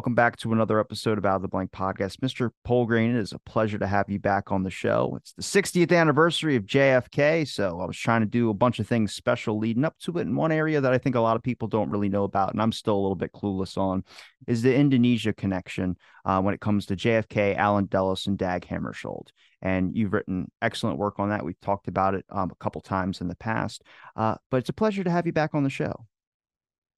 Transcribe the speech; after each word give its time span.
Welcome 0.00 0.14
back 0.14 0.38
to 0.38 0.52
another 0.54 0.80
episode 0.80 1.18
of 1.18 1.26
Out 1.26 1.36
of 1.36 1.42
the 1.42 1.48
Blank 1.48 1.72
podcast. 1.72 2.20
Mr. 2.20 2.52
Poulgrain, 2.66 3.10
it 3.10 3.18
is 3.18 3.34
a 3.34 3.38
pleasure 3.38 3.76
to 3.76 3.86
have 3.86 4.08
you 4.08 4.18
back 4.18 4.50
on 4.50 4.62
the 4.62 4.70
show. 4.70 5.12
It's 5.18 5.34
the 5.34 5.42
60th 5.42 5.94
anniversary 5.94 6.56
of 6.56 6.64
JFK, 6.64 7.46
so 7.46 7.82
I 7.82 7.84
was 7.84 7.98
trying 7.98 8.22
to 8.22 8.26
do 8.26 8.48
a 8.48 8.54
bunch 8.54 8.78
of 8.78 8.88
things 8.88 9.12
special 9.12 9.58
leading 9.58 9.84
up 9.84 9.98
to 9.98 10.16
it. 10.16 10.22
And 10.22 10.38
one 10.38 10.52
area 10.52 10.80
that 10.80 10.90
I 10.90 10.96
think 10.96 11.16
a 11.16 11.20
lot 11.20 11.36
of 11.36 11.42
people 11.42 11.68
don't 11.68 11.90
really 11.90 12.08
know 12.08 12.24
about, 12.24 12.50
and 12.52 12.62
I'm 12.62 12.72
still 12.72 12.94
a 12.94 13.02
little 13.02 13.14
bit 13.14 13.34
clueless 13.34 13.76
on, 13.76 14.02
is 14.46 14.62
the 14.62 14.74
Indonesia 14.74 15.34
connection 15.34 15.98
uh, 16.24 16.40
when 16.40 16.54
it 16.54 16.62
comes 16.62 16.86
to 16.86 16.96
JFK, 16.96 17.56
Allen 17.56 17.84
Dulles, 17.84 18.26
and 18.26 18.38
Dag 18.38 18.66
Hammarskjöld. 18.66 19.26
And 19.60 19.94
you've 19.94 20.14
written 20.14 20.50
excellent 20.62 20.96
work 20.96 21.18
on 21.18 21.28
that. 21.28 21.44
We've 21.44 21.60
talked 21.60 21.88
about 21.88 22.14
it 22.14 22.24
um, 22.30 22.50
a 22.50 22.54
couple 22.54 22.80
times 22.80 23.20
in 23.20 23.28
the 23.28 23.36
past, 23.36 23.82
uh, 24.16 24.36
but 24.50 24.56
it's 24.56 24.70
a 24.70 24.72
pleasure 24.72 25.04
to 25.04 25.10
have 25.10 25.26
you 25.26 25.34
back 25.34 25.54
on 25.54 25.62
the 25.62 25.68
show. 25.68 26.06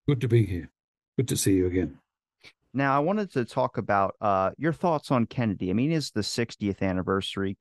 Good 0.07 0.21
to 0.21 0.29
be 0.29 0.47
here. 0.47 0.71
Good 1.17 1.27
to 1.27 1.37
see 1.37 1.55
you 1.55 1.67
again. 1.67 1.99
Now, 2.75 2.97
I 2.97 3.01
wanted 3.01 3.33
to 3.33 3.45
talk 3.45 3.77
about 3.77 4.15
uh, 4.21 4.51
your 4.57 4.73
thoughts 4.73 5.11
on 5.11 5.27
Kennedy. 5.27 5.71
I 5.71 5.75
mean, 5.75 5.93
it's 5.93 6.11
the 6.11 6.23
60th 6.23 6.81
anniversary, 6.81 7.57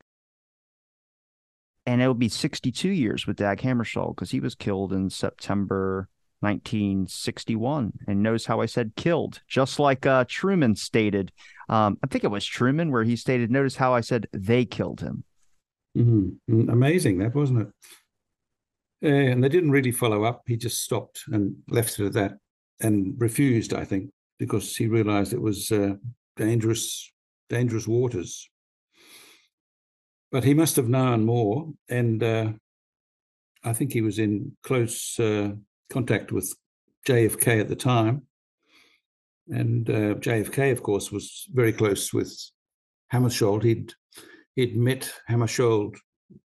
and 1.84 2.00
it'll 2.00 2.14
be 2.14 2.28
62 2.28 2.88
years 2.88 3.26
with 3.26 3.36
Dag 3.36 3.58
Hammarskjöld 3.58 4.14
because 4.14 4.30
he 4.30 4.40
was 4.40 4.54
killed 4.54 4.92
in 4.92 5.10
September 5.10 6.08
1961. 6.40 7.92
And 8.06 8.22
notice 8.22 8.46
how 8.46 8.60
I 8.60 8.66
said 8.66 8.92
killed, 8.96 9.40
just 9.48 9.78
like 9.78 10.06
uh, 10.06 10.24
Truman 10.28 10.76
stated. 10.76 11.30
Um, 11.68 11.98
I 12.02 12.06
think 12.06 12.24
it 12.24 12.30
was 12.30 12.46
Truman 12.46 12.90
where 12.90 13.04
he 13.04 13.16
stated, 13.16 13.50
notice 13.50 13.76
how 13.76 13.94
I 13.94 14.00
said 14.00 14.28
they 14.32 14.64
killed 14.64 15.00
him. 15.00 15.24
Mm-hmm. 15.96 16.70
Amazing, 16.70 17.18
that 17.18 17.34
wasn't 17.34 17.60
it? 17.60 17.68
and 19.02 19.42
they 19.42 19.48
didn't 19.48 19.70
really 19.72 19.90
follow 19.90 20.24
up. 20.24 20.42
He 20.46 20.56
just 20.56 20.82
stopped 20.82 21.24
and 21.32 21.56
left 21.68 21.98
it 21.98 22.06
at 22.06 22.12
that 22.12 22.32
and 22.80 23.14
refused, 23.18 23.74
I 23.74 23.84
think, 23.84 24.10
because 24.42 24.76
he 24.76 24.88
realized 24.88 25.32
it 25.32 25.40
was 25.40 25.70
uh, 25.70 25.94
dangerous, 26.36 27.12
dangerous 27.48 27.86
waters. 27.86 28.50
But 30.32 30.42
he 30.42 30.52
must 30.52 30.74
have 30.74 30.88
known 30.88 31.24
more, 31.24 31.72
and 31.88 32.20
uh, 32.20 32.48
I 33.62 33.72
think 33.72 33.92
he 33.92 34.00
was 34.00 34.18
in 34.18 34.56
close 34.64 35.16
uh, 35.20 35.50
contact 35.90 36.32
with 36.32 36.52
JFK 37.06 37.60
at 37.60 37.68
the 37.68 37.76
time. 37.76 38.22
And 39.46 39.88
uh, 39.88 40.14
JFK, 40.14 40.72
of 40.72 40.82
course, 40.82 41.12
was 41.12 41.46
very 41.52 41.72
close 41.72 42.12
with 42.12 42.36
Hammarskjöld. 43.12 43.62
He'd 43.62 43.94
he'd 44.56 44.76
met 44.76 45.12
Hammarskjöld 45.30 45.94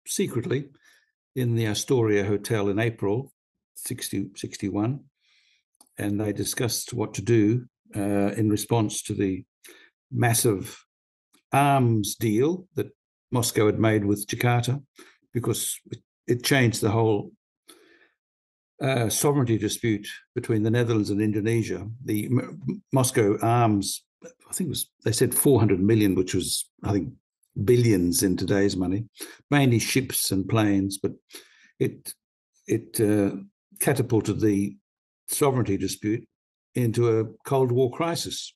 secretly 0.07 0.69
in 1.35 1.57
the 1.57 1.67
Astoria 1.67 2.25
Hotel 2.25 2.69
in 2.69 2.79
April 2.79 3.33
60, 3.75 4.31
61, 4.37 5.01
and 5.99 6.21
they 6.21 6.33
discussed 6.33 6.95
what 6.95 7.15
to 7.15 7.23
do 7.23 7.67
uh, 7.97 8.33
in 8.37 8.51
response 8.51 9.03
to 9.03 9.15
the 9.15 9.45
massive 10.11 10.85
arms 11.53 12.15
deal 12.17 12.67
that 12.75 12.91
Moscow 13.31 13.67
had 13.67 13.79
made 13.79 14.05
with 14.05 14.27
Jakarta, 14.27 14.83
because 15.33 15.78
it, 16.27 16.45
changed 16.45 16.81
the 16.81 16.91
whole 16.91 17.33
uh, 18.81 19.09
sovereignty 19.09 19.59
dispute 19.59 20.06
between 20.34 20.62
the 20.62 20.71
Netherlands 20.71 21.11
and 21.11 21.21
Indonesia. 21.21 21.89
The 22.05 22.27
M- 22.27 22.83
Moscow 22.93 23.37
arms, 23.43 24.05
I 24.25 24.53
think 24.53 24.71
was 24.71 24.89
they 25.05 25.12
said 25.12 25.34
400 25.34 25.81
million, 25.81 26.15
which 26.15 26.34
was 26.34 26.69
I 26.84 26.93
think 26.93 27.12
billions 27.65 28.23
in 28.23 28.37
today's 28.37 28.77
money, 28.77 29.06
mainly 29.50 29.79
ships 29.79 30.31
and 30.31 30.49
planes, 30.49 30.99
but 30.99 31.12
it 31.79 32.15
it 32.67 33.00
uh, 33.00 33.37
catapulted 33.81 34.41
the 34.41 34.77
sovereignty 35.29 35.77
dispute 35.77 36.27
into 36.75 37.20
a 37.20 37.25
Cold 37.44 37.72
War 37.72 37.91
crisis. 37.91 38.54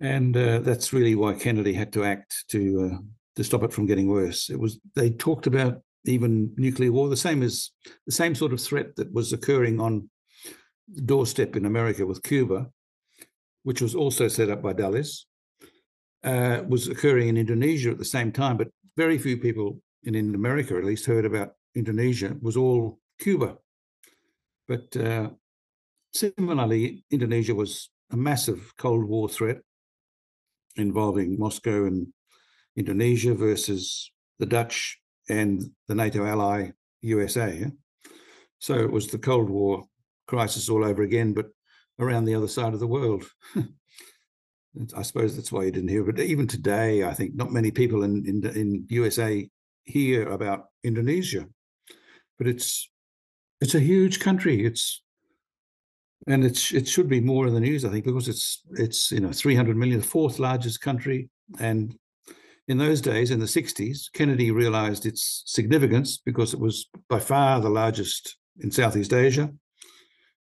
And 0.00 0.36
uh, 0.36 0.58
that's 0.60 0.92
really 0.92 1.14
why 1.14 1.34
Kennedy 1.34 1.72
had 1.72 1.92
to 1.92 2.04
act 2.04 2.44
to 2.48 2.90
uh, 2.92 2.98
to 3.36 3.44
stop 3.44 3.62
it 3.62 3.72
from 3.72 3.86
getting 3.86 4.08
worse. 4.08 4.50
It 4.50 4.58
was 4.58 4.80
they 4.94 5.10
talked 5.10 5.46
about 5.46 5.82
even 6.04 6.52
nuclear 6.56 6.90
war, 6.90 7.08
the 7.08 7.16
same 7.16 7.42
as 7.42 7.70
the 8.06 8.12
same 8.12 8.34
sort 8.34 8.52
of 8.52 8.60
threat 8.60 8.96
that 8.96 9.12
was 9.12 9.32
occurring 9.32 9.80
on 9.80 10.10
the 10.92 11.02
doorstep 11.02 11.56
in 11.56 11.64
America 11.64 12.04
with 12.04 12.22
Cuba, 12.22 12.68
which 13.62 13.80
was 13.80 13.94
also 13.94 14.28
set 14.28 14.50
up 14.50 14.62
by 14.62 14.72
Dulles, 14.72 15.26
uh, 16.24 16.62
was 16.66 16.88
occurring 16.88 17.28
in 17.28 17.36
Indonesia 17.36 17.90
at 17.90 17.98
the 17.98 18.04
same 18.04 18.32
time. 18.32 18.56
But 18.56 18.68
very 18.96 19.18
few 19.18 19.36
people 19.36 19.80
in, 20.02 20.14
in 20.14 20.34
America, 20.34 20.76
at 20.76 20.84
least, 20.84 21.06
heard 21.06 21.24
about 21.24 21.52
Indonesia. 21.74 22.26
It 22.26 22.42
was 22.42 22.56
all 22.56 22.98
Cuba. 23.20 23.56
But 24.68 24.96
uh, 24.96 25.30
Similarly, 26.12 27.04
Indonesia 27.10 27.54
was 27.54 27.90
a 28.10 28.16
massive 28.16 28.74
Cold 28.76 29.04
War 29.04 29.28
threat 29.28 29.58
involving 30.76 31.38
Moscow 31.38 31.86
and 31.86 32.08
Indonesia 32.76 33.34
versus 33.34 34.12
the 34.38 34.46
Dutch 34.46 34.98
and 35.28 35.62
the 35.88 35.94
NATO 35.94 36.24
ally 36.24 36.70
USA. 37.00 37.66
So 38.58 38.74
it 38.74 38.92
was 38.92 39.08
the 39.08 39.18
Cold 39.18 39.48
War 39.48 39.84
crisis 40.26 40.68
all 40.68 40.84
over 40.84 41.02
again, 41.02 41.32
but 41.32 41.46
around 41.98 42.24
the 42.24 42.34
other 42.34 42.48
side 42.48 42.74
of 42.74 42.80
the 42.80 42.86
world. 42.86 43.24
I 44.96 45.02
suppose 45.02 45.36
that's 45.36 45.52
why 45.52 45.64
you 45.64 45.70
didn't 45.70 45.90
hear. 45.90 46.04
But 46.04 46.18
even 46.20 46.46
today, 46.46 47.04
I 47.04 47.12
think 47.12 47.34
not 47.34 47.52
many 47.52 47.70
people 47.70 48.04
in, 48.04 48.24
in 48.26 48.56
in 48.56 48.86
USA 48.88 49.48
hear 49.84 50.28
about 50.28 50.66
Indonesia. 50.82 51.46
But 52.38 52.46
it's 52.46 52.90
it's 53.60 53.74
a 53.74 53.80
huge 53.80 54.20
country. 54.20 54.64
It's 54.64 55.02
and 56.26 56.44
it's 56.44 56.72
it 56.72 56.86
should 56.86 57.08
be 57.08 57.20
more 57.20 57.46
in 57.46 57.54
the 57.54 57.60
news, 57.60 57.84
I 57.84 57.90
think, 57.90 58.04
because 58.04 58.28
it's 58.28 58.62
it's 58.72 59.10
you 59.10 59.20
know 59.20 59.32
300 59.32 59.76
million, 59.76 60.00
the 60.00 60.06
fourth 60.06 60.38
largest 60.38 60.80
country, 60.80 61.28
and 61.58 61.94
in 62.68 62.78
those 62.78 63.00
days, 63.00 63.30
in 63.30 63.40
the 63.40 63.46
60s, 63.46 64.12
Kennedy 64.12 64.50
realized 64.50 65.04
its 65.04 65.42
significance 65.46 66.18
because 66.18 66.54
it 66.54 66.60
was 66.60 66.88
by 67.08 67.18
far 67.18 67.60
the 67.60 67.68
largest 67.68 68.36
in 68.60 68.70
Southeast 68.70 69.12
Asia. 69.12 69.52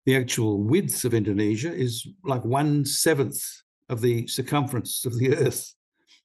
The 0.06 0.16
actual 0.16 0.64
width 0.64 1.04
of 1.04 1.14
Indonesia 1.14 1.74
is 1.74 2.08
like 2.24 2.46
one 2.46 2.86
seventh 2.86 3.42
of 3.90 4.02
the 4.02 4.28
circumference 4.28 5.06
of 5.06 5.18
the 5.18 5.36
Earth. 5.36 5.74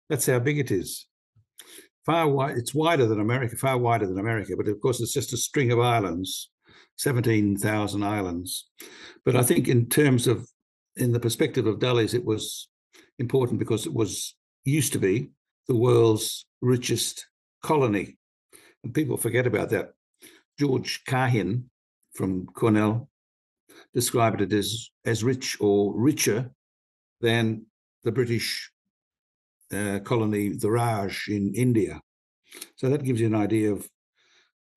That's 0.09 0.27
how 0.27 0.39
big 0.39 0.59
it 0.59 0.71
is. 0.71 1.07
Far 2.07 2.29
wide, 2.29 2.57
it's 2.57 2.75
wider 2.75 3.07
than 3.07 3.21
America, 3.21 3.57
far 3.57 3.79
wider 3.79 4.07
than 4.07 4.19
America, 4.19 4.55
but 4.57 4.69
of 4.69 4.81
course, 4.81 5.01
it's 5.01 5.13
just 5.13 5.33
a 5.33 5.37
string 5.37 5.73
of 5.73 5.81
islands 5.81 6.50
17,000 7.01 8.05
islands. 8.05 8.69
But 9.25 9.35
I 9.35 9.43
think, 9.43 9.69
in 9.69 9.89
terms 9.89 10.27
of, 10.27 10.47
in 10.97 11.13
the 11.13 11.21
perspective 11.21 11.67
of 11.67 11.79
Dulles, 11.79 12.13
it 12.13 12.27
was 12.27 12.69
important 13.19 13.59
because 13.59 13.87
it 13.87 13.95
was 13.95 14.37
used 14.67 14.93
to 14.93 14.99
be 14.99 15.31
the 15.67 15.77
world's 15.77 16.45
richest 16.61 17.27
colony. 17.63 18.19
And 18.85 18.93
people 18.93 19.17
forget 19.17 19.47
about 19.47 19.71
that. 19.71 19.93
George 20.59 21.03
Kahin 21.09 21.65
from 22.15 22.45
Cornell 22.47 23.09
described 23.95 24.43
it 24.43 24.53
as, 24.53 24.91
as 25.07 25.25
rich 25.25 25.57
or 25.59 25.95
richer 25.97 26.51
than 27.23 27.65
the 28.05 28.13
British 28.13 28.71
uh, 29.73 30.01
colony, 30.05 30.51
the 30.51 30.71
Raj 30.71 31.29
in 31.29 31.55
India. 31.55 31.99
So 32.77 32.91
that 32.91 33.05
gives 33.05 33.23
you 33.23 33.29
an 33.29 33.35
idea 33.35 33.73
of 33.73 33.89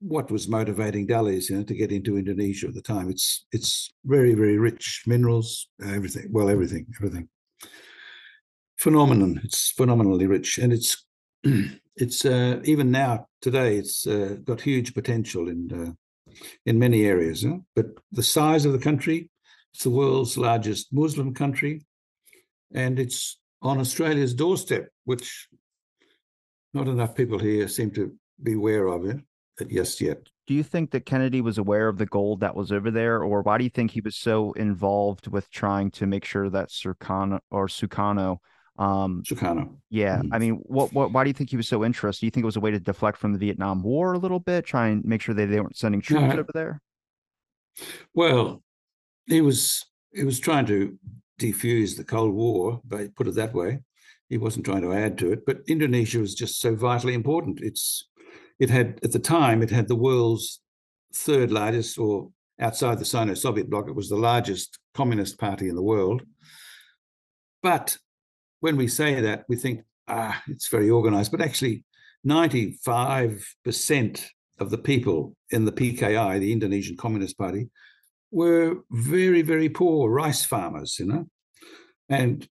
what 0.06 0.30
was 0.30 0.48
motivating 0.48 1.06
Dulles, 1.06 1.48
you 1.48 1.56
know, 1.56 1.62
to 1.64 1.74
get 1.74 1.90
into 1.90 2.18
Indonesia 2.18 2.68
at 2.68 2.74
the 2.74 2.82
time. 2.82 3.08
It's 3.08 3.46
it's 3.52 3.90
very 4.04 4.34
very 4.34 4.58
rich 4.58 5.02
minerals, 5.06 5.68
everything. 5.82 6.28
Well, 6.30 6.50
everything, 6.50 6.86
everything. 6.96 7.28
Phenomenon. 8.76 9.40
It's 9.44 9.70
phenomenally 9.70 10.26
rich, 10.26 10.58
and 10.58 10.72
it's 10.72 11.04
it's 11.96 12.24
uh, 12.24 12.60
even 12.64 12.90
now 12.90 13.28
today 13.40 13.76
it's 13.76 14.06
uh, 14.06 14.36
got 14.44 14.60
huge 14.60 14.94
potential 14.94 15.48
in 15.48 15.60
uh, 15.72 16.32
in 16.66 16.78
many 16.78 17.06
areas. 17.06 17.42
Huh? 17.42 17.58
But 17.74 17.86
the 18.12 18.22
size 18.22 18.66
of 18.66 18.72
the 18.72 18.84
country, 18.90 19.30
it's 19.72 19.84
the 19.84 19.90
world's 19.90 20.36
largest 20.36 20.92
Muslim 20.92 21.32
country, 21.32 21.82
and 22.74 22.98
it's 22.98 23.38
on 23.62 23.78
Australia's 23.78 24.34
doorstep, 24.34 24.90
which 25.04 25.48
not 26.74 26.88
enough 26.88 27.14
people 27.14 27.38
here 27.38 27.68
seem 27.68 27.90
to 27.92 28.12
be 28.42 28.52
aware 28.52 28.88
of 28.88 29.06
it 29.06 29.16
yes 29.68 30.00
yet. 30.00 30.28
Do 30.46 30.54
you 30.54 30.62
think 30.62 30.90
that 30.90 31.06
Kennedy 31.06 31.40
was 31.40 31.56
aware 31.56 31.88
of 31.88 31.96
the 31.96 32.06
gold 32.06 32.40
that 32.40 32.54
was 32.54 32.70
over 32.70 32.90
there, 32.90 33.22
or 33.22 33.42
why 33.42 33.56
do 33.56 33.64
you 33.64 33.70
think 33.70 33.90
he 33.90 34.02
was 34.02 34.16
so 34.16 34.52
involved 34.52 35.26
with 35.26 35.50
trying 35.50 35.90
to 35.92 36.06
make 36.06 36.24
sure 36.24 36.50
that 36.50 36.68
Sukarno 36.68 37.40
or 37.50 37.66
Sukarno? 37.66 38.38
Um, 38.78 39.22
Sukarno. 39.26 39.76
Yeah, 39.88 40.18
mm-hmm. 40.18 40.34
I 40.34 40.38
mean, 40.38 40.54
what, 40.64 40.92
what? 40.92 41.12
Why 41.12 41.24
do 41.24 41.30
you 41.30 41.34
think 41.34 41.50
he 41.50 41.56
was 41.56 41.68
so 41.68 41.84
interested? 41.84 42.20
Do 42.20 42.26
you 42.26 42.30
think 42.30 42.42
it 42.42 42.46
was 42.46 42.56
a 42.56 42.60
way 42.60 42.72
to 42.72 42.80
deflect 42.80 43.18
from 43.18 43.32
the 43.32 43.38
Vietnam 43.38 43.82
War 43.82 44.12
a 44.12 44.18
little 44.18 44.40
bit, 44.40 44.66
try 44.66 44.88
and 44.88 45.04
make 45.04 45.22
sure 45.22 45.34
they, 45.34 45.46
they 45.46 45.60
weren't 45.60 45.76
sending 45.76 46.02
troops 46.02 46.22
no, 46.22 46.40
over 46.40 46.50
there? 46.52 46.82
Well, 48.12 48.62
he 49.26 49.40
was 49.40 49.84
he 50.12 50.24
was 50.24 50.38
trying 50.38 50.66
to 50.66 50.98
defuse 51.40 51.96
the 51.96 52.04
Cold 52.04 52.34
War, 52.34 52.80
but 52.84 53.14
put 53.14 53.28
it 53.28 53.34
that 53.34 53.54
way. 53.54 53.80
He 54.28 54.38
wasn't 54.38 54.64
trying 54.64 54.82
to 54.82 54.92
add 54.92 55.18
to 55.18 55.32
it. 55.32 55.46
But 55.46 55.58
Indonesia 55.68 56.18
was 56.18 56.34
just 56.34 56.60
so 56.60 56.74
vitally 56.74 57.14
important. 57.14 57.60
It's 57.62 58.08
it 58.58 58.70
had 58.70 59.00
at 59.02 59.12
the 59.12 59.18
time 59.18 59.62
it 59.62 59.70
had 59.70 59.88
the 59.88 59.96
world's 59.96 60.60
third 61.12 61.50
largest, 61.50 61.98
or 61.98 62.30
outside 62.60 62.98
the 62.98 63.04
Sino-Soviet 63.04 63.68
bloc, 63.70 63.88
it 63.88 63.94
was 63.94 64.08
the 64.08 64.16
largest 64.16 64.78
communist 64.94 65.38
party 65.38 65.68
in 65.68 65.74
the 65.74 65.82
world. 65.82 66.22
But 67.62 67.98
when 68.60 68.76
we 68.76 68.88
say 68.88 69.20
that, 69.20 69.44
we 69.48 69.56
think, 69.56 69.82
ah, 70.08 70.42
it's 70.48 70.68
very 70.68 70.90
organized. 70.90 71.30
But 71.30 71.40
actually, 71.40 71.84
95% 72.26 74.24
of 74.60 74.70
the 74.70 74.78
people 74.78 75.36
in 75.50 75.64
the 75.64 75.72
PKI, 75.72 76.38
the 76.38 76.52
Indonesian 76.52 76.96
Communist 76.96 77.36
Party, 77.36 77.68
were 78.30 78.76
very, 78.90 79.42
very 79.42 79.68
poor 79.68 80.10
rice 80.10 80.44
farmers, 80.44 80.98
you 80.98 81.06
know. 81.06 81.26
And 82.08 82.48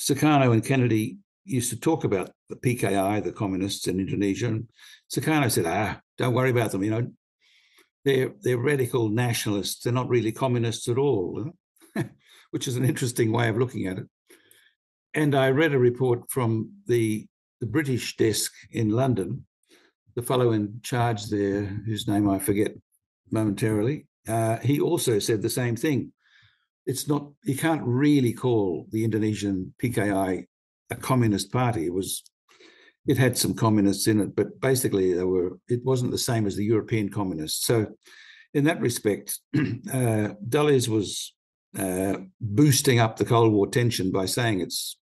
Sukarno 0.00 0.52
and 0.52 0.64
Kennedy 0.64 1.18
used 1.48 1.70
to 1.70 1.80
talk 1.80 2.04
about 2.04 2.30
the 2.48 2.56
PKI, 2.56 3.22
the 3.22 3.32
communists 3.32 3.86
in 3.86 4.00
Indonesia. 4.00 4.46
And 4.46 4.68
Sukarno 5.12 5.50
said, 5.50 5.66
ah, 5.66 6.00
don't 6.16 6.34
worry 6.34 6.50
about 6.50 6.72
them, 6.72 6.82
you 6.82 6.90
know. 6.90 7.10
They're, 8.04 8.32
they're 8.40 8.58
radical 8.58 9.08
nationalists. 9.08 9.82
They're 9.82 9.92
not 9.92 10.08
really 10.08 10.32
communists 10.32 10.88
at 10.88 10.98
all, 10.98 11.52
which 12.50 12.68
is 12.68 12.76
an 12.76 12.84
interesting 12.84 13.32
way 13.32 13.48
of 13.48 13.58
looking 13.58 13.86
at 13.86 13.98
it. 13.98 14.06
And 15.14 15.34
I 15.34 15.50
read 15.50 15.74
a 15.74 15.78
report 15.78 16.30
from 16.30 16.70
the, 16.86 17.26
the 17.60 17.66
British 17.66 18.16
desk 18.16 18.52
in 18.70 18.90
London, 18.90 19.46
the 20.14 20.22
fellow 20.22 20.52
in 20.52 20.80
charge 20.82 21.26
there, 21.26 21.64
whose 21.64 22.06
name 22.06 22.28
I 22.30 22.38
forget 22.38 22.72
momentarily, 23.30 24.06
uh, 24.28 24.58
he 24.58 24.80
also 24.80 25.18
said 25.18 25.42
the 25.42 25.50
same 25.50 25.76
thing. 25.76 26.12
It's 26.86 27.08
not, 27.08 27.30
you 27.44 27.56
can't 27.56 27.82
really 27.84 28.32
call 28.32 28.86
the 28.90 29.04
Indonesian 29.04 29.74
PKI 29.82 30.46
a 30.90 30.96
communist 30.96 31.52
party. 31.52 31.86
It 31.86 31.92
was, 31.92 32.22
it 33.06 33.18
had 33.18 33.38
some 33.38 33.54
communists 33.54 34.06
in 34.06 34.20
it, 34.20 34.36
but 34.36 34.60
basically 34.60 35.14
they 35.14 35.24
were, 35.24 35.58
it 35.68 35.84
wasn't 35.84 36.10
the 36.10 36.18
same 36.18 36.46
as 36.46 36.56
the 36.56 36.64
European 36.64 37.08
communists. 37.08 37.66
So 37.66 37.86
in 38.54 38.64
that 38.64 38.80
respect, 38.80 39.38
uh, 39.92 40.28
Dulles 40.48 40.88
was 40.88 41.34
uh, 41.78 42.18
boosting 42.40 42.98
up 42.98 43.16
the 43.16 43.24
Cold 43.24 43.52
War 43.52 43.66
tension 43.66 44.10
by 44.10 44.26
saying 44.26 44.60
it's 44.60 44.98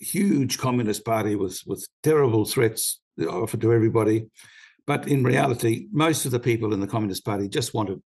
huge 0.00 0.58
communist 0.58 1.04
party 1.04 1.36
with 1.36 1.60
with 1.66 1.86
terrible 2.02 2.44
threats 2.44 3.00
offered 3.28 3.60
to 3.60 3.72
everybody. 3.72 4.26
But 4.86 5.08
in 5.08 5.22
reality, 5.22 5.88
most 5.92 6.24
of 6.24 6.32
the 6.32 6.40
people 6.40 6.72
in 6.72 6.80
the 6.80 6.86
Communist 6.86 7.24
Party 7.24 7.48
just 7.48 7.74
wanted 7.74 8.00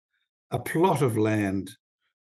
a 0.51 0.59
plot 0.59 1.01
of 1.01 1.17
land 1.17 1.71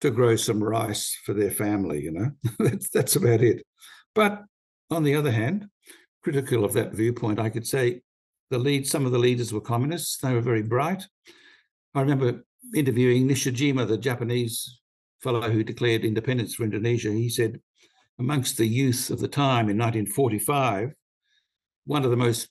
to 0.00 0.10
grow 0.10 0.36
some 0.36 0.62
rice 0.62 1.16
for 1.24 1.32
their 1.32 1.50
family. 1.50 2.02
You 2.02 2.12
know, 2.12 2.30
that's 2.58 2.90
that's 2.90 3.16
about 3.16 3.42
it. 3.42 3.64
But 4.14 4.42
on 4.92 5.02
the 5.02 5.14
other 5.14 5.30
hand, 5.30 5.66
critical 6.22 6.64
of 6.64 6.72
that 6.74 6.92
viewpoint, 6.92 7.38
I 7.38 7.50
could 7.50 7.66
say 7.66 8.02
the 8.50 8.58
lead. 8.58 8.86
Some 8.86 9.06
of 9.06 9.12
the 9.12 9.18
leaders 9.18 9.52
were 9.52 9.60
communists. 9.60 10.18
They 10.18 10.32
were 10.32 10.40
very 10.40 10.62
bright. 10.62 11.04
I 11.94 12.00
remember 12.00 12.44
interviewing 12.74 13.28
Nishijima, 13.28 13.86
the 13.86 13.98
Japanese 13.98 14.80
fellow 15.22 15.50
who 15.50 15.64
declared 15.64 16.04
independence 16.04 16.54
for 16.54 16.64
Indonesia. 16.64 17.10
He 17.12 17.28
said, 17.28 17.60
amongst 18.18 18.56
the 18.56 18.66
youth 18.66 19.10
of 19.10 19.20
the 19.20 19.28
time 19.28 19.68
in 19.68 19.78
1945, 19.78 20.92
one 21.86 22.04
of 22.04 22.10
the 22.10 22.16
most 22.16 22.48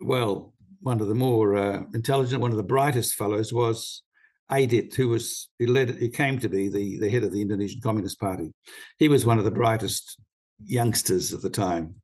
well, 0.00 0.52
one 0.80 1.00
of 1.00 1.08
the 1.08 1.14
more 1.14 1.56
uh, 1.56 1.82
intelligent, 1.94 2.42
one 2.42 2.50
of 2.50 2.56
the 2.56 2.62
brightest 2.62 3.14
fellows 3.14 3.52
was 3.52 4.02
Aidit, 4.50 4.94
who 4.94 5.08
was 5.08 5.48
he 5.58 5.66
led 5.66 5.96
he 5.96 6.08
came 6.08 6.38
to 6.40 6.48
be 6.48 6.68
the, 6.68 6.98
the 6.98 7.08
head 7.08 7.22
of 7.22 7.32
the 7.32 7.40
Indonesian 7.40 7.80
Communist 7.80 8.18
Party. 8.18 8.52
He 8.98 9.08
was 9.08 9.24
one 9.24 9.38
of 9.38 9.44
the 9.44 9.50
brightest 9.50 10.18
youngsters 10.64 11.32
of 11.32 11.42
the 11.42 11.50
time. 11.50 11.96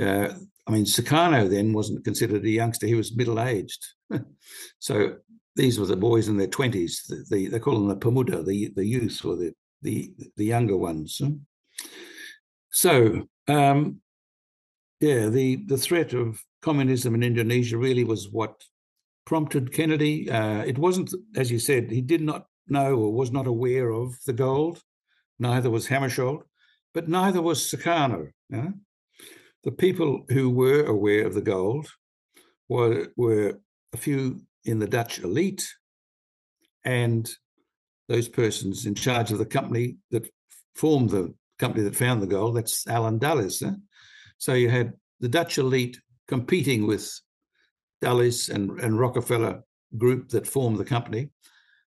Uh, 0.00 0.28
I 0.66 0.70
mean, 0.70 0.84
Sukarno 0.84 1.48
then 1.48 1.72
wasn't 1.72 2.04
considered 2.04 2.44
a 2.44 2.50
youngster; 2.50 2.86
he 2.86 2.94
was 2.94 3.16
middle 3.16 3.40
aged. 3.40 3.84
so 4.78 5.16
these 5.56 5.78
were 5.78 5.86
the 5.86 5.96
boys 5.96 6.28
in 6.28 6.36
their 6.36 6.48
twenties. 6.48 7.04
The, 7.08 7.24
the, 7.30 7.48
they 7.48 7.58
call 7.58 7.74
them 7.74 7.88
the 7.88 7.96
pemuda, 7.96 8.42
the 8.42 8.72
the 8.74 8.84
youth 8.84 9.24
or 9.24 9.36
the 9.36 9.52
the 9.82 10.12
the 10.36 10.44
younger 10.44 10.76
ones. 10.76 11.20
So 12.70 13.28
um, 13.46 14.00
yeah, 15.00 15.28
the 15.28 15.64
the 15.66 15.78
threat 15.78 16.12
of 16.12 16.42
communism 16.62 17.14
in 17.14 17.22
Indonesia 17.22 17.76
really 17.76 18.04
was 18.04 18.30
what 18.30 18.64
prompted 19.26 19.72
Kennedy. 19.72 20.30
Uh, 20.30 20.62
it 20.62 20.78
wasn't, 20.78 21.12
as 21.36 21.50
you 21.50 21.58
said, 21.58 21.90
he 21.90 22.00
did 22.00 22.20
not 22.20 22.46
know 22.68 22.96
or 22.96 23.12
was 23.12 23.30
not 23.30 23.46
aware 23.46 23.90
of 23.90 24.14
the 24.26 24.32
gold. 24.32 24.82
Neither 25.38 25.70
was 25.70 25.88
Hammarskjöld, 25.88 26.42
but 26.94 27.08
neither 27.08 27.42
was 27.42 27.60
Sukarno. 27.60 28.30
The 29.64 29.72
people 29.72 30.24
who 30.30 30.50
were 30.50 30.84
aware 30.84 31.26
of 31.26 31.34
the 31.34 31.42
gold 31.42 31.88
were, 32.68 33.08
were 33.16 33.58
a 33.92 33.96
few 33.96 34.42
in 34.64 34.78
the 34.78 34.86
Dutch 34.86 35.18
elite 35.18 35.66
and 36.84 37.28
those 38.08 38.28
persons 38.28 38.86
in 38.86 38.94
charge 38.94 39.32
of 39.32 39.38
the 39.38 39.46
company 39.46 39.96
that 40.10 40.28
formed 40.74 41.10
the 41.10 41.34
company 41.58 41.82
that 41.84 41.96
found 41.96 42.22
the 42.22 42.26
gold. 42.26 42.56
That's 42.56 42.86
Allen 42.86 43.18
Dulles. 43.18 43.62
So 44.38 44.54
you 44.54 44.68
had 44.68 44.92
the 45.20 45.28
Dutch 45.28 45.58
elite 45.58 45.98
competing 46.28 46.86
with 46.86 47.10
Dulles 48.02 48.50
and, 48.50 48.78
and 48.80 48.98
Rockefeller 48.98 49.62
group 49.96 50.28
that 50.30 50.46
formed 50.46 50.78
the 50.78 50.84
company. 50.84 51.30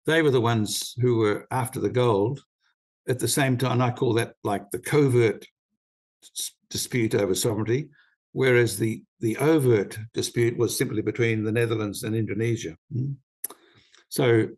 They 0.07 0.23
were 0.23 0.31
the 0.31 0.41
ones 0.41 0.95
who 1.01 1.17
were 1.17 1.47
after 1.51 1.81
the 1.81 1.89
gold. 1.89 2.45
At 3.09 3.19
the 3.19 3.29
same 3.29 3.59
time, 3.59 3.83
I 3.83 3.91
call 3.91 4.15
that 4.15 4.35
like 4.43 4.71
the 4.71 4.79
covert 4.79 5.47
dispute 6.71 7.15
over 7.15 7.35
sovereignty, 7.35 7.89
whereas 8.33 8.79
the 8.79 9.03
the 9.21 9.37
overt 9.39 9.99
dispute 10.13 10.57
was 10.57 10.77
simply 10.77 11.03
between 11.03 11.45
the 11.45 11.53
Netherlands 11.53 12.03
and 12.03 12.15
Indonesia. 12.15 12.77
Hmm. 12.93 13.13
So 14.09 14.49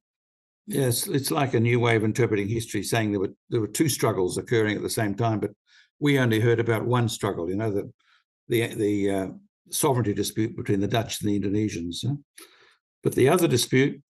yes, 0.66 1.06
it's 1.06 1.30
like 1.30 1.54
a 1.54 1.60
new 1.60 1.80
way 1.80 1.96
of 1.96 2.04
interpreting 2.04 2.48
history, 2.48 2.82
saying 2.82 3.10
there 3.10 3.20
were 3.20 3.34
there 3.50 3.60
were 3.60 3.66
two 3.66 3.88
struggles 3.88 4.38
occurring 4.38 4.76
at 4.76 4.82
the 4.82 4.90
same 4.90 5.14
time, 5.14 5.40
but 5.40 5.50
we 5.98 6.18
only 6.18 6.40
heard 6.40 6.60
about 6.60 6.86
one 6.86 7.08
struggle. 7.08 7.48
You 7.48 7.56
know, 7.56 7.70
the 7.70 7.92
the 8.48 8.74
the 8.74 9.10
uh, 9.10 9.28
sovereignty 9.70 10.14
dispute 10.14 10.56
between 10.56 10.80
the 10.80 10.88
Dutch 10.88 11.20
and 11.20 11.30
the 11.30 11.40
Indonesians. 11.40 12.04
But 13.02 13.14
the 13.14 13.28
other 13.28 13.48
dispute, 13.48 14.02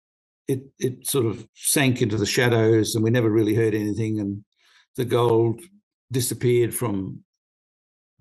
it 0.47 0.63
it 0.79 1.07
sort 1.07 1.25
of 1.25 1.47
sank 1.55 2.01
into 2.01 2.17
the 2.17 2.25
shadows, 2.25 2.95
and 2.95 3.03
we 3.03 3.09
never 3.09 3.29
really 3.29 3.55
heard 3.55 3.73
anything. 3.73 4.19
And 4.19 4.43
the 4.95 5.05
gold 5.05 5.61
disappeared 6.11 6.73
from 6.73 7.23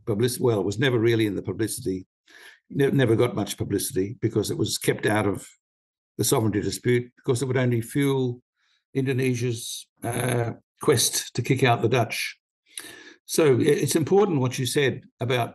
publicity. 0.07 0.43
Well, 0.43 0.61
it 0.61 0.67
was 0.67 0.79
never 0.79 0.99
really 0.99 1.27
in 1.27 1.37
the 1.37 1.43
publicity. 1.43 2.07
never 2.71 3.17
got 3.17 3.37
much 3.37 3.57
publicity 3.57 4.17
because 4.21 4.51
it 4.51 4.59
was 4.59 4.79
kept 4.79 5.07
out 5.07 5.27
of 5.27 5.47
the 6.19 6.25
sovereignty 6.25 6.61
dispute 6.61 7.11
because 7.17 7.43
it 7.43 7.47
would 7.47 7.57
only 7.57 7.81
fuel 7.81 8.41
Indonesia's 8.95 9.87
uh, 10.03 10.53
quest 10.81 11.35
to 11.35 11.43
kick 11.43 11.63
out 11.63 11.83
the 11.83 11.89
Dutch. 11.89 12.39
So 13.27 13.59
it's 13.61 13.97
important 13.97 14.41
what 14.41 14.59
you 14.59 14.67
said 14.67 15.03
about 15.21 15.55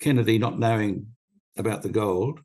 Kennedy 0.00 0.38
not 0.38 0.58
knowing 0.58 1.06
about 1.56 1.82
the 1.82 1.88
gold. 1.88 2.40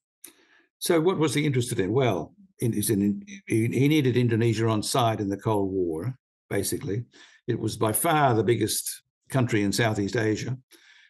So, 0.79 0.99
what 0.99 1.17
was 1.17 1.33
he 1.33 1.45
interested 1.45 1.79
in? 1.79 1.91
Well, 1.91 2.34
in, 2.59 2.73
in, 2.73 3.23
he 3.47 3.87
needed 3.87 4.17
Indonesia 4.17 4.67
on 4.67 4.81
side 4.83 5.19
in 5.19 5.29
the 5.29 5.37
Cold 5.37 5.71
War, 5.71 6.17
basically. 6.49 7.03
It 7.47 7.59
was 7.59 7.77
by 7.77 7.91
far 7.91 8.33
the 8.33 8.43
biggest 8.43 9.01
country 9.29 9.63
in 9.63 9.71
Southeast 9.71 10.15
Asia. 10.15 10.57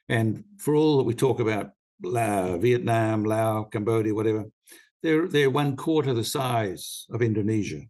And 0.10 0.44
for 0.58 0.76
all 0.76 0.98
that 0.98 1.04
we 1.04 1.14
talk 1.14 1.40
about 1.40 1.72
Laos, 2.04 2.62
Vietnam, 2.62 3.24
Laos, 3.24 3.68
Cambodia, 3.72 4.14
whatever, 4.14 4.46
they're, 5.02 5.28
they're 5.28 5.50
one 5.50 5.76
quarter 5.76 6.14
the 6.14 6.24
size 6.24 7.06
of 7.12 7.22
Indonesia. 7.22 7.82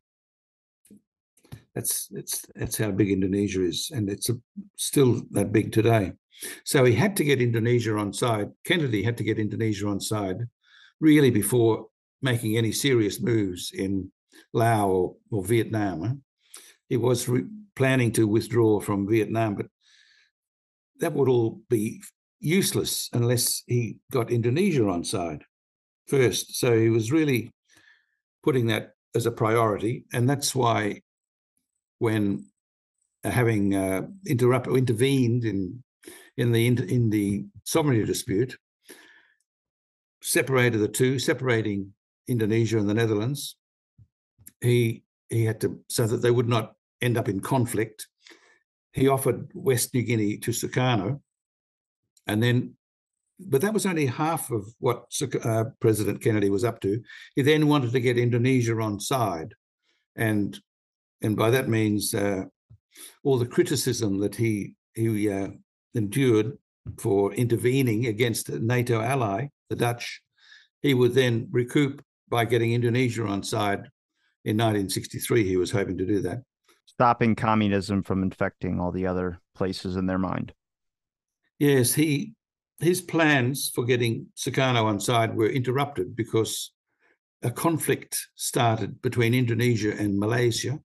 That's, 1.74 2.08
it's, 2.12 2.46
that's 2.56 2.78
how 2.78 2.92
big 2.92 3.12
Indonesia 3.12 3.64
is. 3.64 3.92
And 3.94 4.10
it's 4.10 4.30
a, 4.30 4.36
still 4.78 5.22
that 5.32 5.52
big 5.52 5.72
today. 5.72 6.14
So 6.64 6.84
he 6.84 6.94
had 6.94 7.16
to 7.18 7.24
get 7.24 7.42
Indonesia 7.42 7.96
on 7.98 8.14
side. 8.14 8.52
Kennedy 8.66 9.04
had 9.04 9.18
to 9.18 9.24
get 9.24 9.40
Indonesia 9.40 9.88
on 9.88 10.00
side 10.00 10.38
really 11.00 11.32
before 11.32 11.88
making 12.22 12.58
any 12.58 12.72
serious 12.72 13.22
moves 13.22 13.72
in 13.74 14.12
Laos 14.54 14.90
or, 14.90 15.16
or 15.32 15.44
Vietnam. 15.44 16.22
He 16.90 16.98
was 16.98 17.28
re- 17.28 17.46
planning 17.76 18.12
to 18.14 18.28
withdraw 18.28 18.80
from 18.80 19.08
Vietnam, 19.08 19.56
but 19.56 19.68
that 21.00 21.14
would 21.14 21.30
all 21.30 21.62
be 21.70 22.02
useless 22.40 23.10
unless 23.14 23.64
he 23.68 23.98
got 24.12 24.32
Indonesia 24.32 24.88
on 24.88 25.04
side 25.04 25.44
first. 26.08 26.56
So 26.56 26.78
he 26.78 26.90
was 26.90 27.12
really 27.12 27.52
putting 28.44 28.68
that 28.68 28.94
as 29.16 29.26
a 29.26 29.32
priority. 29.32 30.06
And 30.14 30.30
that's 30.30 30.54
why 30.54 31.02
when 32.00 32.46
having 33.24 33.76
uh, 33.76 34.04
interrupt, 34.28 34.68
intervened 34.68 35.46
in 35.46 35.84
in 36.38 36.52
the 36.52 36.68
in 36.68 37.10
the 37.10 37.46
sovereignty 37.64 38.06
dispute, 38.06 38.58
separated 40.22 40.80
the 40.80 40.88
two, 40.88 41.18
separating 41.18 41.94
Indonesia 42.28 42.78
and 42.78 42.90
the 42.90 42.94
Netherlands. 42.94 43.56
He 44.62 45.04
he 45.30 45.46
had 45.46 45.62
to 45.62 45.80
so 45.90 46.08
that 46.08 46.22
they 46.22 46.32
would 46.32 46.48
not 46.48 46.74
end 47.02 47.18
up 47.18 47.30
in 47.30 47.40
conflict. 47.40 48.08
He 48.94 49.08
offered 49.08 49.50
West 49.54 49.94
New 49.94 50.04
Guinea 50.04 50.38
to 50.38 50.52
Sukarno, 50.52 51.20
and 52.28 52.42
then, 52.42 52.76
but 53.40 53.62
that 53.62 53.74
was 53.74 53.86
only 53.86 54.06
half 54.06 54.50
of 54.52 54.66
what 54.80 55.12
uh, 55.44 55.66
President 55.82 56.22
Kennedy 56.22 56.50
was 56.50 56.64
up 56.64 56.80
to. 56.82 57.02
He 57.36 57.42
then 57.42 57.68
wanted 57.68 57.92
to 57.92 58.00
get 58.00 58.18
Indonesia 58.18 58.80
on 58.80 59.00
side, 59.00 59.54
and 60.16 60.58
and 61.22 61.36
by 61.36 61.50
that 61.50 61.68
means 61.68 62.14
uh, 62.14 62.46
all 63.24 63.38
the 63.38 63.46
criticism 63.46 64.20
that 64.20 64.36
he 64.36 64.76
he 64.94 65.30
uh, 65.30 65.50
endured 65.94 66.58
for 67.00 67.34
intervening 67.34 68.06
against 68.06 68.50
a 68.50 68.60
NATO 68.60 69.02
ally, 69.02 69.48
the 69.70 69.76
Dutch, 69.76 70.22
he 70.82 70.94
would 70.94 71.14
then 71.14 71.48
recoup 71.52 72.05
by 72.30 72.46
getting 72.46 72.74
Indonesia 72.74 73.26
on 73.26 73.44
side. 73.44 73.90
In 74.46 74.58
1963, 74.58 75.44
he 75.44 75.58
was 75.58 75.72
hoping 75.72 75.98
to 75.98 76.06
do 76.06 76.22
that. 76.22 76.44
Stopping 76.86 77.36
communism 77.36 78.04
from 78.04 78.22
infecting 78.22 78.80
all 78.80 78.92
the 78.92 79.08
other 79.08 79.40
places 79.56 79.96
in 79.96 80.06
their 80.06 80.20
mind. 80.20 80.54
Yes, 81.58 81.94
he 81.94 82.34
his 82.80 83.02
plans 83.02 83.72
for 83.74 83.86
getting 83.86 84.28
Sukarno 84.36 84.84
on 84.84 85.00
side 85.00 85.36
were 85.36 85.50
interrupted 85.50 86.16
because 86.16 86.72
a 87.42 87.52
conflict 87.52 88.28
started 88.36 89.02
between 89.02 89.34
Indonesia 89.34 89.96
and 89.98 90.20
Malaysia, 90.20 90.80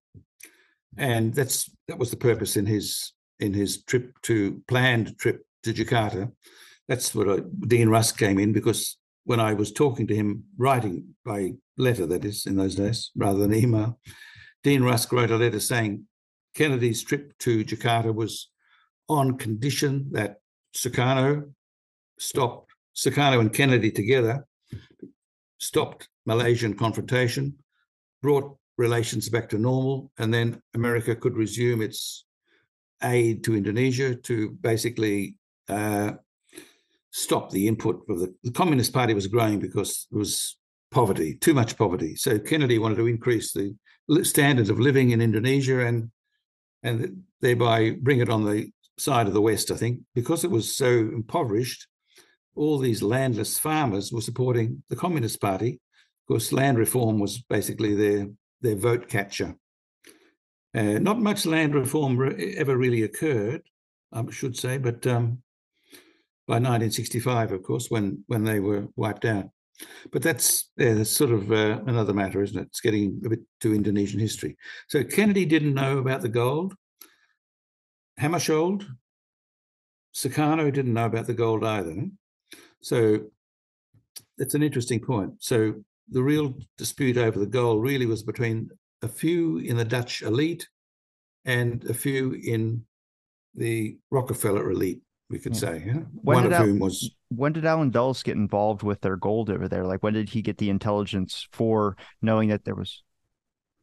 and 0.97 1.35
that's 1.35 1.71
that 1.89 1.99
was 1.99 2.11
the 2.11 2.17
purpose 2.17 2.57
in 2.57 2.67
his 2.67 3.13
in 3.41 3.53
his 3.55 3.83
trip 3.85 4.13
to 4.23 4.63
planned 4.69 5.19
trip 5.19 5.45
to 5.65 5.73
Jakarta. 5.73 6.31
That's 6.89 7.15
what 7.15 7.29
I, 7.29 7.39
Dean 7.67 7.89
Rusk 7.89 8.19
came 8.19 8.39
in 8.39 8.53
because 8.53 8.97
when 9.25 9.41
I 9.41 9.55
was 9.55 9.73
talking 9.73 10.07
to 10.09 10.15
him, 10.15 10.45
writing 10.57 11.15
by 11.25 11.53
letter, 11.77 12.07
that 12.07 12.25
is, 12.25 12.47
in 12.47 12.57
those 12.57 12.75
days, 12.75 13.11
rather 13.17 13.39
than 13.39 13.55
email, 13.55 13.99
Dean 14.63 14.83
Rusk 14.83 15.13
wrote 15.13 15.31
a 15.31 15.37
letter 15.37 15.61
saying 15.61 16.07
Kennedy's 16.55 17.03
trip 17.03 17.33
to 17.41 17.65
Jakarta 17.65 18.15
was 18.15 18.51
on 19.09 19.39
condition 19.39 20.09
that 20.13 20.37
Sukarno 20.75 21.53
stopped, 22.19 22.73
Sukarno 22.97 23.41
and 23.41 23.53
Kennedy 23.53 23.91
together 23.91 24.47
stopped 25.59 26.09
Malaysian 26.27 26.75
confrontation, 26.75 27.55
brought 28.23 28.57
relations 28.79 29.29
back 29.29 29.49
to 29.51 29.59
normal, 29.59 30.11
and 30.19 30.33
then 30.33 30.61
America 30.75 31.15
could 31.15 31.37
resume 31.37 31.83
its 31.83 32.25
aid 33.03 33.45
to 33.45 33.57
Indonesia 33.57 34.15
to 34.15 34.51
basically 34.61 35.37
uh, 35.69 36.13
stop 37.11 37.51
the 37.51 37.67
input 37.69 38.03
of 38.09 38.21
the, 38.21 38.35
the 38.43 38.53
Communist 38.53 38.93
Party 38.93 39.15
was 39.15 39.27
growing 39.27 39.59
because 39.59 40.07
there 40.11 40.19
was 40.19 40.57
poverty, 40.91 41.35
too 41.35 41.55
much 41.55 41.77
poverty. 41.77 42.17
So 42.17 42.39
Kennedy 42.39 42.79
wanted 42.79 42.97
to 42.97 43.07
increase 43.07 43.53
the 43.53 43.75
standards 44.25 44.71
of 44.71 44.81
living 44.81 45.11
in 45.11 45.21
Indonesia 45.21 45.87
and 45.87 46.11
and 46.83 47.25
thereby 47.43 47.91
bring 48.01 48.21
it 48.21 48.31
on 48.31 48.45
the 48.45 48.71
side 48.99 49.27
of 49.27 49.35
the 49.35 49.41
West. 49.41 49.71
I 49.71 49.77
think 49.77 50.01
because 50.15 50.45
it 50.45 50.51
was 50.51 50.77
so 50.77 50.89
impoverished, 50.89 51.87
all 52.55 52.79
these 52.79 53.03
landless 53.03 53.59
farmers 53.59 54.13
were 54.13 54.21
supporting 54.21 54.83
the 54.89 54.97
Communist 54.97 55.41
Party. 55.41 55.75
Of 55.75 56.35
course, 56.35 56.53
land 56.53 56.79
reform 56.79 57.19
was 57.19 57.39
basically 57.43 57.95
their 57.95 58.29
their 58.63 58.77
vote 58.77 59.09
catcher. 59.09 59.57
Uh, 60.75 60.99
not 60.99 61.21
much 61.21 61.47
land 61.47 61.75
reform 61.75 62.17
re- 62.17 62.55
ever 62.57 62.77
really 62.77 63.03
occurred, 63.03 63.63
I 64.13 64.23
should 64.31 64.57
say, 64.57 64.79
but 64.79 65.05
um, 65.07 65.43
by 66.51 66.57
1965, 66.57 67.53
of 67.53 67.63
course, 67.63 67.93
when 67.93 68.25
when 68.27 68.43
they 68.43 68.59
were 68.59 68.89
wiped 68.97 69.25
out. 69.25 69.47
But 70.11 70.23
that's, 70.23 70.69
yeah, 70.77 70.95
that's 70.95 71.17
sort 71.17 71.31
of 71.31 71.53
uh, 71.53 71.79
another 71.87 72.13
matter, 72.13 72.43
isn't 72.43 72.59
it? 72.59 72.67
It's 72.67 72.81
getting 72.81 73.23
a 73.25 73.29
bit 73.29 73.39
to 73.61 73.73
Indonesian 73.73 74.19
history. 74.19 74.57
So 74.89 75.05
Kennedy 75.05 75.47
didn't 75.47 75.75
know 75.75 75.99
about 75.99 76.23
the 76.23 76.29
gold. 76.29 76.75
Hammarskjöld, 78.21 78.85
Sukarno 80.13 80.73
didn't 80.73 80.93
know 80.93 81.07
about 81.07 81.29
the 81.29 81.35
gold 81.35 81.65
either. 81.65 82.09
So 82.83 83.21
it's 84.37 84.55
an 84.55 84.65
interesting 84.65 84.99
point. 84.99 85.35
So 85.39 85.75
the 86.11 86.23
real 86.23 86.55
dispute 86.77 87.17
over 87.17 87.39
the 87.39 87.47
gold 87.47 87.81
really 87.81 88.07
was 88.07 88.25
between 88.25 88.71
a 89.03 89.09
few 89.09 89.59
in 89.59 89.77
the 89.77 89.85
Dutch 89.85 90.23
elite 90.23 90.69
and 91.45 91.85
a 91.85 91.95
few 91.95 92.33
in 92.33 92.85
the 93.55 93.99
Rockefeller 94.11 94.69
elite 94.73 95.01
we 95.31 95.39
could 95.39 95.55
yeah. 95.55 95.61
say. 95.61 95.85
Yeah? 95.87 96.01
One 96.23 96.45
of 96.45 96.53
Al- 96.53 96.67
whom 96.67 96.81
was. 96.81 97.11
When 97.29 97.53
did 97.53 97.65
Allen 97.65 97.91
Dulles 97.91 98.23
get 98.23 98.37
involved 98.37 98.83
with 98.83 99.01
their 99.01 99.17
gold 99.17 99.49
over 99.49 99.69
there? 99.69 99.87
Like, 99.87 100.03
when 100.03 100.13
did 100.13 100.29
he 100.29 100.43
get 100.43 100.59
the 100.59 100.69
intelligence 100.69 101.49
for 101.53 101.97
knowing 102.21 102.49
that 102.49 102.65
there 102.65 102.75
was? 102.75 103.03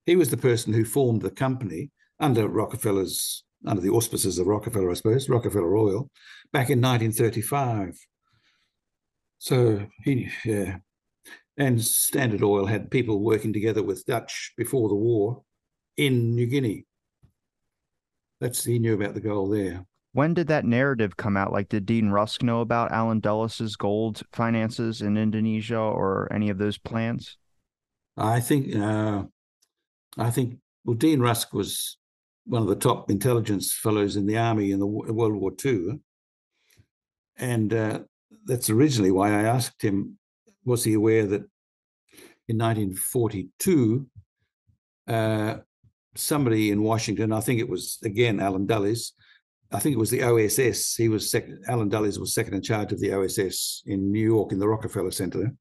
He 0.06 0.16
was 0.16 0.30
the 0.30 0.38
person 0.38 0.74
who 0.74 0.86
formed 0.86 1.22
the 1.22 1.32
company 1.32 1.92
under 2.20 2.48
Rockefeller's, 2.48 3.44
under 3.66 3.82
the 3.82 3.90
auspices 3.90 4.38
of 4.38 4.48
Rockefeller, 4.48 4.92
I 4.92 4.96
suppose, 4.96 5.30
Rockefeller 5.30 5.76
Oil, 5.76 6.10
back 6.52 6.70
in 6.70 6.82
1935. 6.82 7.98
So 9.40 9.88
he, 10.04 10.30
yeah. 10.44 10.78
And 11.58 11.84
Standard 11.84 12.44
Oil 12.44 12.66
had 12.66 12.92
people 12.92 13.24
working 13.24 13.54
together 13.54 13.82
with 13.82 14.06
Dutch 14.06 14.54
before 14.58 14.90
the 14.90 14.96
war 14.96 15.44
in 15.96 16.36
New 16.36 16.46
Guinea. 16.46 16.86
That's 18.40 18.64
he 18.64 18.78
knew 18.78 18.94
about 18.94 19.16
the 19.16 19.22
gold 19.22 19.54
there 19.54 19.86
when 20.18 20.34
did 20.34 20.48
that 20.48 20.66
narrative 20.66 21.16
come 21.16 21.38
out? 21.38 21.54
Like, 21.54 21.70
did 21.70 21.86
Dean 21.86 22.10
Rusk 22.10 22.42
know 22.42 22.62
about 22.62 22.92
Allen 22.92 23.20
Dulles's 23.20 23.76
gold 23.76 24.24
finances 24.34 25.04
in 25.04 25.16
Indonesia 25.16 25.78
or 25.78 26.28
any 26.34 26.50
of 26.50 26.58
those 26.58 26.80
plans? 26.80 27.38
I 28.18 28.40
think, 28.40 28.76
uh, 28.76 29.26
I 30.18 30.32
think, 30.32 30.58
well, 30.84 30.96
Dean 30.96 31.20
Rusk 31.20 31.54
was 31.54 32.00
one 32.46 32.64
of 32.64 32.68
the 32.68 32.76
top 32.76 33.12
intelligence 33.12 33.76
fellows 33.76 34.16
in 34.16 34.26
the 34.26 34.40
army 34.40 34.72
in 34.72 34.80
the 34.80 34.88
World 34.88 35.36
War 35.36 35.52
II, 35.64 36.00
and 37.38 37.72
uh, 37.72 38.00
that's 38.44 38.72
originally 38.72 39.12
why 39.12 39.30
I 39.30 39.44
asked 39.44 39.84
him, 39.84 40.18
was 40.66 40.84
he 40.84 40.94
aware 40.94 41.28
that 41.28 41.44
in 42.48 42.58
1942, 42.58 44.08
uh, 45.10 45.58
somebody 46.16 46.72
in 46.72 46.82
Washington, 46.82 47.32
I 47.32 47.40
think 47.40 47.60
it 47.60 47.70
was 47.70 48.00
again 48.04 48.40
Allen 48.40 48.66
Dulles, 48.66 49.14
I 49.72 49.80
think 49.80 49.94
it 49.94 50.00
was 50.00 50.10
the 50.10 50.24
OSS. 50.24 50.96
He 50.96 51.10
was 51.10 51.30
second. 51.30 51.64
Allen 51.68 51.90
Dulles 51.90 52.20
was 52.20 52.34
second 52.34 52.54
in 52.54 52.62
charge 52.62 52.94
of 52.94 53.00
the 53.00 53.14
OSS 53.14 53.84
in 53.86 54.12
New 54.12 54.26
York 54.26 54.52
in 54.52 54.60
the 54.60 54.68
Rockefeller 54.68 55.12
Center. 55.12 55.54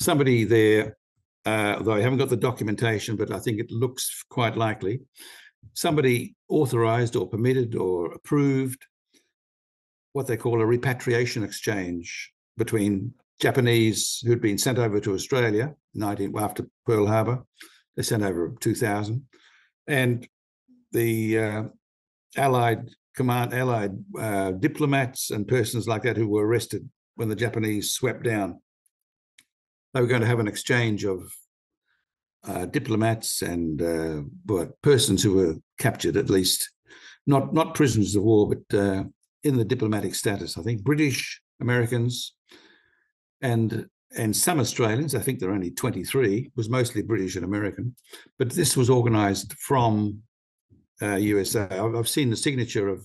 Somebody 0.00 0.44
there, 0.44 0.96
uh, 1.44 1.82
though 1.82 1.92
I 1.92 2.00
haven't 2.00 2.18
got 2.18 2.30
the 2.30 2.36
documentation, 2.36 3.16
but 3.16 3.30
I 3.32 3.38
think 3.38 3.60
it 3.60 3.70
looks 3.70 4.24
quite 4.30 4.56
likely. 4.56 5.00
Somebody 5.74 6.36
authorized 6.48 7.16
or 7.16 7.28
permitted 7.28 7.74
or 7.74 8.12
approved 8.12 8.84
what 10.12 10.26
they 10.26 10.36
call 10.36 10.60
a 10.60 10.66
repatriation 10.66 11.42
exchange 11.42 12.32
between 12.56 13.12
Japanese 13.40 14.22
who'd 14.24 14.40
been 14.40 14.58
sent 14.58 14.78
over 14.78 15.00
to 15.00 15.14
Australia 15.14 15.74
19, 15.94 16.34
after 16.38 16.66
Pearl 16.86 17.06
Harbor. 17.06 17.44
They 17.96 18.02
sent 18.02 18.22
over 18.22 18.54
2,000, 18.60 19.26
and 19.86 20.26
the 20.92 21.38
uh, 21.38 21.62
Allied 22.36 22.90
command 23.18 23.52
allied 23.52 23.94
uh, 24.18 24.52
diplomats 24.52 25.30
and 25.30 25.46
persons 25.56 25.86
like 25.86 26.04
that 26.04 26.16
who 26.16 26.28
were 26.28 26.46
arrested 26.46 26.88
when 27.16 27.28
the 27.28 27.42
Japanese 27.44 27.92
swept 27.92 28.22
down. 28.22 28.48
They 29.92 30.00
were 30.00 30.12
going 30.12 30.22
to 30.22 30.32
have 30.32 30.38
an 30.40 30.48
exchange 30.48 31.04
of 31.04 31.18
uh, 32.46 32.66
diplomats 32.66 33.42
and 33.42 33.82
uh, 33.82 34.64
persons 34.82 35.22
who 35.22 35.34
were 35.34 35.54
captured, 35.78 36.16
at 36.16 36.30
least 36.30 36.70
not 37.26 37.52
not 37.52 37.74
prisoners 37.74 38.14
of 38.14 38.22
war, 38.22 38.48
but 38.52 38.78
uh, 38.78 39.04
in 39.42 39.56
the 39.56 39.64
diplomatic 39.74 40.14
status. 40.14 40.56
I 40.56 40.62
think 40.62 40.82
British, 40.82 41.42
Americans, 41.60 42.34
and 43.40 43.86
and 44.16 44.34
some 44.34 44.60
Australians. 44.60 45.14
I 45.14 45.20
think 45.20 45.38
there 45.38 45.50
are 45.50 45.58
only 45.60 45.72
twenty 45.82 46.04
three. 46.04 46.50
Was 46.56 46.70
mostly 46.70 47.02
British 47.02 47.36
and 47.36 47.44
American, 47.44 47.96
but 48.38 48.50
this 48.50 48.76
was 48.76 48.88
organised 48.88 49.52
from 49.68 50.22
uh, 51.02 51.16
USA. 51.16 51.68
I've, 51.70 51.94
I've, 51.94 52.08
seen 52.08 52.30
the 52.30 52.36
signature 52.36 52.88
of 52.88 53.04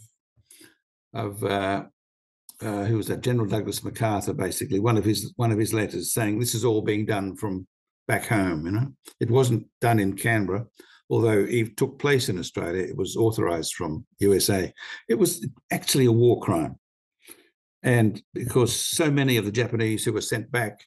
of 1.14 1.44
uh, 1.44 1.86
uh, 2.62 2.86
who 2.86 2.98
was 2.98 3.08
that 3.08 3.22
General 3.22 3.48
Douglas 3.48 3.84
MacArthur. 3.84 4.34
Basically, 4.34 4.80
one 4.80 4.98
of 4.98 5.06
his 5.06 5.34
one 5.36 5.52
of 5.52 5.60
his 5.60 5.74
letters 5.74 6.14
saying 6.14 6.40
this 6.40 6.56
is 6.56 6.66
all 6.66 6.82
being 6.82 7.06
done 7.06 7.36
from 7.36 7.68
back 8.08 8.28
home. 8.28 8.66
You 8.66 8.72
know, 8.72 8.88
it 9.20 9.30
wasn't 9.30 9.68
done 9.82 10.00
in 10.00 10.16
Canberra, 10.16 10.66
although 11.10 11.46
it 11.48 11.78
took 11.78 12.00
place 12.00 12.30
in 12.30 12.40
Australia. 12.40 12.84
It 12.84 12.98
was 12.98 13.16
authorized 13.16 13.74
from 13.74 14.06
USA. 14.20 14.74
It 15.08 15.16
was 15.16 15.46
actually 15.72 16.06
a 16.06 16.12
war 16.12 16.40
crime, 16.40 16.80
and 17.82 18.22
because 18.34 18.76
so 18.76 19.12
many 19.12 19.38
of 19.38 19.46
the 19.46 19.52
Japanese 19.52 20.04
who 20.04 20.14
were 20.14 20.22
sent 20.22 20.52
back 20.52 20.86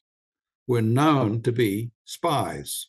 were 0.67 0.83
known 0.83 1.43
to 1.43 1.53
be 1.53 1.91
spies, 2.05 2.89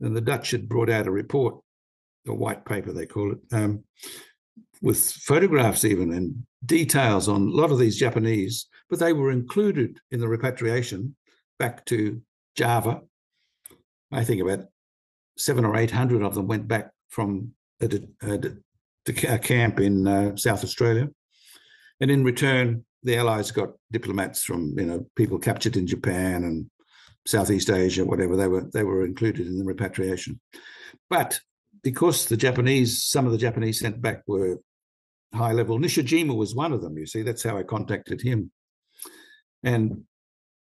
and 0.00 0.16
the 0.16 0.20
Dutch 0.20 0.50
had 0.50 0.68
brought 0.68 0.90
out 0.90 1.06
a 1.06 1.10
report 1.10 1.61
a 2.26 2.34
white 2.34 2.64
paper 2.64 2.92
they 2.92 3.06
call 3.06 3.32
it, 3.32 3.38
um, 3.52 3.84
with 4.80 5.12
photographs 5.12 5.84
even 5.84 6.12
and 6.12 6.44
details 6.64 7.28
on 7.28 7.42
a 7.42 7.50
lot 7.50 7.70
of 7.70 7.78
these 7.78 7.96
Japanese, 7.96 8.66
but 8.90 8.98
they 8.98 9.12
were 9.12 9.30
included 9.30 9.98
in 10.10 10.20
the 10.20 10.28
repatriation 10.28 11.14
back 11.58 11.84
to 11.86 12.20
Java. 12.56 13.00
I 14.10 14.24
think 14.24 14.42
about 14.42 14.66
seven 15.38 15.64
or 15.64 15.76
eight 15.76 15.90
hundred 15.90 16.22
of 16.22 16.34
them 16.34 16.46
went 16.46 16.68
back 16.68 16.90
from 17.08 17.52
a, 17.80 17.88
a, 18.22 18.40
a 19.28 19.38
camp 19.38 19.80
in 19.80 20.06
uh, 20.06 20.36
South 20.36 20.64
Australia, 20.64 21.08
and 22.00 22.10
in 22.10 22.24
return, 22.24 22.84
the 23.02 23.16
Allies 23.16 23.50
got 23.50 23.70
diplomats 23.90 24.42
from 24.42 24.74
you 24.76 24.86
know 24.86 25.06
people 25.16 25.38
captured 25.38 25.76
in 25.76 25.86
Japan 25.86 26.44
and 26.44 26.70
Southeast 27.26 27.70
Asia, 27.70 28.04
whatever 28.04 28.36
they 28.36 28.48
were 28.48 28.68
they 28.72 28.84
were 28.84 29.04
included 29.04 29.46
in 29.46 29.58
the 29.58 29.64
repatriation. 29.64 30.40
But 31.08 31.40
because 31.82 32.26
the 32.26 32.36
Japanese, 32.36 33.02
some 33.02 33.26
of 33.26 33.32
the 33.32 33.38
Japanese 33.38 33.80
sent 33.80 34.00
back 34.00 34.22
were 34.26 34.58
high 35.34 35.52
level. 35.52 35.78
Nishijima 35.78 36.36
was 36.36 36.54
one 36.54 36.72
of 36.72 36.82
them, 36.82 36.96
you 36.96 37.06
see. 37.06 37.22
That's 37.22 37.42
how 37.42 37.56
I 37.56 37.62
contacted 37.62 38.20
him. 38.20 38.50
And 39.64 40.04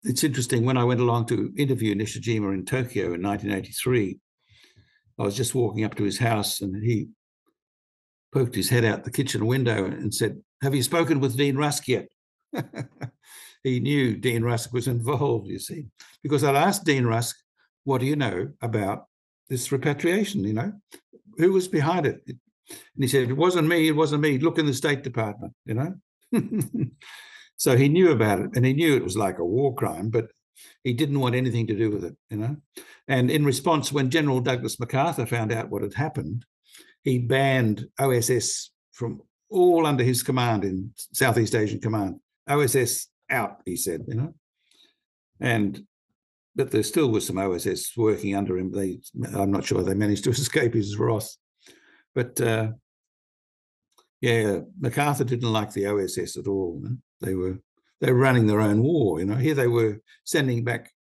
it's 0.03 0.25
interesting, 0.25 0.65
when 0.65 0.77
I 0.77 0.85
went 0.85 1.00
along 1.00 1.27
to 1.27 1.53
interview 1.57 1.95
Nishijima 1.95 2.55
in 2.55 2.65
Tokyo 2.65 3.12
in 3.12 3.23
1983, 3.23 4.19
I 5.19 5.23
was 5.23 5.37
just 5.37 5.55
walking 5.55 5.85
up 5.85 5.95
to 5.97 6.05
his 6.05 6.19
house 6.19 6.61
and 6.61 6.83
he 6.83 7.09
poked 8.33 8.55
his 8.55 8.71
head 8.71 8.85
out 8.85 9.05
the 9.05 9.11
kitchen 9.11 9.47
window 9.47 9.85
and 9.85 10.15
said, 10.15 10.41
Have 10.62 10.75
you 10.75 10.83
spoken 10.83 11.21
with 11.21 11.37
Dean 11.37 11.57
Rusk 11.57 11.89
yet? 11.89 12.09
he 13.65 13.81
knew 13.81 14.17
Dean 14.17 14.43
Rusk 14.43 14.73
was 14.73 14.89
involved, 14.89 15.49
you 15.49 15.59
see, 15.59 15.87
because 16.23 16.45
I'd 16.45 16.57
asked 16.57 16.85
Dean 16.85 17.05
Rusk, 17.05 17.37
What 17.85 18.00
do 18.00 18.07
you 18.07 18.17
know 18.17 18.53
about 18.62 19.07
this 19.49 19.73
repatriation? 19.73 20.45
You 20.45 20.55
know, 20.55 20.73
who 21.40 21.52
was 21.52 21.68
behind 21.68 22.06
it? 22.06 22.23
And 22.26 22.38
he 22.99 23.09
said, 23.09 23.28
It 23.30 23.37
wasn't 23.37 23.68
me, 23.68 23.88
it 23.88 23.97
wasn't 23.97 24.23
me. 24.23 24.38
Look 24.38 24.59
in 24.59 24.66
the 24.66 24.75
State 24.75 25.02
Department, 25.02 25.54
you 25.64 25.75
know? 25.75 25.94
so 27.56 27.76
he 27.76 27.88
knew 27.88 28.11
about 28.11 28.40
it 28.40 28.50
and 28.54 28.64
he 28.64 28.73
knew 28.73 28.97
it 28.97 29.04
was 29.04 29.16
like 29.16 29.38
a 29.38 29.44
war 29.44 29.75
crime, 29.75 30.11
but 30.11 30.28
he 30.85 30.92
didn't 30.92 31.20
want 31.20 31.35
anything 31.35 31.66
to 31.66 31.76
do 31.76 31.90
with 31.90 32.04
it, 32.04 32.16
you 32.30 32.37
know? 32.37 32.56
And 33.09 33.30
in 33.30 33.44
response, 33.44 33.92
when 33.92 34.11
General 34.11 34.40
Douglas 34.40 34.78
MacArthur 34.78 35.26
found 35.26 35.52
out 35.52 35.70
what 35.70 35.82
had 35.82 35.94
happened, 35.94 36.44
he 37.02 37.18
banned 37.18 37.87
OSS 37.99 38.70
from 38.92 39.23
all 39.50 39.87
under 39.87 40.04
his 40.04 40.23
command 40.23 40.64
in 40.64 40.92
Southeast 40.97 41.54
Asian 41.54 41.80
Command. 41.80 42.20
OSS 42.49 43.09
out, 43.30 43.62
he 43.64 43.76
said, 43.76 44.04
you 44.06 44.14
know? 44.14 44.35
And 45.40 45.85
but 46.61 46.71
there 46.71 46.83
still 46.83 47.09
was 47.09 47.26
some 47.26 47.38
OSS 47.38 47.97
working 47.97 48.37
under 48.37 48.59
him. 48.59 48.71
They, 48.71 49.00
I'm 49.35 49.50
not 49.50 49.64
sure 49.64 49.83
they 49.83 49.95
managed 49.95 50.25
to 50.25 50.31
escape 50.45 50.75
his 50.75 50.99
wrath. 50.99 51.35
But 52.14 52.38
uh, 52.38 52.73
yeah, 54.21 54.59
MacArthur 54.79 55.25
didn't 55.25 55.50
like 55.50 55.73
the 55.73 55.87
OSS 55.87 56.37
at 56.37 56.47
all. 56.47 56.85
They 57.23 57.35
were 57.35 57.59
they 58.02 58.12
were 58.12 58.19
running 58.19 58.47
their 58.47 58.61
own 58.61 58.83
war. 58.83 59.21
You 59.21 59.26
know, 59.26 59.37
here 59.37 59.55
they 59.55 59.69
were 59.69 60.02
sending 60.25 60.62
back 60.62 60.93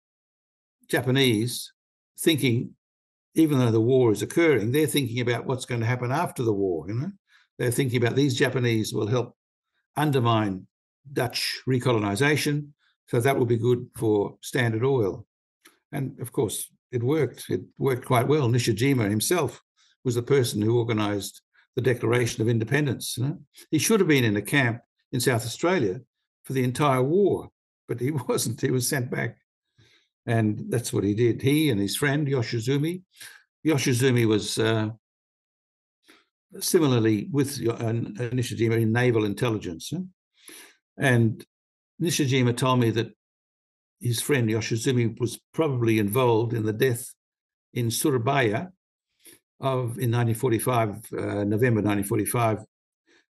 Japanese, 0.89 1.73
thinking, 2.21 2.75
even 3.35 3.59
though 3.59 3.73
the 3.73 3.81
war 3.81 4.13
is 4.13 4.23
occurring, 4.23 4.71
they're 4.71 4.87
thinking 4.87 5.21
about 5.21 5.45
what's 5.45 5.65
going 5.65 5.81
to 5.81 5.87
happen 5.87 6.13
after 6.13 6.45
the 6.45 6.53
war. 6.53 6.87
You 6.89 6.95
know, 6.95 7.11
they're 7.59 7.73
thinking 7.73 8.01
about 8.01 8.15
these 8.15 8.39
Japanese 8.39 8.93
will 8.93 9.09
help 9.09 9.37
undermine 9.97 10.69
Dutch 11.13 11.63
recolonization, 11.69 12.69
so 13.09 13.19
that 13.19 13.37
will 13.37 13.47
be 13.47 13.59
good 13.59 13.89
for 13.97 14.37
Standard 14.41 14.85
Oil. 14.85 15.27
And 15.93 16.19
of 16.21 16.33
course, 16.33 16.71
it 16.93 17.03
worked. 17.03 17.45
It 17.49 17.63
worked 17.79 18.07
quite 18.07 18.29
well. 18.29 18.49
Nishijima 18.49 19.09
himself 19.09 19.63
was 20.05 20.15
the 20.15 20.23
person 20.23 20.63
who 20.63 20.79
organized 20.79 21.41
the 21.77 21.83
Declaration 21.83 22.43
of 22.43 22.49
Independence. 22.49 23.17
You 23.17 23.25
know? 23.25 23.39
He 23.71 23.79
should 23.79 24.01
have 24.01 24.09
been 24.09 24.25
in 24.25 24.37
a 24.37 24.43
camp 24.43 24.81
in 25.13 25.21
South 25.21 25.45
Australia 25.45 26.01
for 26.45 26.53
the 26.53 26.65
entire 26.65 27.03
war, 27.03 27.51
but 27.87 28.01
he 28.01 28.11
wasn't. 28.29 28.61
He 28.61 28.71
was 28.71 28.89
sent 28.89 29.11
back. 29.11 29.39
And 30.27 30.65
that's 30.69 30.93
what 30.93 31.05
he 31.05 31.15
did. 31.15 31.41
He 31.41 31.71
and 31.71 31.81
his 31.81 31.97
friend 31.97 32.27
Yoshizumi. 32.27 33.03
Yoshizumi 33.67 34.27
was 34.27 34.59
uh, 34.59 34.91
similarly 36.61 37.29
with 37.31 37.67
uh, 37.67 37.93
Nishijima 38.37 38.81
in 38.81 38.93
naval 38.93 39.25
intelligence. 39.25 39.93
And 40.99 41.45
Nishijima 42.03 42.57
told 42.57 42.81
me 42.81 42.91
that 42.91 43.13
his 44.01 44.21
friend 44.21 44.49
Yoshizumi 44.49 45.19
was 45.19 45.41
probably 45.53 45.99
involved 45.99 46.53
in 46.53 46.65
the 46.65 46.73
death 46.73 47.13
in 47.73 47.91
Surabaya, 47.91 48.69
of 49.61 49.99
in 49.99 50.13
1945, 50.13 50.89
uh, 50.89 51.45
November 51.45 51.83
1945, 51.83 52.65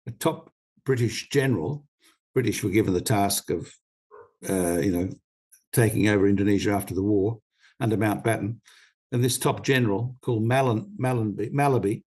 a 0.07 0.11
top 0.11 0.51
British 0.85 1.29
general. 1.29 1.85
British 2.33 2.63
were 2.63 2.69
given 2.69 2.93
the 2.93 3.01
task 3.01 3.49
of, 3.49 3.71
uh, 4.47 4.79
you 4.79 4.91
know, 4.91 5.09
taking 5.73 6.09
over 6.09 6.27
Indonesia 6.27 6.71
after 6.71 6.93
the 6.93 7.03
war 7.03 7.39
under 7.79 7.97
Mountbatten, 7.97 8.57
and 9.11 9.23
this 9.23 9.37
top 9.37 9.63
general 9.63 10.15
called 10.21 10.43
Malan, 10.43 10.91
Malanby, 10.99 11.51
Mallaby, 11.51 12.03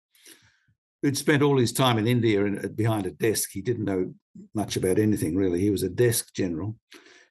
who'd 1.03 1.16
spent 1.16 1.42
all 1.42 1.57
his 1.57 1.73
time 1.73 1.99
in 1.99 2.07
India 2.07 2.44
and 2.44 2.77
behind 2.77 3.07
a 3.07 3.11
desk. 3.11 3.51
He 3.53 3.62
didn't 3.62 3.85
know 3.85 4.12
much 4.55 4.77
about 4.77 4.99
anything 4.99 5.35
really. 5.35 5.61
He 5.61 5.70
was 5.70 5.83
a 5.83 5.88
desk 5.88 6.35
general. 6.35 6.77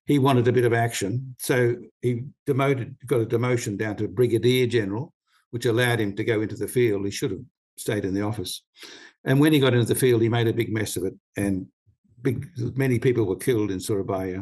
He 0.10 0.18
wanted 0.18 0.48
a 0.48 0.52
bit 0.52 0.66
of 0.66 0.74
action, 0.74 1.36
so 1.38 1.76
he 2.02 2.24
demoted, 2.48 2.98
got 3.06 3.22
a 3.22 3.28
demotion 3.28 3.78
down 3.78 3.96
to 3.98 4.08
brigadier 4.08 4.66
general, 4.66 5.14
which 5.52 5.68
allowed 5.68 6.00
him 6.00 6.16
to 6.16 6.24
go 6.24 6.42
into 6.42 6.56
the 6.56 6.68
field. 6.68 7.06
He 7.06 7.12
should 7.12 7.30
have 7.30 7.44
stayed 7.78 8.06
in 8.06 8.16
the 8.16 8.24
office. 8.24 8.64
And 9.24 9.40
when 9.40 9.54
he 9.54 9.60
got 9.60 9.76
into 9.76 9.86
the 9.86 9.94
field, 9.94 10.24
he 10.24 10.28
made 10.28 10.48
a 10.48 10.54
big 10.54 10.74
mess 10.74 10.98
of 10.98 11.04
it, 11.04 11.14
and 11.38 11.68
big, 12.24 12.50
many 12.76 12.98
people 12.98 13.26
were 13.26 13.36
killed 13.36 13.70
in 13.70 13.80
Surabaya, 13.80 14.42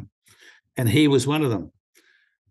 and 0.77 0.87
he 0.87 1.09
was 1.09 1.27
one 1.27 1.43
of 1.43 1.49
them. 1.49 1.73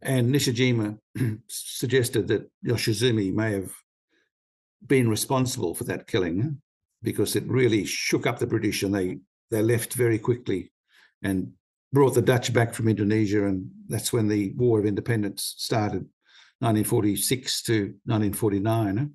And 0.03 0.31
Nishijima 0.31 0.99
suggested 1.49 2.29
that 2.29 2.51
Yoshizumi 2.67 3.33
may 3.33 3.53
have 3.53 3.73
been 4.87 5.09
responsible 5.09 5.75
for 5.75 5.85
that 5.85 6.07
killing 6.07 6.61
because 7.03 7.35
it 7.35 7.49
really 7.49 7.87
shook 7.87 8.27
up 8.27 8.39
the 8.39 8.47
British, 8.47 8.83
and 8.83 8.95
they 8.95 9.21
they 9.51 9.63
left 9.63 9.95
very 9.95 10.19
quickly 10.19 10.71
and 11.23 11.55
brought 11.97 12.13
the 12.13 12.21
Dutch 12.21 12.53
back 12.53 12.75
from 12.75 12.89
Indonesia, 12.89 13.47
and 13.47 13.71
that's 13.89 14.13
when 14.13 14.29
the 14.29 14.53
War 14.55 14.79
of 14.79 14.85
Independence 14.85 15.55
started. 15.57 16.07
1946 16.59 17.63
to 17.63 17.73
1949. 18.05 19.15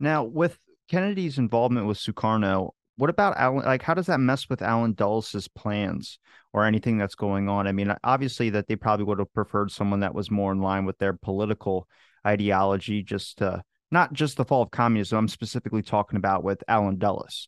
Now, 0.00 0.24
with 0.24 0.58
Kennedy's 0.88 1.38
involvement 1.38 1.86
with 1.86 1.98
Sukarno, 1.98 2.70
what 2.96 3.10
about 3.10 3.36
Allen? 3.36 3.64
Like, 3.64 3.82
how 3.82 3.94
does 3.94 4.06
that 4.06 4.18
mess 4.18 4.48
with 4.48 4.60
Allen 4.60 4.94
Dulles' 4.94 5.48
plans 5.54 6.18
or 6.52 6.64
anything 6.64 6.98
that's 6.98 7.14
going 7.14 7.48
on? 7.48 7.68
I 7.68 7.72
mean, 7.72 7.94
obviously, 8.02 8.50
that 8.50 8.66
they 8.66 8.74
probably 8.74 9.04
would 9.04 9.20
have 9.20 9.32
preferred 9.32 9.70
someone 9.70 10.00
that 10.00 10.16
was 10.16 10.32
more 10.32 10.50
in 10.50 10.60
line 10.60 10.84
with 10.84 10.98
their 10.98 11.12
political 11.12 11.86
ideology, 12.26 13.04
just 13.04 13.38
to, 13.38 13.62
not 13.92 14.12
just 14.12 14.36
the 14.36 14.44
fall 14.44 14.62
of 14.62 14.72
communism. 14.72 15.16
I'm 15.16 15.28
specifically 15.28 15.82
talking 15.82 16.16
about 16.16 16.42
with 16.42 16.64
Allen 16.66 16.98
Dulles, 16.98 17.46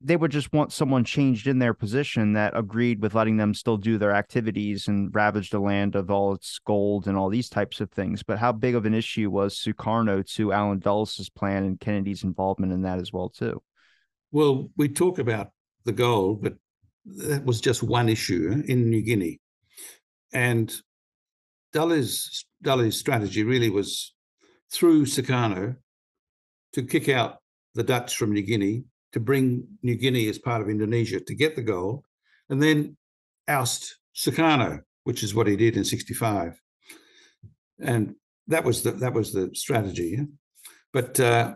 they 0.00 0.16
would 0.16 0.30
just 0.30 0.52
want 0.52 0.72
someone 0.72 1.04
changed 1.04 1.48
in 1.48 1.58
their 1.58 1.74
position 1.74 2.34
that 2.34 2.56
agreed 2.56 3.02
with 3.02 3.14
letting 3.14 3.36
them 3.36 3.52
still 3.52 3.76
do 3.76 3.98
their 3.98 4.14
activities 4.14 4.86
and 4.86 5.12
ravage 5.12 5.50
the 5.50 5.58
land 5.58 5.96
of 5.96 6.08
all 6.08 6.34
its 6.34 6.60
gold 6.64 7.08
and 7.08 7.16
all 7.16 7.28
these 7.28 7.48
types 7.48 7.80
of 7.80 7.90
things. 7.90 8.22
But 8.22 8.38
how 8.38 8.52
big 8.52 8.76
of 8.76 8.86
an 8.86 8.94
issue 8.94 9.28
was 9.28 9.56
Sukarno 9.56 10.24
to 10.34 10.52
Allen 10.52 10.78
Dulles' 10.78 11.30
plan 11.34 11.64
and 11.64 11.80
Kennedy's 11.80 12.22
involvement 12.22 12.72
in 12.72 12.82
that 12.82 13.00
as 13.00 13.12
well, 13.12 13.28
too? 13.28 13.60
Well, 14.30 14.70
we 14.76 14.88
talk 14.88 15.18
about 15.18 15.48
the 15.84 15.92
gold, 15.92 16.42
but 16.42 16.54
that 17.04 17.44
was 17.44 17.60
just 17.60 17.82
one 17.82 18.08
issue 18.08 18.62
in 18.66 18.90
New 18.90 19.02
Guinea. 19.02 19.40
And 20.32 20.72
Dulles' 21.72 22.44
Dulles' 22.62 22.98
strategy 22.98 23.42
really 23.42 23.70
was 23.70 24.14
through 24.70 25.06
Sukarno 25.06 25.76
to 26.74 26.82
kick 26.82 27.08
out 27.08 27.38
the 27.74 27.82
Dutch 27.82 28.16
from 28.16 28.32
New 28.32 28.42
Guinea 28.42 28.84
to 29.12 29.20
bring 29.20 29.66
New 29.82 29.96
Guinea 29.96 30.28
as 30.28 30.38
part 30.38 30.62
of 30.62 30.68
Indonesia 30.68 31.20
to 31.20 31.34
get 31.34 31.56
the 31.56 31.62
gold, 31.62 32.04
and 32.48 32.62
then 32.62 32.96
oust 33.46 33.96
Sukarno, 34.14 34.80
which 35.04 35.22
is 35.22 35.34
what 35.34 35.46
he 35.46 35.56
did 35.56 35.76
in 35.76 35.84
'65, 35.84 36.60
and 37.80 38.14
that 38.46 38.64
was 38.64 38.82
the 38.82 38.92
that 38.92 39.14
was 39.14 39.32
the 39.32 39.50
strategy. 39.54 40.18
But 40.92 41.20
uh, 41.20 41.54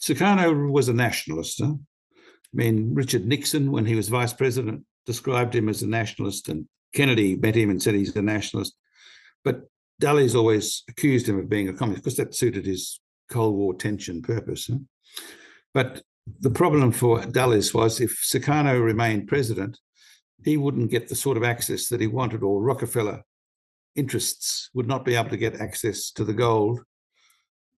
Sukarno 0.00 0.70
was 0.70 0.88
a 0.88 0.94
nationalist. 0.94 1.60
Huh? 1.62 1.74
I 1.74 2.54
mean, 2.54 2.94
Richard 2.94 3.26
Nixon, 3.26 3.72
when 3.72 3.86
he 3.86 3.94
was 3.94 4.08
vice 4.08 4.32
president, 4.32 4.84
described 5.06 5.54
him 5.54 5.68
as 5.68 5.82
a 5.82 5.86
nationalist, 5.86 6.48
and 6.48 6.66
Kennedy 6.94 7.36
met 7.36 7.54
him 7.54 7.70
and 7.70 7.82
said 7.82 7.94
he's 7.94 8.14
a 8.16 8.22
nationalist. 8.22 8.74
But 9.44 9.62
Dulles 10.00 10.34
always 10.34 10.84
accused 10.88 11.28
him 11.28 11.38
of 11.38 11.48
being 11.48 11.68
a 11.68 11.72
communist 11.72 12.04
because 12.04 12.16
that 12.16 12.34
suited 12.34 12.66
his 12.66 13.00
Cold 13.30 13.56
War 13.56 13.74
tension 13.74 14.22
purpose. 14.22 14.68
Huh? 14.68 14.78
But 15.74 16.02
the 16.40 16.50
problem 16.50 16.92
for 16.92 17.24
Dulles 17.24 17.74
was 17.74 18.00
if 18.00 18.22
Sukarno 18.22 18.82
remained 18.82 19.28
president, 19.28 19.78
he 20.44 20.56
wouldn't 20.56 20.90
get 20.90 21.08
the 21.08 21.14
sort 21.14 21.36
of 21.36 21.44
access 21.44 21.88
that 21.88 22.00
he 22.00 22.06
wanted, 22.06 22.42
or 22.42 22.62
Rockefeller 22.62 23.22
interests 23.96 24.70
would 24.74 24.86
not 24.86 25.04
be 25.04 25.16
able 25.16 25.30
to 25.30 25.36
get 25.36 25.60
access 25.60 26.10
to 26.12 26.24
the 26.24 26.32
gold 26.32 26.80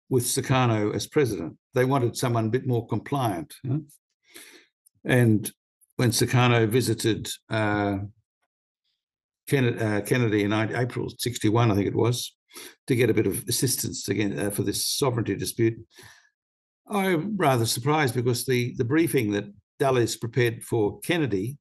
with 0.08 0.24
Sukarno 0.24 0.94
as 0.94 1.06
president. 1.06 1.56
They 1.74 1.84
wanted 1.84 2.16
someone 2.16 2.46
a 2.46 2.50
bit 2.50 2.66
more 2.66 2.86
compliant. 2.86 3.54
And 5.04 5.50
when 5.96 6.10
Sukarno 6.10 6.68
visited 6.68 7.30
uh, 7.48 7.98
Kennedy, 9.48 9.78
uh, 9.78 10.00
Kennedy, 10.02 10.44
in 10.44 10.52
April 10.52 11.08
61, 11.16 11.70
I 11.70 11.74
think 11.74 11.86
it 11.86 11.94
was, 11.94 12.34
to 12.88 12.96
get 12.96 13.10
a 13.10 13.14
bit 13.14 13.26
of 13.26 13.44
assistance 13.48 14.08
again 14.08 14.38
uh, 14.38 14.50
for 14.50 14.62
this 14.62 14.86
sovereignty 14.86 15.36
dispute, 15.36 15.78
I'm 16.90 17.36
rather 17.36 17.66
surprised 17.66 18.14
because 18.14 18.44
the, 18.44 18.74
the 18.76 18.84
briefing 18.84 19.30
that 19.32 19.44
Dulles 19.78 20.16
prepared 20.16 20.62
for 20.62 21.00
Kennedy 21.00 21.56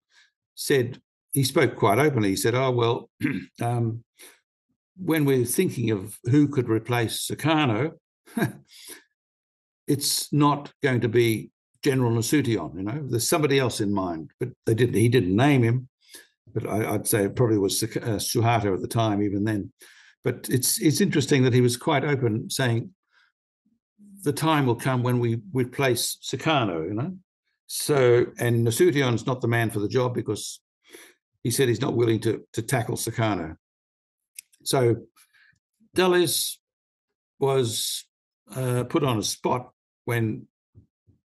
said 0.56 1.00
he 1.34 1.44
spoke 1.44 1.76
quite 1.76 2.00
openly. 2.00 2.30
He 2.30 2.36
said, 2.36 2.56
"Oh 2.56 2.72
well, 2.72 3.10
um, 3.62 4.04
when 4.98 5.26
we're 5.26 5.46
thinking 5.46 5.92
of 5.92 6.18
who 6.26 6.48
could 6.48 6.68
replace 6.68 7.28
Sukarno, 7.28 7.94
it's 9.88 10.34
not 10.34 10.72
going 10.84 11.02
to 11.02 11.10
be 11.10 11.52
General 11.84 12.12
Nasution. 12.12 12.76
You 12.76 12.84
know, 12.84 13.08
there's 13.08 13.30
somebody 13.30 13.60
else 13.60 13.80
in 13.80 13.94
mind, 13.94 14.32
but 14.39 14.50
they 14.65 14.74
didn't. 14.74 14.96
He 14.96 15.10
didn't 15.10 15.36
name 15.36 15.63
him, 15.63 15.88
but 16.54 16.68
I, 16.68 16.92
would 16.92 17.08
say 17.08 17.26
it 17.26 17.36
probably 17.36 17.58
was 17.58 17.82
uh, 17.84 17.88
Suharto 18.18 18.74
at 18.74 18.82
the 18.82 18.88
time, 18.88 19.22
even 19.22 19.44
then. 19.44 19.72
But 20.24 20.48
it's 20.50 20.82
it's 20.82 21.02
interesting 21.02 21.44
that 21.44 21.54
he 21.54 21.62
was 21.62 21.78
quite 21.78 22.04
open, 22.04 22.50
saying 22.50 22.94
the 24.24 24.34
time 24.34 24.66
will 24.66 24.76
come 24.76 25.04
when 25.04 25.20
we 25.20 25.42
replace 25.54 26.18
Sukarno. 26.24 26.88
You 26.88 26.94
know, 26.94 27.18
so 27.68 28.26
and 28.40 28.66
Nasution's 28.66 29.26
not 29.26 29.42
the 29.42 29.48
man 29.48 29.70
for 29.70 29.80
the 29.80 29.88
job 29.88 30.14
because 30.14 30.60
he 31.44 31.52
said 31.52 31.68
he's 31.68 31.82
not 31.82 31.96
willing 31.96 32.20
to 32.22 32.44
to 32.54 32.62
tackle 32.62 32.96
Sukarno. 32.96 33.56
So 34.64 34.96
Dulles 35.96 36.60
was 37.40 38.06
uh, 38.56 38.84
put 38.84 39.04
on 39.04 39.18
a 39.18 39.24
spot 39.24 39.72
when 40.06 40.48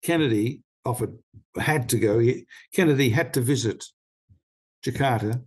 Kennedy 0.02 0.62
offered 0.84 1.16
had 1.58 1.88
to 1.90 1.98
go. 1.98 2.18
He, 2.18 2.46
Kennedy 2.74 3.10
had 3.10 3.34
to 3.34 3.40
visit 3.40 3.84
Jakarta, 4.84 5.42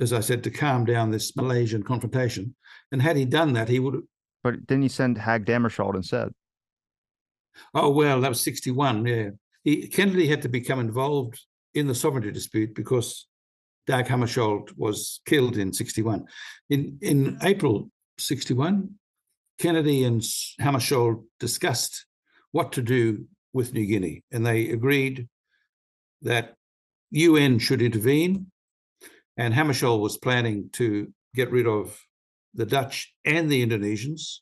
as 0.00 0.12
I 0.12 0.20
said, 0.20 0.44
to 0.44 0.50
calm 0.50 0.84
down 0.84 1.10
this 1.10 1.36
Malaysian 1.36 1.82
confrontation. 1.82 2.54
And 2.92 3.02
had 3.02 3.16
he 3.16 3.24
done 3.24 3.52
that, 3.54 3.68
he 3.68 3.78
would 3.78 3.94
have. 3.94 4.04
But 4.42 4.66
didn't 4.66 4.82
he 4.82 4.88
send 4.88 5.16
Dag 5.16 5.44
Hammarskjöld 5.44 5.96
instead? 5.96 6.32
Oh 7.74 7.90
well, 7.90 8.20
that 8.20 8.28
was 8.28 8.40
sixty-one. 8.40 9.06
Yeah, 9.06 9.30
he, 9.64 9.88
Kennedy 9.88 10.26
had 10.26 10.42
to 10.42 10.48
become 10.48 10.80
involved 10.80 11.40
in 11.74 11.86
the 11.86 11.94
sovereignty 11.94 12.32
dispute 12.32 12.74
because 12.74 13.26
Dag 13.86 14.06
Hammarskjöld 14.06 14.76
was 14.76 15.20
killed 15.26 15.56
in 15.56 15.72
sixty-one. 15.72 16.26
In 16.70 16.98
in 17.00 17.38
April 17.42 17.90
sixty-one, 18.18 18.94
Kennedy 19.58 20.04
and 20.04 20.20
Hammarskjöld 20.60 21.24
discussed 21.40 22.06
what 22.52 22.72
to 22.72 22.82
do 22.82 23.26
with 23.52 23.72
New 23.72 23.86
Guinea, 23.86 24.22
and 24.30 24.44
they 24.44 24.70
agreed 24.70 25.28
that 26.22 26.54
UN 27.10 27.58
should 27.58 27.82
intervene. 27.82 28.50
And 29.38 29.52
Hammarskjöld 29.52 30.00
was 30.00 30.16
planning 30.16 30.70
to 30.72 31.12
get 31.34 31.50
rid 31.50 31.66
of 31.66 32.00
the 32.54 32.66
Dutch 32.66 33.14
and 33.24 33.50
the 33.50 33.64
Indonesians, 33.64 34.40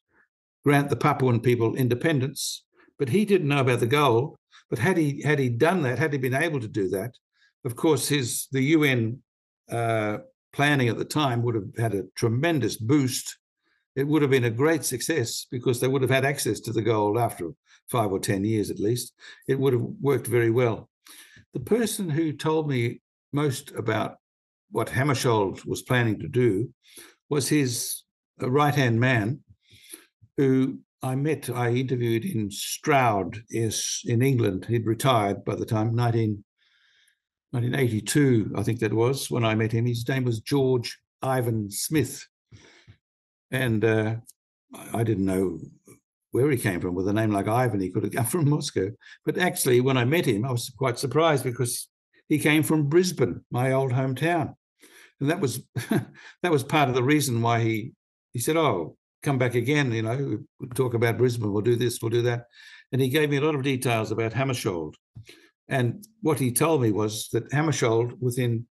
grant 0.65 0.89
the 0.89 0.97
Papuan 0.97 1.41
people 1.41 1.75
independence. 1.75 2.64
But 2.99 3.09
he 3.09 3.25
didn't 3.25 3.49
know 3.49 3.61
about 3.61 3.81
the 3.81 3.87
goal. 3.87 4.37
But 4.71 4.79
had 4.79 4.97
he 4.97 5.23
had 5.23 5.39
he 5.39 5.49
done 5.49 5.83
that, 5.83 5.99
had 5.99 6.13
he 6.13 6.19
been 6.19 6.35
able 6.35 6.61
to 6.61 6.69
do 6.69 6.89
that, 6.91 7.15
of 7.65 7.77
course, 7.77 8.09
his 8.09 8.49
the 8.53 8.63
UN 8.63 9.23
uh, 9.71 10.19
planning 10.53 10.89
at 10.89 10.99
the 10.99 11.05
time 11.05 11.43
would 11.43 11.55
have 11.55 11.77
had 11.77 11.95
a 11.95 12.05
tremendous 12.17 12.77
boost 12.77 13.37
it 13.97 14.07
would 14.07 14.23
have 14.23 14.31
been 14.31 14.45
a 14.45 14.51
great 14.51 14.85
success 14.85 15.47
because 15.51 15.81
they 15.81 15.89
would 15.89 16.03
have 16.03 16.11
had 16.11 16.25
access 16.25 16.61
to 16.61 16.73
the 16.73 16.83
gold 16.83 17.17
after 17.17 17.53
five 17.89 18.11
or 18.11 18.19
10 18.19 18.45
years 18.45 18.71
at 18.71 18.81
least. 18.81 19.13
It 19.47 19.59
would 19.59 19.73
have 19.73 19.83
worked 20.01 20.27
very 20.27 20.51
well. 20.51 20.89
The 21.53 21.61
person 21.61 22.11
who 22.11 22.33
told 22.33 22.69
me 22.69 23.01
most 23.33 23.73
about 23.73 24.17
what 24.71 24.89
Hammarskjöld 24.89 25.65
was 25.65 25.83
planning 25.83 26.19
to 26.21 26.29
do 26.29 26.73
was 27.29 27.49
his 27.49 28.03
right 28.41 28.75
hand 28.75 28.99
man, 28.99 29.41
who 30.37 30.81
I 31.05 31.15
met, 31.17 31.51
I 31.51 31.71
interviewed 31.71 32.25
in 32.25 32.51
Stroud 32.51 33.43
in 33.51 34.23
England. 34.23 34.65
He'd 34.65 34.87
retired 34.87 35.45
by 35.45 35.55
the 35.55 35.67
time, 35.67 35.95
19, 35.95 36.43
1982, 37.51 38.55
I 38.57 38.63
think 38.63 38.81
that 38.81 38.95
was 38.95 39.31
when 39.31 39.45
I 39.45 39.55
met 39.55 39.73
him. 39.73 39.85
His 39.85 40.09
name 40.09 40.25
was 40.25 40.41
George 40.41 40.99
Ivan 41.21 41.71
Smith 41.71 42.27
and 43.51 43.85
uh, 43.85 44.17
I 44.95 45.05
didn't 45.05 45.27
know 45.27 45.61
where 46.31 46.51
he 46.51 46.57
came 46.57 46.81
from 46.81 46.95
with 46.95 47.07
a 47.07 47.13
name 47.13 47.31
like 47.31 47.49
Ivan. 47.49 47.81
He 47.81 47.91
could 47.91 48.05
have 48.05 48.15
come 48.15 48.25
from 48.35 48.49
Moscow. 48.49 48.91
But 49.27 49.37
actually, 49.37 49.83
when 49.83 49.99
I 49.99 50.07
met 50.07 50.25
him, 50.25 50.47
I 50.47 50.53
was 50.53 50.73
quite 50.77 50.99
surprised 50.99 51.45
because 51.45 51.87
he 52.31 52.39
came 52.39 52.63
from 52.63 52.89
Brisbane, 52.89 53.45
my 53.51 53.73
old 53.73 53.93
hometown. 53.93 54.55
And 55.21 55.29
that 55.29 55.41
was 55.41 55.63
that 56.43 56.51
was 56.51 56.65
part 56.65 56.89
of 56.89 56.95
the 56.95 57.03
reason 57.03 57.43
why 57.43 57.61
he 57.61 57.93
he 58.33 58.41
said, 58.41 58.57
"Oh, 58.57 58.97
come 59.25 59.39
back 59.39 59.55
again. 59.55 59.91
You 59.93 60.03
know, 60.03 60.39
we'll 60.61 60.71
talk 60.75 60.95
about 60.95 61.19
Brisbane. 61.19 61.53
We'll 61.53 61.63
do 61.63 61.77
this. 61.77 62.01
We'll 62.01 62.11
do 62.11 62.23
that." 62.23 62.47
And 62.93 63.01
he 63.01 63.09
gave 63.09 63.31
me 63.31 63.39
a 63.39 63.41
lot 63.41 63.57
of 63.57 63.63
details 63.63 64.13
about 64.13 64.33
Hammarskjöld. 64.33 64.95
And 65.69 66.07
what 66.21 66.39
he 66.39 66.53
told 66.53 66.83
me 66.83 66.93
was 66.93 67.29
that 67.33 67.51
Hammarskjöld, 67.51 68.19
within 68.21 68.67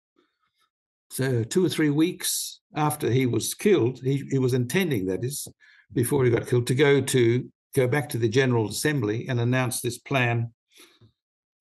so 1.10 1.44
two 1.44 1.64
or 1.64 1.68
three 1.68 1.90
weeks 1.90 2.60
after 2.74 3.10
he 3.10 3.26
was 3.26 3.54
killed, 3.54 4.00
he, 4.02 4.24
he 4.30 4.38
was 4.38 4.54
intending, 4.54 5.06
that 5.06 5.24
is, 5.24 5.46
before 5.92 6.24
he 6.24 6.30
got 6.30 6.46
killed, 6.46 6.66
to 6.66 6.74
go 6.74 7.00
to 7.00 7.48
go 7.74 7.86
back 7.86 8.08
to 8.10 8.18
the 8.18 8.28
General 8.28 8.68
Assembly 8.68 9.26
and 9.28 9.40
announce 9.40 9.80
this 9.80 9.98
plan 9.98 10.52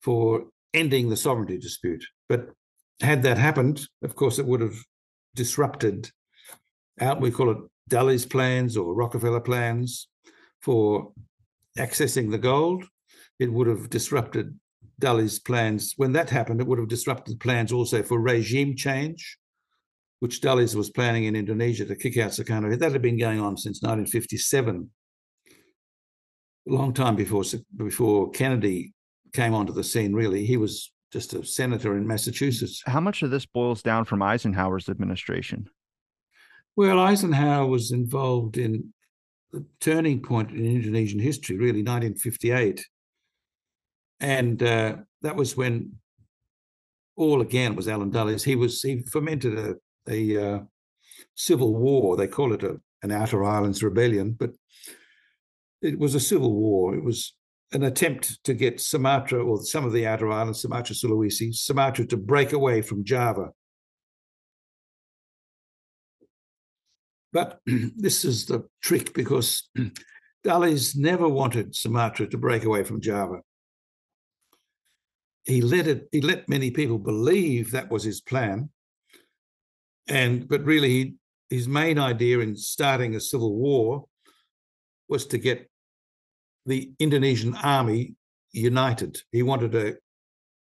for 0.02 0.46
ending 0.74 1.10
the 1.10 1.16
sovereignty 1.16 1.58
dispute. 1.58 2.06
But 2.30 2.50
had 3.02 3.24
that 3.24 3.38
happened, 3.38 3.88
of 4.04 4.16
course, 4.16 4.40
it 4.40 4.46
would 4.46 4.62
have 4.62 4.78
disrupted 5.36 6.12
out, 7.00 7.22
we 7.22 7.32
call 7.32 7.52
it 7.52 7.58
Dulles 7.88 8.26
plans 8.26 8.78
or 8.78 8.94
Rockefeller 8.94 9.40
plans 9.40 10.08
for 10.62 11.12
accessing 11.78 12.32
the 12.32 12.38
gold. 12.38 12.86
It 13.40 13.52
would 13.52 13.68
have 13.68 13.90
disrupted 13.90 14.58
Dulles' 15.00 15.40
plans. 15.40 15.94
When 15.98 16.14
that 16.14 16.30
happened, 16.30 16.60
it 16.60 16.68
would 16.68 16.80
have 16.80 16.88
disrupted 16.88 17.40
plans 17.40 17.72
also 17.72 18.02
for 18.04 18.20
regime 18.20 18.76
change, 18.76 19.38
which 20.20 20.42
Dulles 20.42 20.76
was 20.76 20.90
planning 20.90 21.26
in 21.26 21.36
Indonesia 21.36 21.86
to 21.86 21.96
kick 21.96 22.18
out 22.18 22.32
Sukarno. 22.32 22.78
That 22.78 22.92
had 22.92 23.02
been 23.02 23.20
going 23.20 23.40
on 23.40 23.58
since 23.58 23.82
1957, 23.82 24.90
a 26.68 26.74
long 26.74 26.94
time 26.94 27.16
before 27.16 27.44
before 27.76 28.32
Kennedy 28.32 28.94
came 29.34 29.54
onto 29.54 29.74
the 29.74 29.84
scene. 29.84 30.14
Really, 30.14 30.46
he 30.46 30.58
was 30.58 30.92
just 31.14 31.34
a 31.34 31.46
senator 31.46 31.96
in 31.96 32.08
Massachusetts. 32.08 32.82
How 32.86 33.00
much 33.00 33.22
of 33.22 33.32
this 33.32 33.46
boils 33.46 33.82
down 33.82 34.06
from 34.06 34.22
Eisenhower's 34.22 34.90
administration? 34.90 35.70
Well, 36.78 37.00
Eisenhower 37.00 37.68
was 37.68 37.92
involved 37.92 38.58
in 38.58 38.94
the 39.52 39.66
turning 39.82 40.22
point 40.22 40.52
in 40.52 40.66
Indonesian 40.66 41.20
history, 41.20 41.58
really, 41.58 41.84
1958 41.84 42.86
and 44.20 44.62
uh, 44.64 44.96
that 45.22 45.36
was 45.36 45.56
when 45.56 45.94
all 47.16 47.42
again 47.42 47.76
was 47.76 47.88
Allen 47.88 48.10
Dulles. 48.10 48.44
He 48.44 48.56
was 48.56 48.82
he 48.82 49.04
fomented 49.04 49.58
a 49.58 49.76
a 50.10 50.54
uh, 50.56 50.60
civil 51.36 51.76
war. 51.76 52.16
They 52.16 52.28
call 52.28 52.54
it 52.54 52.64
a, 52.64 52.80
an 53.04 53.12
Outer 53.12 53.44
Islands 53.44 53.84
rebellion, 53.84 54.32
but 54.32 54.52
it 55.82 56.00
was 56.00 56.16
a 56.16 56.20
civil 56.20 56.54
war. 56.54 56.96
It 56.96 57.04
was 57.04 57.34
an 57.74 57.84
attempt 57.84 58.44
to 58.46 58.54
get 58.54 58.80
Sumatra 58.80 59.44
or 59.44 59.62
some 59.62 59.86
of 59.86 59.92
the 59.92 60.08
outer 60.08 60.32
islands, 60.32 60.62
Sumatra, 60.62 60.96
Sulawesi, 60.96 61.54
Sumatra 61.54 62.06
to 62.08 62.18
break 62.18 62.54
away 62.54 62.82
from 62.82 63.04
Java. 63.04 63.50
But 67.34 67.60
this 67.66 68.26
is 68.26 68.46
the 68.46 68.68
trick 68.82 69.14
because 69.14 69.70
Dulles 70.44 70.96
never 70.96 71.28
wanted 71.28 71.76
Sumatra 71.76 72.28
to 72.28 72.38
break 72.38 72.64
away 72.64 72.84
from 72.84 73.02
Java. 73.02 73.42
He 75.44 75.62
let 75.62 75.88
it 75.88 76.10
he 76.12 76.22
let 76.22 76.50
many 76.50 76.72
people 76.72 77.00
believe 77.00 77.72
that 77.72 77.90
was 77.90 78.04
his 78.04 78.22
plan. 78.22 78.70
And 80.08 80.48
but 80.48 80.64
really 80.64 80.90
he, 80.90 81.16
his 81.50 81.68
main 81.68 81.98
idea 82.00 82.40
in 82.40 82.56
starting 82.56 83.16
a 83.16 83.20
civil 83.20 83.56
war 83.56 84.06
was 85.08 85.26
to 85.28 85.38
get 85.38 85.70
the 86.66 86.92
indonesian 87.00 87.56
army 87.56 88.16
united. 88.52 89.22
He 89.32 89.42
wanted 89.42 89.74
a 89.76 89.96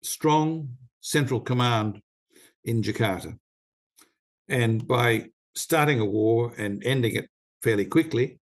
strong 0.02 0.76
central 1.00 1.40
command 1.40 2.00
in 2.64 2.82
jakarta. 2.82 3.38
And 4.48 4.86
by 4.86 5.30
starting 5.54 6.00
a 6.00 6.04
war 6.04 6.52
and 6.58 6.82
ending 6.84 7.14
it 7.14 7.28
fairly 7.62 7.84
quickly 7.84 8.38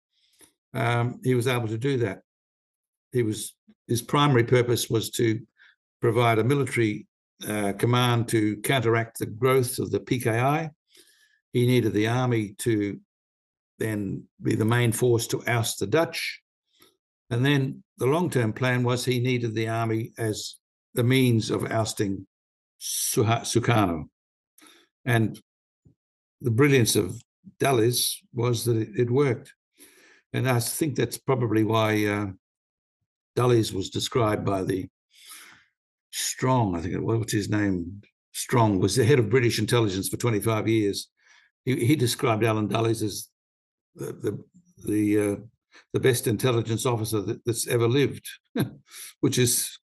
um, 0.74 1.20
he 1.24 1.34
was 1.36 1.48
able 1.48 1.68
to 1.68 1.78
do 1.78 1.98
that 1.98 2.20
he 3.12 3.24
was 3.24 3.56
his 3.88 4.02
primary 4.02 4.44
purpose 4.44 4.90
was 4.90 5.10
to 5.12 5.40
provide 6.02 6.40
a 6.40 6.44
military 6.44 7.08
uh, 7.48 7.74
command 7.74 8.28
to 8.30 8.58
counteract 8.58 9.20
the 9.20 9.26
growth 9.26 9.80
of 9.80 9.92
the 9.92 10.00
PKI. 10.00 10.70
He 11.54 11.66
needed 11.66 11.94
the 11.94 12.08
army 12.08 12.56
to 12.60 13.00
then 13.80 14.24
be 14.42 14.56
the 14.56 14.66
main 14.66 14.92
force 14.92 15.28
to 15.28 15.44
oust 15.48 15.80
the 15.80 15.88
Dutch. 15.88 16.42
And 17.30 17.46
then 17.46 17.84
the 17.98 18.06
long 18.06 18.30
term 18.30 18.54
plan 18.54 18.84
was 18.84 19.06
he 19.06 19.20
needed 19.20 19.54
the 19.54 19.70
army 19.70 20.12
as 20.18 20.56
the 20.94 21.04
means 21.04 21.52
of 21.52 21.72
ousting 21.72 22.26
Sukarno. 22.82 24.06
And 25.06 25.40
the 26.42 26.52
brilliance 26.52 26.96
of 26.96 27.22
Dulles 27.60 28.22
was 28.34 28.66
that 28.66 28.78
it, 28.78 28.90
it, 28.96 29.12
worked. 29.12 29.54
And 30.34 30.50
I 30.50 30.60
think 30.60 30.96
that's 30.96 31.18
probably 31.18 31.64
why 31.64 32.06
uh, 32.06 32.28
was 33.36 33.90
described 33.90 34.46
by 34.46 34.64
the 34.64 34.88
Strong, 36.20 36.76
I 36.76 36.82
think 36.82 36.96
it 36.96 37.04
was, 37.04 37.20
what's 37.20 37.34
his 37.34 37.50
name? 37.50 38.02
Strong 38.32 38.80
was 38.80 38.96
the 38.96 39.06
head 39.06 39.20
of 39.20 39.30
British 39.30 39.60
intelligence 39.60 40.10
for 40.10 40.18
25 40.18 40.68
years. 40.68 41.10
He, 41.64 41.86
he 41.86 41.96
described 41.96 42.44
Allen 42.44 42.68
Dulles 42.68 43.04
as 43.04 43.28
the 43.96 44.14
the 44.14 44.44
the, 44.86 45.20
uh, 45.20 45.36
the 45.94 46.00
best 46.00 46.26
intelligence 46.26 46.88
officer 46.88 47.22
that, 47.22 47.46
that's 47.46 47.68
ever 47.68 47.88
lived, 47.88 48.28
which 49.20 49.38
is 49.38 49.78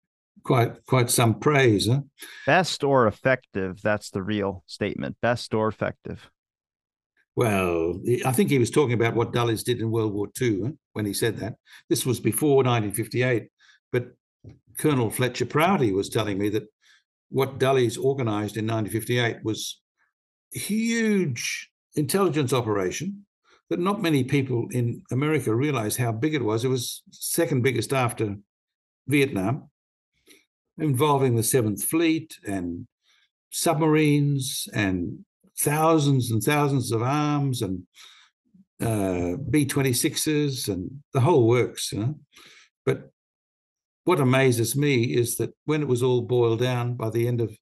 quite 0.42 0.84
quite 0.86 1.10
some 1.10 1.38
praise. 1.38 1.86
Huh? 1.86 2.00
Best 2.46 2.82
or 2.82 3.06
effective? 3.06 3.82
That's 3.82 4.08
the 4.08 4.22
real 4.22 4.64
statement. 4.66 5.16
Best 5.20 5.52
or 5.52 5.68
effective? 5.68 6.30
Well, 7.34 8.00
I 8.26 8.32
think 8.32 8.50
he 8.50 8.58
was 8.58 8.70
talking 8.70 8.92
about 8.92 9.14
what 9.14 9.32
Dulles 9.32 9.62
did 9.62 9.80
in 9.80 9.90
World 9.90 10.12
War 10.12 10.28
II 10.40 10.72
when 10.92 11.06
he 11.06 11.14
said 11.14 11.38
that. 11.38 11.54
This 11.88 12.04
was 12.04 12.20
before 12.20 12.56
1958, 12.56 13.48
but 13.90 14.08
Colonel 14.78 15.10
Fletcher 15.10 15.46
Prouty 15.46 15.92
was 15.92 16.10
telling 16.10 16.38
me 16.38 16.50
that 16.50 16.64
what 17.30 17.58
Dulles 17.58 17.96
organized 17.96 18.58
in 18.58 18.66
1958 18.66 19.42
was 19.42 19.80
a 20.54 20.58
huge 20.58 21.70
intelligence 21.94 22.52
operation 22.52 23.24
that 23.70 23.80
not 23.80 24.02
many 24.02 24.22
people 24.22 24.66
in 24.70 25.02
America 25.10 25.54
realized 25.54 25.96
how 25.96 26.12
big 26.12 26.34
it 26.34 26.44
was. 26.44 26.64
It 26.64 26.68
was 26.68 27.02
second 27.10 27.62
biggest 27.62 27.94
after 27.94 28.36
Vietnam, 29.06 29.70
involving 30.76 31.36
the 31.36 31.42
Seventh 31.42 31.82
Fleet 31.82 32.36
and 32.46 32.86
submarines 33.50 34.68
and 34.74 35.24
thousands 35.58 36.30
and 36.30 36.42
thousands 36.42 36.92
of 36.92 37.02
arms 37.02 37.62
and 37.62 37.82
uh, 38.80 39.36
B 39.48 39.64
26s 39.64 40.68
and 40.68 40.90
the 41.12 41.20
whole 41.20 41.46
works. 41.46 41.92
You 41.92 41.98
know? 42.00 42.14
But 42.84 43.10
what 44.04 44.20
amazes 44.20 44.76
me 44.76 45.04
is 45.04 45.36
that 45.36 45.54
when 45.64 45.82
it 45.82 45.88
was 45.88 46.02
all 46.02 46.22
boiled 46.22 46.60
down 46.60 46.94
by 46.94 47.10
the 47.10 47.28
end 47.28 47.40
of, 47.40 47.56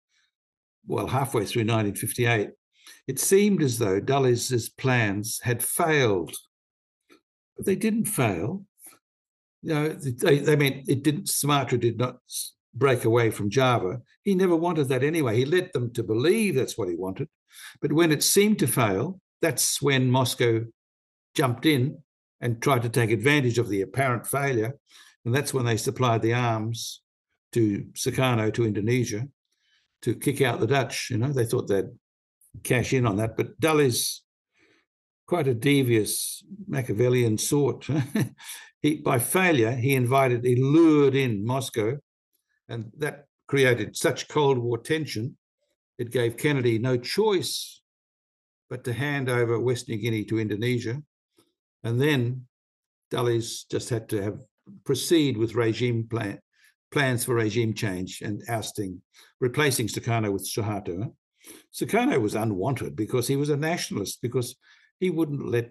well, 0.87 1.07
halfway 1.07 1.44
through 1.44 1.62
1958, 1.62 2.50
it 3.07 3.18
seemed 3.18 3.62
as 3.62 3.79
though 3.79 4.00
Dulles's 4.00 4.68
plans 4.68 5.40
had 5.42 5.62
failed. 5.62 6.35
But 7.57 7.66
they 7.66 7.76
didn't 7.76 8.07
fail. 8.07 8.64
You 9.62 9.74
know, 9.74 9.88
they, 9.88 10.38
they 10.38 10.57
meant 10.57 10.88
it 10.88 11.03
didn't, 11.03 11.29
Sumatra 11.29 11.79
did 11.79 11.98
not 11.98 12.16
break 12.72 13.05
away 13.05 13.31
from 13.31 13.50
Java. 13.50 14.00
He 14.22 14.35
never 14.35 14.57
wanted 14.57 14.88
that 14.88 15.03
anyway. 15.03 15.37
He 15.37 15.44
led 15.44 15.70
them 15.74 15.92
to 15.92 16.03
believe 16.03 16.55
that's 16.55 16.79
what 16.79 16.88
he 16.88 16.94
wanted. 16.94 17.29
But 17.81 17.92
when 17.92 18.12
it 18.12 18.23
seemed 18.23 18.59
to 18.61 18.66
fail, 18.66 19.20
that's 19.42 19.81
when 19.81 20.11
Moscow 20.11 20.64
jumped 21.35 21.66
in 21.66 22.03
and 22.40 22.61
tried 22.61 22.83
to 22.83 22.88
take 22.88 23.11
advantage 23.11 23.59
of 23.59 23.68
the 23.68 23.83
apparent 23.83 24.27
failure. 24.27 24.75
And 25.25 25.35
that's 25.35 25.53
when 25.53 25.64
they 25.64 25.77
supplied 25.77 26.23
the 26.23 26.35
arms 26.35 27.03
to 27.53 27.85
Sukarno, 27.94 28.53
to 28.55 28.64
Indonesia, 28.64 29.29
to 30.03 30.14
kick 30.14 30.40
out 30.40 30.61
the 30.61 30.66
Dutch. 30.66 31.11
You 31.11 31.18
know, 31.18 31.33
they 31.33 31.44
thought 31.44 31.68
they'd 31.68 31.90
cash 32.62 32.92
in 32.92 33.07
on 33.07 33.16
that. 33.16 33.37
But 33.37 33.59
Dulles 33.61 34.23
quite 35.27 35.46
a 35.46 35.55
devious 35.55 36.42
Machiavellian 36.66 37.38
sort. 37.38 37.87
he, 38.83 38.96
by 38.96 39.18
failure, 39.18 39.73
he 39.73 39.94
invited, 39.94 40.44
he 40.44 40.57
lured 40.57 41.14
in 41.14 41.44
Moscow 41.44 41.99
and 42.68 42.90
that 42.99 43.27
created 43.46 43.96
such 43.96 44.29
Cold 44.29 44.59
War 44.59 44.79
tension, 44.79 45.37
it 46.00 46.10
gave 46.10 46.38
Kennedy 46.38 46.78
no 46.78 46.96
choice 46.96 47.82
but 48.70 48.84
to 48.84 48.92
hand 48.92 49.28
over 49.28 49.60
West 49.60 49.86
New 49.86 49.98
Guinea 49.98 50.24
to 50.24 50.40
Indonesia. 50.40 51.02
And 51.84 52.00
then 52.00 52.46
Dulles 53.10 53.66
just 53.70 53.90
had 53.90 54.08
to 54.08 54.22
have 54.22 54.38
proceed 54.84 55.36
with 55.36 55.54
regime 55.54 56.06
plan, 56.08 56.38
plans 56.90 57.24
for 57.24 57.34
regime 57.34 57.74
change 57.74 58.22
and 58.22 58.42
ousting, 58.48 59.02
replacing 59.40 59.88
Sukarno 59.88 60.32
with 60.32 60.48
Suharto. 60.48 61.12
Sukarno 61.74 62.18
was 62.18 62.34
unwanted 62.34 62.96
because 62.96 63.28
he 63.28 63.36
was 63.36 63.50
a 63.50 63.56
nationalist, 63.56 64.22
because 64.22 64.56
he 65.00 65.10
wouldn't 65.10 65.50
let 65.50 65.70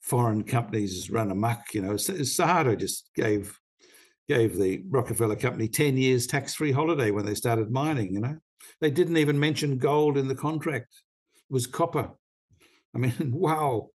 foreign 0.00 0.44
companies 0.44 1.10
run 1.10 1.32
amok. 1.32 1.74
You 1.74 1.82
know, 1.82 1.94
Suharto 1.94 2.78
just 2.78 3.10
gave 3.16 3.58
gave 4.28 4.56
the 4.56 4.82
Rockefeller 4.88 5.36
Company 5.36 5.68
10 5.68 5.96
years 5.96 6.26
tax 6.26 6.54
free 6.54 6.72
holiday 6.72 7.10
when 7.10 7.24
they 7.24 7.34
started 7.34 7.70
mining. 7.70 8.12
You 8.12 8.20
know, 8.20 8.36
they 8.80 8.90
didn't 8.90 9.16
even 9.16 9.38
mention 9.38 9.78
gold 9.78 10.16
in 10.16 10.28
the 10.28 10.34
contract, 10.34 10.94
it 11.36 11.52
was 11.52 11.66
copper. 11.66 12.10
I 12.94 12.98
mean, 12.98 13.14
wow. 13.32 13.88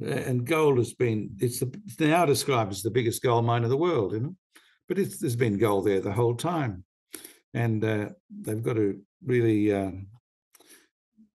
and 0.00 0.46
gold 0.46 0.78
has 0.78 0.94
been, 0.94 1.30
it's, 1.40 1.60
the, 1.60 1.72
it's 1.86 1.98
now 1.98 2.24
described 2.24 2.72
as 2.72 2.82
the 2.82 2.90
biggest 2.90 3.22
gold 3.22 3.44
mine 3.44 3.64
in 3.64 3.70
the 3.70 3.76
world, 3.76 4.12
you 4.12 4.20
know, 4.20 4.36
but 4.88 4.96
there's 4.96 5.36
been 5.36 5.58
gold 5.58 5.86
there 5.86 6.00
the 6.00 6.12
whole 6.12 6.34
time. 6.34 6.84
And 7.54 7.84
uh, 7.84 8.10
they've 8.30 8.62
got 8.62 8.74
to 8.74 9.00
really 9.24 9.72
uh, 9.72 9.90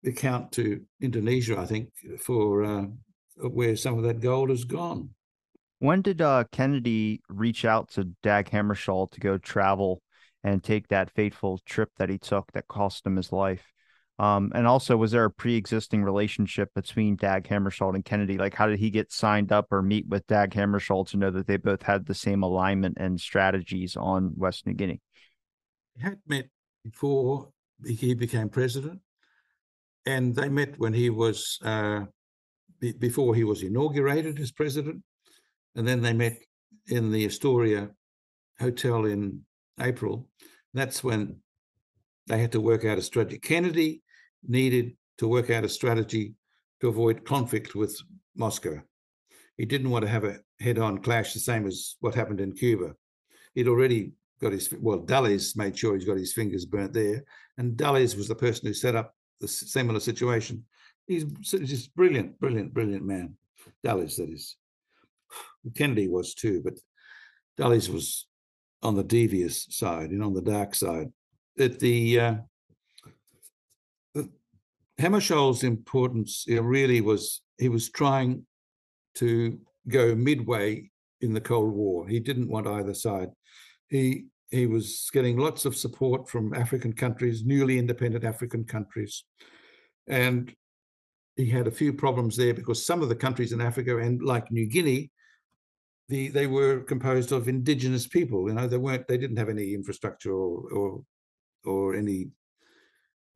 account 0.05 0.51
to 0.53 0.81
Indonesia, 1.01 1.57
I 1.57 1.65
think, 1.65 1.89
for 2.19 2.63
uh, 2.63 2.85
where 3.37 3.75
some 3.75 3.97
of 3.97 4.03
that 4.03 4.19
gold 4.19 4.49
has 4.49 4.65
gone. 4.65 5.09
When 5.79 6.01
did 6.01 6.21
uh, 6.21 6.43
Kennedy 6.51 7.21
reach 7.27 7.65
out 7.65 7.89
to 7.91 8.11
Dag 8.21 8.49
Hammarskjöld 8.51 9.11
to 9.11 9.19
go 9.19 9.37
travel 9.37 10.01
and 10.43 10.63
take 10.63 10.87
that 10.87 11.11
fateful 11.11 11.59
trip 11.65 11.89
that 11.97 12.09
he 12.09 12.17
took 12.17 12.51
that 12.53 12.67
cost 12.67 13.05
him 13.05 13.15
his 13.15 13.31
life? 13.31 13.71
Um, 14.19 14.51
and 14.53 14.67
also, 14.67 14.97
was 14.97 15.11
there 15.11 15.25
a 15.25 15.31
pre-existing 15.31 16.03
relationship 16.03 16.69
between 16.75 17.15
Dag 17.15 17.47
Hammarskjöld 17.47 17.95
and 17.95 18.05
Kennedy? 18.05 18.37
Like, 18.37 18.53
how 18.53 18.67
did 18.67 18.77
he 18.77 18.91
get 18.91 19.11
signed 19.11 19.51
up 19.51 19.67
or 19.71 19.81
meet 19.81 20.07
with 20.07 20.27
Dag 20.27 20.51
Hammarskjöld 20.51 21.09
to 21.09 21.17
know 21.17 21.31
that 21.31 21.47
they 21.47 21.57
both 21.57 21.81
had 21.81 22.05
the 22.05 22.13
same 22.13 22.43
alignment 22.43 22.97
and 22.99 23.19
strategies 23.19 23.95
on 23.95 24.33
West 24.35 24.67
New 24.67 24.73
Guinea? 24.73 25.01
They 25.95 26.03
had 26.03 26.19
met 26.27 26.49
before 26.83 27.49
he 27.83 28.13
became 28.13 28.49
president, 28.49 28.99
and 30.05 30.35
they 30.35 30.49
met 30.49 30.77
when 30.77 30.93
he 30.93 31.09
was 31.09 31.57
uh, 31.63 32.01
before 32.99 33.33
he 33.33 33.43
was 33.43 33.63
inaugurated 33.63 34.39
as 34.39 34.51
president, 34.51 35.01
and 35.75 35.87
then 35.87 36.01
they 36.01 36.13
met 36.13 36.37
in 36.87 37.11
the 37.11 37.25
Astoria 37.25 37.89
Hotel 38.59 39.05
in 39.05 39.41
April. 39.81 40.27
That's 40.73 41.03
when 41.03 41.37
they 42.27 42.39
had 42.39 42.51
to 42.53 42.61
work 42.61 42.85
out 42.85 42.97
a 42.97 43.01
strategy. 43.01 43.39
Kennedy 43.39 44.01
needed 44.47 44.95
to 45.17 45.27
work 45.27 45.49
out 45.49 45.63
a 45.63 45.69
strategy 45.69 46.35
to 46.79 46.87
avoid 46.87 47.25
conflict 47.25 47.75
with 47.75 47.97
Moscow. 48.35 48.81
He 49.57 49.65
didn't 49.65 49.89
want 49.89 50.05
to 50.05 50.11
have 50.11 50.23
a 50.23 50.37
head 50.59 50.79
on 50.79 50.99
clash, 50.99 51.33
the 51.33 51.39
same 51.39 51.67
as 51.67 51.95
what 51.99 52.15
happened 52.15 52.41
in 52.41 52.53
Cuba. 52.53 52.95
He'd 53.53 53.67
already 53.67 54.13
got 54.41 54.53
his, 54.53 54.73
well, 54.79 54.99
Dulles 54.99 55.55
made 55.55 55.77
sure 55.77 55.93
he's 55.93 56.05
got 56.05 56.17
his 56.17 56.33
fingers 56.33 56.65
burnt 56.65 56.93
there. 56.93 57.23
And 57.57 57.77
Dulles 57.77 58.15
was 58.15 58.27
the 58.27 58.35
person 58.35 58.67
who 58.67 58.73
set 58.73 58.95
up 58.95 59.13
the 59.39 59.47
similar 59.47 59.99
situation. 59.99 60.65
He's 61.07 61.25
just 61.41 61.93
brilliant, 61.95 62.39
brilliant, 62.39 62.73
brilliant 62.73 63.05
man. 63.05 63.35
Dulles, 63.83 64.17
that 64.17 64.29
is. 64.29 64.55
Kennedy 65.75 66.07
was 66.07 66.33
too, 66.33 66.61
but 66.63 66.79
Dulles 67.57 67.89
was 67.89 68.27
on 68.83 68.95
the 68.95 69.03
devious 69.03 69.67
side 69.69 70.09
and 70.11 70.23
on 70.23 70.33
the 70.33 70.41
dark 70.41 70.75
side. 70.75 71.11
That 71.57 71.79
the, 71.79 72.19
uh, 72.19 72.35
importance 75.63 76.45
it 76.47 76.59
really 76.59 77.01
was 77.01 77.41
he 77.57 77.69
was 77.69 77.89
trying 77.89 78.45
to 79.15 79.59
go 79.87 80.15
midway 80.15 80.89
in 81.21 81.33
the 81.33 81.41
Cold 81.41 81.73
War. 81.73 82.07
He 82.07 82.19
didn't 82.19 82.49
want 82.49 82.67
either 82.67 82.93
side. 82.93 83.29
He 83.89 84.25
he 84.49 84.67
was 84.67 85.09
getting 85.13 85.37
lots 85.37 85.65
of 85.65 85.75
support 85.75 86.29
from 86.29 86.53
African 86.53 86.93
countries, 86.93 87.43
newly 87.45 87.79
independent 87.79 88.23
African 88.23 88.63
countries, 88.63 89.23
and 90.07 90.53
he 91.35 91.49
had 91.49 91.67
a 91.67 91.71
few 91.71 91.93
problems 91.93 92.35
there 92.35 92.53
because 92.53 92.85
some 92.85 93.01
of 93.01 93.09
the 93.09 93.15
countries 93.15 93.53
in 93.53 93.61
Africa 93.61 93.97
and 93.97 94.21
like 94.21 94.51
New 94.51 94.67
Guinea 94.67 95.09
the 96.11 96.27
they 96.27 96.45
were 96.45 96.81
composed 96.81 97.31
of 97.31 97.47
indigenous 97.47 98.05
people. 98.05 98.47
You 98.47 98.53
know, 98.53 98.67
they 98.67 98.77
weren't 98.77 99.07
they 99.07 99.17
didn't 99.17 99.37
have 99.37 99.49
any 99.49 99.73
infrastructure 99.73 100.33
or 100.33 100.69
or, 100.71 101.03
or 101.65 101.95
any 101.95 102.27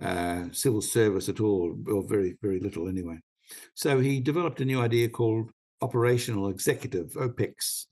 uh, 0.03 0.43
civil 0.51 0.81
service 0.81 1.29
at 1.29 1.39
all, 1.39 1.75
or 1.87 2.03
very 2.03 2.37
very 2.41 2.59
little 2.59 2.87
anyway. 2.87 3.17
So 3.73 3.99
he 3.99 4.19
developed 4.19 4.61
a 4.61 4.65
new 4.65 4.81
idea 4.81 5.09
called 5.09 5.51
operational 5.81 6.49
executive 6.49 7.13
OPEX, 7.13 7.85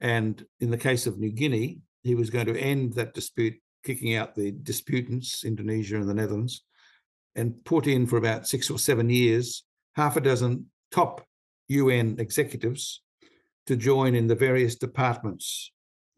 and 0.00 0.44
in 0.60 0.70
the 0.70 0.78
case 0.78 1.06
of 1.06 1.18
New 1.18 1.32
Guinea, 1.32 1.80
he 2.02 2.14
was 2.14 2.30
going 2.30 2.46
to 2.46 2.58
end 2.58 2.94
that 2.94 3.14
dispute, 3.14 3.56
kicking 3.84 4.14
out 4.14 4.34
the 4.34 4.52
disputants, 4.52 5.44
Indonesia 5.44 5.96
and 5.96 6.08
the 6.08 6.14
Netherlands, 6.14 6.64
and 7.34 7.64
put 7.64 7.88
in 7.88 8.06
for 8.06 8.16
about 8.16 8.46
six 8.46 8.70
or 8.70 8.78
seven 8.78 9.10
years 9.10 9.64
half 9.96 10.16
a 10.16 10.20
dozen 10.20 10.66
top 10.92 11.26
UN 11.66 12.16
executives 12.18 13.02
to 13.70 13.76
join 13.76 14.16
in 14.16 14.26
the 14.26 14.34
various 14.34 14.74
departments 14.74 15.70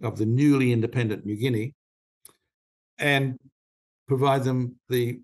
of 0.02 0.16
the 0.16 0.24
newly 0.24 0.72
independent 0.72 1.26
New 1.26 1.36
Guinea 1.36 1.74
and 2.98 3.38
provide 4.08 4.42
them 4.42 4.76
the 4.88 5.20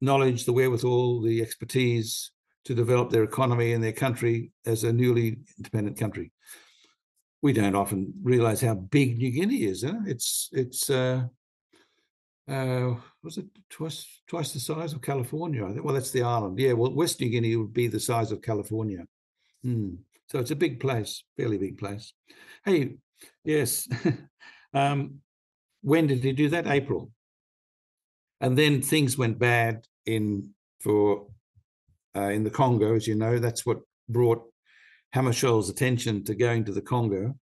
knowledge, 0.00 0.44
the 0.44 0.52
wherewithal, 0.52 1.22
the 1.22 1.42
expertise 1.42 2.30
to 2.66 2.72
develop 2.72 3.10
their 3.10 3.24
economy 3.24 3.72
and 3.72 3.82
their 3.82 3.90
country 3.92 4.52
as 4.64 4.84
a 4.84 4.92
newly 4.92 5.38
independent 5.58 5.98
country. 5.98 6.30
We 7.42 7.52
don't 7.52 7.74
often 7.74 8.14
realize 8.22 8.60
how 8.60 8.74
big 8.74 9.18
New 9.18 9.32
Guinea 9.32 9.64
is. 9.64 9.82
Huh? 9.82 10.02
It's 10.06 10.50
it's 10.52 10.88
uh, 10.88 11.24
uh, 12.48 12.94
was 13.24 13.38
it 13.38 13.46
twice 13.70 14.06
twice 14.28 14.52
the 14.52 14.60
size 14.60 14.92
of 14.92 15.02
California? 15.02 15.64
I 15.66 15.72
think. 15.72 15.84
Well, 15.84 15.94
that's 15.94 16.12
the 16.12 16.22
island. 16.22 16.60
Yeah. 16.60 16.74
Well, 16.74 16.94
West 16.94 17.20
New 17.20 17.28
Guinea 17.28 17.56
would 17.56 17.72
be 17.72 17.88
the 17.88 17.98
size 17.98 18.30
of 18.30 18.40
California. 18.40 19.02
Hmm. 19.64 19.94
So 20.32 20.38
it's 20.38 20.50
a 20.50 20.56
big 20.56 20.80
place, 20.80 21.24
fairly 21.36 21.58
big 21.58 21.76
place. 21.76 22.14
Hey, 22.64 22.94
yes. 23.44 23.86
um, 24.74 25.18
when 25.82 26.06
did 26.06 26.24
he 26.24 26.32
do 26.32 26.48
that? 26.48 26.66
April. 26.66 27.10
And 28.40 28.56
then 28.56 28.80
things 28.80 29.18
went 29.18 29.38
bad 29.38 29.84
in 30.06 30.54
for 30.80 31.26
uh, 32.16 32.30
in 32.30 32.44
the 32.44 32.50
Congo, 32.50 32.94
as 32.94 33.06
you 33.06 33.14
know. 33.14 33.38
That's 33.38 33.66
what 33.66 33.80
brought 34.08 34.42
Hammarskjöld's 35.14 35.68
attention 35.68 36.24
to 36.24 36.34
going 36.34 36.64
to 36.64 36.72
the 36.72 36.80
Congo. 36.80 37.34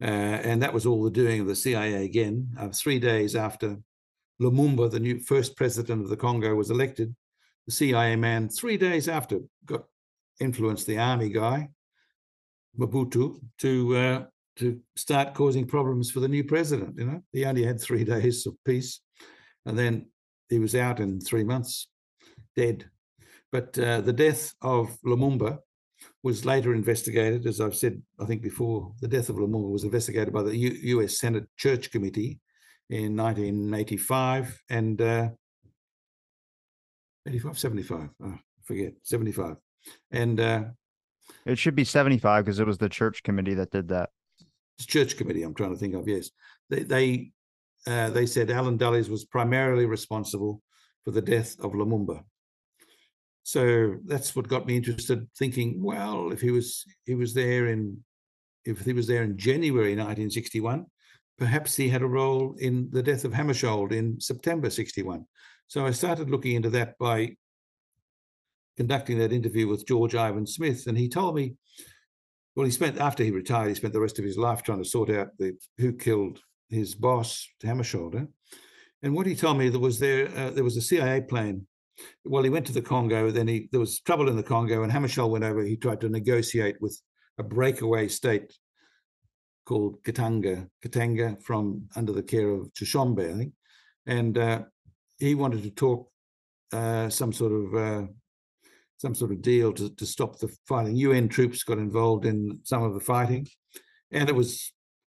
Uh, 0.00 0.04
and 0.04 0.62
that 0.62 0.72
was 0.72 0.86
all 0.86 1.02
the 1.02 1.10
doing 1.10 1.40
of 1.40 1.48
the 1.48 1.56
CIA 1.56 2.04
again. 2.04 2.50
Uh, 2.56 2.68
three 2.68 3.00
days 3.00 3.34
after 3.34 3.78
Lumumba, 4.40 4.88
the 4.88 5.00
new 5.00 5.18
first 5.18 5.56
president 5.56 6.02
of 6.02 6.08
the 6.08 6.16
Congo, 6.16 6.54
was 6.54 6.70
elected, 6.70 7.16
the 7.66 7.72
CIA 7.72 8.14
man, 8.14 8.48
three 8.48 8.76
days 8.76 9.08
after, 9.08 9.40
got 9.64 9.86
influenced 10.38 10.86
the 10.86 10.98
army 10.98 11.30
guy, 11.30 11.70
Mobutu, 12.78 13.40
to 13.58 13.96
uh, 13.96 14.24
to 14.56 14.80
start 14.96 15.34
causing 15.34 15.66
problems 15.66 16.10
for 16.10 16.20
the 16.20 16.28
new 16.28 16.44
president. 16.44 16.98
You 16.98 17.06
know, 17.06 17.22
he 17.32 17.44
only 17.44 17.64
had 17.64 17.80
three 17.80 18.04
days 18.04 18.46
of 18.46 18.54
peace, 18.64 19.00
and 19.64 19.78
then 19.78 20.06
he 20.48 20.58
was 20.58 20.74
out 20.74 21.00
in 21.00 21.20
three 21.20 21.44
months, 21.44 21.88
dead. 22.54 22.88
But 23.52 23.78
uh, 23.78 24.00
the 24.00 24.12
death 24.12 24.54
of 24.62 24.96
Lumumba 25.04 25.58
was 26.22 26.44
later 26.44 26.74
investigated, 26.74 27.46
as 27.46 27.60
I've 27.60 27.76
said, 27.76 28.02
I 28.20 28.24
think 28.24 28.42
before. 28.42 28.92
The 29.00 29.08
death 29.08 29.28
of 29.28 29.36
Lumumba 29.36 29.70
was 29.70 29.84
investigated 29.84 30.32
by 30.32 30.42
the 30.42 30.56
U- 30.56 30.78
U.S. 30.96 31.18
Senate 31.18 31.44
Church 31.56 31.90
Committee 31.90 32.40
in 32.90 33.16
1985 33.16 34.62
and 34.70 35.00
uh, 35.00 35.28
85, 37.26 37.58
75, 37.58 38.08
oh, 38.22 38.26
I 38.26 38.38
forget, 38.62 38.92
75. 39.02 39.56
And 40.12 40.40
uh, 40.40 40.64
it 41.46 41.58
should 41.58 41.74
be 41.74 41.84
75 41.84 42.44
because 42.44 42.58
it 42.58 42.66
was 42.66 42.78
the 42.78 42.88
church 42.88 43.22
committee 43.22 43.54
that 43.54 43.70
did 43.70 43.88
that. 43.88 44.10
Church 44.80 45.16
committee, 45.16 45.42
I'm 45.42 45.54
trying 45.54 45.72
to 45.72 45.78
think 45.78 45.94
of, 45.94 46.06
yes. 46.06 46.30
They, 46.68 46.82
they, 46.82 47.30
uh, 47.86 48.10
they 48.10 48.26
said 48.26 48.50
Allen 48.50 48.76
Dulles 48.76 49.08
was 49.08 49.24
primarily 49.24 49.86
responsible 49.86 50.60
for 51.04 51.12
the 51.12 51.22
death 51.22 51.56
of 51.60 51.72
Lumumba. 51.72 52.22
So 53.44 53.98
that's 54.04 54.34
what 54.34 54.48
got 54.48 54.66
me 54.66 54.76
interested, 54.76 55.28
thinking, 55.38 55.80
well, 55.80 56.32
if 56.32 56.40
he 56.40 56.50
was 56.50 56.84
he 57.04 57.14
was 57.14 57.32
there 57.32 57.68
in 57.68 58.04
if 58.64 58.80
he 58.80 58.92
was 58.92 59.06
there 59.06 59.22
in 59.22 59.38
January 59.38 59.94
1961, 59.94 60.84
perhaps 61.38 61.76
he 61.76 61.88
had 61.88 62.02
a 62.02 62.08
role 62.08 62.56
in 62.58 62.88
the 62.90 63.04
death 63.04 63.24
of 63.24 63.30
Hammarskjöld 63.30 63.92
in 63.92 64.20
September 64.20 64.68
61. 64.68 65.24
So 65.68 65.86
I 65.86 65.92
started 65.92 66.28
looking 66.28 66.56
into 66.56 66.70
that 66.70 66.98
by 66.98 67.36
conducting 68.76 69.18
that 69.18 69.32
interview 69.32 69.68
with 69.68 69.86
George 69.86 70.14
Ivan 70.14 70.46
Smith, 70.46 70.86
and 70.86 70.96
he 70.96 71.08
told 71.08 71.34
me, 71.34 71.54
well, 72.54 72.64
he 72.64 72.72
spent 72.72 72.98
after 72.98 73.22
he 73.22 73.30
retired, 73.30 73.68
he 73.68 73.74
spent 73.74 73.92
the 73.92 74.00
rest 74.00 74.18
of 74.18 74.24
his 74.24 74.38
life 74.38 74.62
trying 74.62 74.82
to 74.82 74.88
sort 74.88 75.10
out 75.10 75.28
the 75.38 75.56
who 75.78 75.92
killed 75.92 76.40
his 76.68 76.94
boss, 76.94 77.46
Hammarskjöld. 77.62 78.26
And 79.02 79.14
what 79.14 79.26
he 79.26 79.34
told 79.34 79.58
me 79.58 79.68
there 79.68 79.80
was 79.80 79.98
there 79.98 80.28
uh, 80.34 80.50
there 80.50 80.64
was 80.64 80.76
a 80.76 80.82
CIA 80.82 81.20
plane. 81.20 81.66
Well, 82.24 82.42
he 82.42 82.50
went 82.50 82.66
to 82.66 82.72
the 82.72 82.82
Congo. 82.82 83.30
Then 83.30 83.48
he 83.48 83.68
there 83.70 83.80
was 83.80 84.00
trouble 84.00 84.28
in 84.28 84.36
the 84.36 84.42
Congo, 84.42 84.82
and 84.82 84.92
Hammarskjöld 84.92 85.30
went 85.30 85.44
over. 85.44 85.62
He 85.62 85.76
tried 85.76 86.00
to 86.00 86.08
negotiate 86.08 86.76
with 86.80 86.98
a 87.38 87.42
breakaway 87.42 88.08
state 88.08 88.54
called 89.66 90.02
Katanga, 90.02 90.68
Katanga 90.82 91.42
from 91.42 91.88
under 91.94 92.12
the 92.12 92.22
care 92.22 92.48
of 92.48 92.72
Tshombe, 92.72 93.20
I 93.20 93.36
think. 93.36 93.52
And 94.06 94.38
uh, 94.38 94.62
he 95.18 95.34
wanted 95.34 95.62
to 95.64 95.70
talk 95.70 96.08
uh, 96.72 97.10
some 97.10 97.32
sort 97.32 97.52
of 97.52 97.74
uh, 97.74 98.06
some 98.98 99.14
sort 99.14 99.32
of 99.32 99.42
deal 99.42 99.72
to, 99.72 99.90
to 99.94 100.06
stop 100.06 100.38
the 100.38 100.54
fighting. 100.66 100.96
UN 100.96 101.28
troops 101.28 101.62
got 101.62 101.78
involved 101.78 102.24
in 102.24 102.60
some 102.62 102.82
of 102.82 102.94
the 102.94 103.00
fighting, 103.00 103.46
and 104.10 104.28
it 104.28 104.34
was 104.34 104.72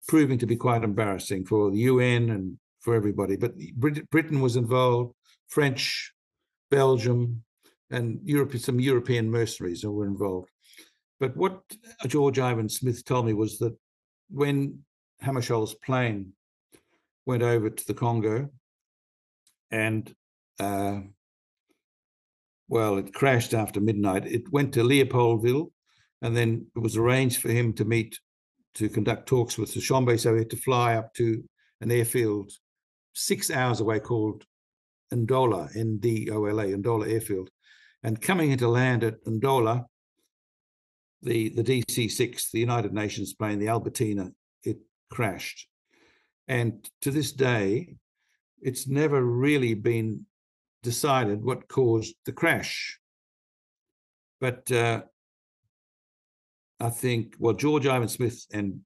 proving 0.09 0.39
to 0.39 0.47
be 0.47 0.57
quite 0.57 0.85
embarrassing 0.85 1.45
for 1.45 1.71
the 1.71 1.79
UN 1.79 2.31
and 2.31 2.59
for 2.81 2.95
everybody. 2.95 3.37
But 3.37 3.55
Brit- 3.77 4.09
Britain 4.11 4.41
was 4.41 4.57
involved, 4.57 5.15
French, 5.49 6.13
Belgium, 6.71 7.43
and 7.91 8.21
Europe, 8.25 8.57
some 8.57 8.81
European 8.81 9.31
mercenaries 9.31 9.85
were 9.85 10.07
involved. 10.07 10.51
But 11.19 11.37
what 11.37 11.61
George 12.07 12.39
Ivan 12.39 12.69
Smith 12.69 13.05
told 13.05 13.27
me 13.27 13.35
was 13.35 13.59
that 13.59 13.77
when 14.31 14.81
Hammarskjöld's 15.23 15.75
plane 15.75 16.33
went 17.27 17.43
over 17.43 17.69
to 17.69 17.87
the 17.87 17.95
Congo 17.95 18.49
and 19.71 20.13
uh, 20.59 21.01
well, 22.71 22.99
it 22.99 23.13
crashed 23.13 23.53
after 23.53 23.81
midnight. 23.81 24.25
It 24.27 24.51
went 24.53 24.73
to 24.75 24.85
Leopoldville, 24.85 25.73
and 26.23 26.37
then 26.37 26.67
it 26.77 26.79
was 26.79 26.97
arranged 26.97 27.43
for 27.43 27.49
him 27.49 27.73
to 27.75 27.85
meet 27.85 28.19
to 28.77 28.89
conduct 28.89 29.27
talks 29.27 29.59
with 29.59 29.75
Tshombe. 29.75 30.17
So 30.17 30.33
he 30.35 30.39
had 30.39 30.51
to 30.51 30.57
fly 30.57 30.95
up 30.95 31.13
to 31.15 31.43
an 31.81 31.91
airfield 31.91 32.53
six 33.13 33.51
hours 33.51 33.81
away 33.81 33.99
called 33.99 34.45
Ndola, 35.13 35.77
N 35.77 35.99
D 35.99 36.31
O 36.31 36.45
L 36.45 36.61
A, 36.61 36.67
Ndola 36.67 37.11
Airfield. 37.11 37.51
And 38.05 38.23
coming 38.23 38.53
into 38.53 38.69
land 38.69 39.03
at 39.03 39.23
Ndola, 39.25 39.85
the, 41.23 41.49
the 41.49 41.65
DC 41.65 42.09
6, 42.09 42.51
the 42.53 42.61
United 42.61 42.95
Nations 42.95 43.35
plane, 43.35 43.59
the 43.59 43.69
Albertina, 43.69 44.31
it 44.63 44.79
crashed. 45.11 45.67
And 46.47 46.89
to 47.03 47.11
this 47.11 47.33
day, 47.33 47.97
it's 48.63 48.87
never 48.87 49.21
really 49.21 49.75
been 49.75 50.25
decided 50.83 51.43
what 51.43 51.69
caused 51.69 52.15
the 52.25 52.33
crash. 52.33 52.99
But 54.41 54.71
uh, 54.73 55.03
I 56.79 56.91
think, 56.91 57.35
well, 57.39 57.55
George 57.55 57.87
Ivan 57.87 58.09
Smith 58.09 58.47
and 58.53 58.81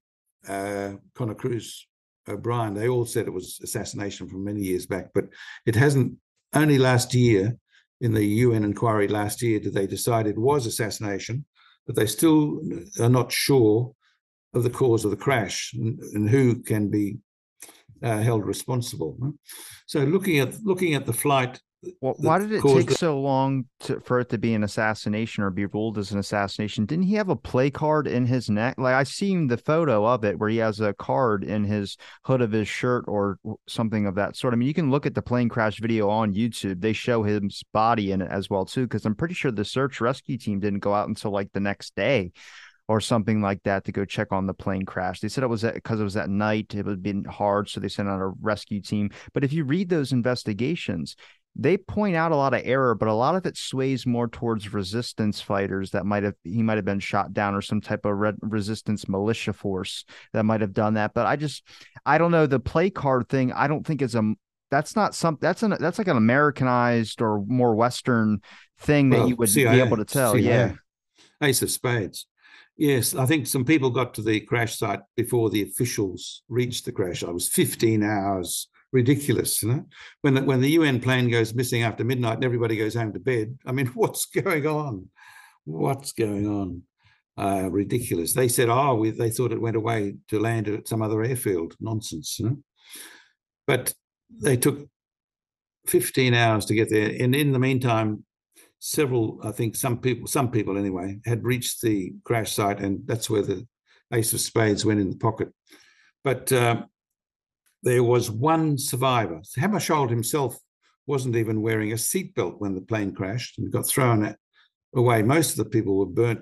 uh, 0.47 0.93
Conor 1.13 1.35
Cruise 1.35 1.87
O'Brien, 2.27 2.73
they 2.73 2.89
all 2.89 3.05
said 3.05 3.27
it 3.27 3.33
was 3.33 3.59
assassination 3.63 4.27
from 4.27 4.43
many 4.43 4.61
years 4.61 4.85
back, 4.85 5.11
but 5.13 5.25
it 5.65 5.75
hasn't. 5.75 6.17
Only 6.53 6.77
last 6.77 7.13
year, 7.13 7.57
in 7.99 8.13
the 8.13 8.23
UN 8.23 8.63
inquiry 8.63 9.09
last 9.09 9.41
year, 9.41 9.59
did 9.59 9.73
they 9.73 9.87
decide 9.87 10.25
it 10.25 10.37
was 10.37 10.65
assassination, 10.65 11.45
but 11.85 11.95
they 11.95 12.05
still 12.05 12.61
are 12.99 13.09
not 13.09 13.31
sure 13.31 13.93
of 14.53 14.63
the 14.63 14.69
cause 14.69 15.03
of 15.03 15.11
the 15.11 15.17
crash 15.17 15.73
and, 15.73 15.99
and 16.13 16.29
who 16.29 16.61
can 16.61 16.89
be 16.89 17.17
uh, 18.01 18.19
held 18.19 18.45
responsible. 18.45 19.17
So, 19.85 19.99
looking 19.99 20.39
at 20.39 20.55
looking 20.63 20.93
at 20.93 21.05
the 21.05 21.13
flight 21.13 21.59
well, 22.01 22.15
why 22.17 22.39
did 22.39 22.51
it 22.51 22.61
take 22.61 22.89
the- 22.89 22.95
so 22.95 23.19
long 23.19 23.65
to, 23.81 23.99
for 23.99 24.19
it 24.19 24.29
to 24.29 24.37
be 24.37 24.53
an 24.53 24.63
assassination 24.63 25.43
or 25.43 25.49
be 25.49 25.65
ruled 25.65 25.97
as 25.97 26.11
an 26.11 26.19
assassination? 26.19 26.85
Didn't 26.85 27.05
he 27.05 27.15
have 27.15 27.29
a 27.29 27.35
play 27.35 27.69
card 27.69 28.07
in 28.07 28.25
his 28.25 28.49
neck? 28.49 28.75
Like 28.77 28.95
I 28.95 29.03
seen 29.03 29.47
the 29.47 29.57
photo 29.57 30.05
of 30.05 30.23
it 30.23 30.39
where 30.39 30.49
he 30.49 30.57
has 30.57 30.79
a 30.79 30.93
card 30.93 31.43
in 31.43 31.63
his 31.63 31.97
hood 32.23 32.41
of 32.41 32.51
his 32.51 32.67
shirt 32.67 33.05
or 33.07 33.37
something 33.67 34.05
of 34.05 34.15
that 34.15 34.35
sort. 34.35 34.53
I 34.53 34.57
mean, 34.57 34.67
you 34.67 34.73
can 34.73 34.91
look 34.91 35.05
at 35.05 35.15
the 35.15 35.21
plane 35.21 35.49
crash 35.49 35.79
video 35.79 36.09
on 36.09 36.33
YouTube. 36.33 36.81
They 36.81 36.93
show 36.93 37.23
his 37.23 37.63
body 37.73 38.11
in 38.11 38.21
it 38.21 38.31
as 38.31 38.49
well 38.49 38.65
too, 38.65 38.83
because 38.83 39.05
I'm 39.05 39.15
pretty 39.15 39.35
sure 39.35 39.51
the 39.51 39.65
search 39.65 40.01
rescue 40.01 40.37
team 40.37 40.59
didn't 40.59 40.79
go 40.79 40.93
out 40.93 41.07
until 41.07 41.31
like 41.31 41.51
the 41.53 41.59
next 41.59 41.95
day 41.95 42.31
or 42.87 43.01
something 43.01 43.41
like 43.41 43.63
that 43.63 43.83
to 43.83 43.91
go 43.91 44.05
check 44.05 44.31
on 44.31 44.45
the 44.45 44.53
plane 44.53 44.85
crash. 44.85 45.19
They 45.19 45.27
said 45.27 45.43
it 45.43 45.47
was 45.47 45.63
because 45.63 45.99
it 45.99 46.03
was 46.03 46.17
at 46.17 46.29
night. 46.29 46.75
It 46.75 46.85
would 46.85 47.01
been 47.01 47.23
hard, 47.25 47.67
so 47.67 47.79
they 47.79 47.87
sent 47.87 48.07
out 48.07 48.21
a 48.21 48.27
rescue 48.41 48.79
team. 48.79 49.09
But 49.33 49.43
if 49.43 49.51
you 49.53 49.63
read 49.63 49.89
those 49.89 50.11
investigations, 50.11 51.15
they 51.55 51.77
point 51.77 52.15
out 52.15 52.31
a 52.31 52.35
lot 52.35 52.53
of 52.53 52.61
error, 52.65 52.95
but 52.95 53.07
a 53.07 53.13
lot 53.13 53.35
of 53.35 53.45
it 53.45 53.55
sways 53.55 54.05
more 54.05 54.27
towards 54.27 54.73
resistance 54.73 55.39
fighters 55.39 55.91
that 55.91 56.05
might 56.05 56.23
have 56.23 56.35
he 56.43 56.61
might 56.61 56.77
have 56.77 56.85
been 56.85 56.99
shot 56.99 57.33
down 57.33 57.55
or 57.55 57.61
some 57.61 57.79
type 57.79 58.05
of 58.05 58.17
red 58.17 58.35
resistance 58.41 59.07
militia 59.07 59.53
force 59.53 60.03
that 60.33 60.43
might 60.43 60.61
have 60.61 60.73
done 60.73 60.95
that. 60.95 61.13
But 61.13 61.27
I 61.27 61.37
just 61.37 61.63
I 62.05 62.17
don't 62.17 62.31
know 62.31 62.45
the 62.45 62.59
play 62.59 62.89
card 62.89 63.29
thing. 63.29 63.53
I 63.53 63.67
don't 63.67 63.85
think 63.85 64.01
is 64.01 64.15
a 64.15 64.33
that's 64.69 64.95
not 64.95 65.15
some 65.15 65.37
that's 65.39 65.63
an 65.63 65.75
that's 65.79 65.97
like 65.97 66.09
an 66.09 66.17
Americanized 66.17 67.21
or 67.21 67.43
more 67.47 67.75
Western 67.75 68.41
thing 68.79 69.09
that 69.11 69.19
well, 69.19 69.29
you 69.29 69.35
would 69.37 69.49
CIA, 69.49 69.75
be 69.75 69.81
able 69.81 69.97
to 69.97 70.05
tell. 70.05 70.33
CIA. 70.33 70.43
Yeah, 70.43 70.73
Ace 71.41 71.61
of 71.61 71.71
Spades. 71.71 72.27
Yes, 72.77 73.15
I 73.15 73.25
think 73.25 73.47
some 73.47 73.63
people 73.63 73.89
got 73.89 74.13
to 74.15 74.21
the 74.21 74.41
crash 74.41 74.77
site 74.77 74.99
before 75.15 75.49
the 75.49 75.61
officials 75.61 76.43
reached 76.49 76.83
the 76.83 76.91
crash. 76.91 77.23
I 77.23 77.31
was 77.31 77.47
15 77.47 78.03
hours 78.03 78.67
ridiculous. 78.95 79.61
You 79.61 79.69
know, 79.69 79.85
when 80.21 80.33
the, 80.33 80.43
when 80.43 80.61
the 80.61 80.71
UN 80.71 80.99
plane 81.01 81.29
goes 81.29 81.53
missing 81.53 81.83
after 81.83 82.03
midnight 82.03 82.35
and 82.35 82.45
everybody 82.45 82.77
goes 82.77 82.95
home 82.95 83.13
to 83.13 83.19
bed. 83.19 83.59
I 83.65 83.73
mean, 83.73 83.87
what's 83.93 84.25
going 84.25 84.65
on? 84.65 85.09
What's 85.65 86.13
going 86.13 86.47
on? 86.47 86.81
Uh, 87.37 87.69
ridiculous. 87.69 88.33
They 88.33 88.47
said, 88.47 88.69
oh, 88.69 88.95
we, 88.95 89.11
they 89.11 89.29
thought 89.29 89.51
it 89.51 89.61
went 89.61 89.75
away 89.75 90.15
to 90.29 90.39
land 90.39 90.69
at 90.69 90.87
some 90.87 91.01
other 91.01 91.21
airfield. 91.21 91.75
Nonsense. 91.81 92.39
You 92.39 92.45
know? 92.45 92.57
But 93.67 93.93
they 94.29 94.55
took 94.55 94.87
15 95.87 96.33
hours 96.33 96.65
to 96.65 96.73
get 96.73 96.89
there, 96.89 97.11
and 97.19 97.35
in 97.35 97.51
the 97.51 97.59
meantime, 97.59 98.23
several, 98.79 99.39
I 99.43 99.51
think 99.51 99.75
some 99.75 99.99
people, 99.99 100.27
some 100.27 100.49
people 100.49 100.77
anyway, 100.77 101.19
had 101.25 101.43
reached 101.43 101.81
the 101.81 102.13
crash 102.23 102.53
site, 102.53 102.79
and 102.79 103.01
that's 103.05 103.29
where 103.29 103.41
the 103.41 103.67
ace 104.13 104.33
of 104.33 104.39
spades 104.39 104.85
went 104.85 104.99
in 105.01 105.09
the 105.09 105.17
pocket. 105.17 105.49
But 106.23 106.51
uh, 106.51 106.83
there 107.85 108.03
was 108.03 108.31
one 108.31 108.77
survivor. 108.77 109.41
Hammarskjöld 109.57 110.09
himself 110.09 110.57
wasn't 111.05 111.35
even 111.35 111.61
wearing 111.61 111.91
a 111.91 111.95
seatbelt 111.95 112.59
when 112.59 112.73
the 112.73 112.81
plane 112.81 113.13
crashed 113.13 113.59
and 113.59 113.71
got 113.71 113.87
thrown 113.87 114.35
away. 114.95 115.21
Most 115.21 115.51
of 115.51 115.57
the 115.57 115.69
people 115.69 115.95
were 115.95 116.07
burnt, 116.07 116.41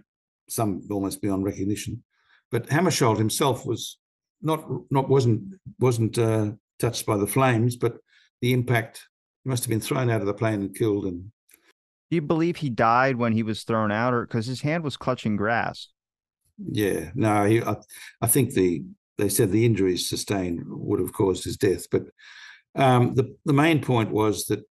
some 0.49 0.81
almost 0.89 1.21
beyond 1.21 1.43
recognition. 1.43 2.01
But 2.49 2.67
Hammarskjöld 2.67 3.17
himself 3.17 3.65
was 3.65 3.97
not 4.41 4.65
not 4.89 5.09
wasn't 5.09 5.59
wasn't 5.79 6.17
uh, 6.17 6.51
touched 6.79 7.05
by 7.05 7.17
the 7.17 7.27
flames, 7.27 7.75
but 7.75 7.97
the 8.41 8.53
impact 8.53 9.05
must 9.43 9.63
have 9.63 9.69
been 9.69 9.81
thrown 9.81 10.09
out 10.09 10.21
of 10.21 10.27
the 10.27 10.33
plane 10.33 10.61
and 10.61 10.75
killed. 10.75 11.05
And 11.05 11.31
do 12.09 12.15
you 12.15 12.21
believe 12.21 12.57
he 12.57 12.69
died 12.69 13.17
when 13.17 13.33
he 13.33 13.43
was 13.43 13.63
thrown 13.63 13.91
out, 13.91 14.13
or 14.13 14.25
because 14.25 14.45
his 14.45 14.61
hand 14.61 14.83
was 14.83 14.95
clutching 14.95 15.35
grass? 15.35 15.89
Yeah, 16.57 17.09
no, 17.15 17.43
he, 17.45 17.61
I, 17.61 17.75
I 18.21 18.27
think 18.27 18.53
the 18.53 18.83
they 19.17 19.29
said 19.29 19.51
the 19.51 19.65
injuries 19.65 20.09
sustained 20.09 20.63
would 20.65 20.99
have 20.99 21.13
caused 21.13 21.43
his 21.43 21.57
death, 21.57 21.89
but 21.91 22.03
um, 22.75 23.13
the 23.15 23.35
the 23.45 23.53
main 23.53 23.81
point 23.81 24.11
was 24.11 24.45
that 24.45 24.63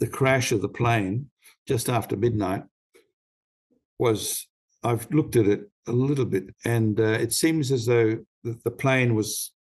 the 0.00 0.06
crash 0.06 0.52
of 0.52 0.62
the 0.62 0.68
plane 0.68 1.30
just 1.66 1.88
after 1.88 2.16
midnight 2.16 2.64
was 3.98 4.46
I've 4.82 5.10
looked 5.10 5.36
at 5.36 5.46
it 5.46 5.62
a 5.88 5.92
little 5.92 6.24
bit, 6.24 6.54
and 6.64 7.00
uh, 7.00 7.04
it 7.04 7.32
seems 7.32 7.72
as 7.72 7.86
though 7.86 8.18
the, 8.44 8.70
plane 8.70 9.14
was 9.14 9.52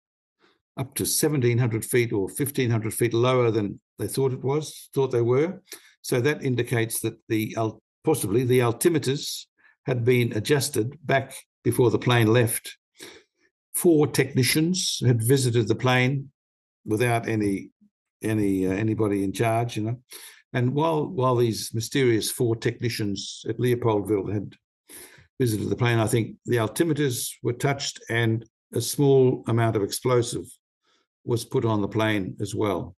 up 0.78 0.94
to 0.96 1.04
1700 1.04 1.84
feet 1.84 2.14
or 2.14 2.26
1500 2.26 2.94
feet 2.94 3.14
lower 3.14 3.50
than 3.50 3.80
they 3.98 4.08
thought 4.08 4.34
it 4.34 4.44
was, 4.44 4.90
thought 4.94 5.12
they 5.12 5.22
were. 5.22 5.62
So 6.02 6.22
that 6.22 6.44
indicates 6.44 7.00
that 7.02 7.18
the 7.30 7.56
possibly 8.04 8.44
the 8.44 8.60
altimeters 8.60 9.46
had 9.86 10.04
been 10.06 10.34
adjusted 10.34 10.98
back 11.04 11.34
before 11.64 11.90
the 11.90 12.00
plane 12.00 12.28
left. 12.28 12.78
Four 13.76 14.08
technicians 14.08 15.02
had 15.06 15.22
visited 15.22 15.68
the 15.68 15.76
plane 15.76 16.32
without 16.86 17.28
any 17.28 17.72
any 18.22 18.68
uh, 18.68 18.72
anybody 18.72 19.24
in 19.24 19.34
charge, 19.34 19.78
you 19.78 19.84
know. 19.84 20.02
And 20.54 20.74
while 20.74 21.06
while 21.08 21.36
these 21.36 21.74
mysterious 21.74 22.32
four 22.32 22.56
technicians 22.56 23.44
at 23.50 23.58
Leopoldville 23.58 24.34
had 24.34 24.56
visited 25.40 25.70
the 25.70 25.76
plane, 25.76 26.00
I 26.00 26.08
think 26.08 26.38
the 26.46 26.58
altimeters 26.58 27.32
were 27.44 27.54
touched 27.54 28.00
and 28.10 28.46
a 28.74 28.82
small 28.82 29.44
amount 29.48 29.76
of 29.76 29.84
explosive 29.84 30.46
was 31.26 31.44
put 31.44 31.66
on 31.66 31.82
the 31.82 31.88
plane 31.88 32.38
as 32.40 32.56
well. 32.56 32.96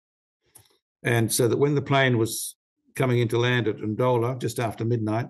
And 1.04 1.32
so 1.32 1.48
that 1.48 1.58
when 1.58 1.76
the 1.76 1.82
plane 1.82 2.18
was 2.18 2.56
coming 2.96 3.20
into 3.20 3.38
land 3.38 3.68
at 3.68 3.78
Ndola 3.78 4.40
just 4.40 4.60
after 4.60 4.84
midnight, 4.84 5.28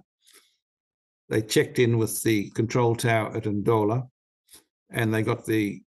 they 1.30 1.41
checked 1.41 1.80
in 1.80 1.98
with 1.98 2.22
the 2.24 2.50
control 2.52 2.96
tower 2.96 3.36
at 3.36 3.43
Ndola 3.43 4.08
and 4.96 5.14
they 5.14 5.22
got 5.22 5.46
the 5.46 5.82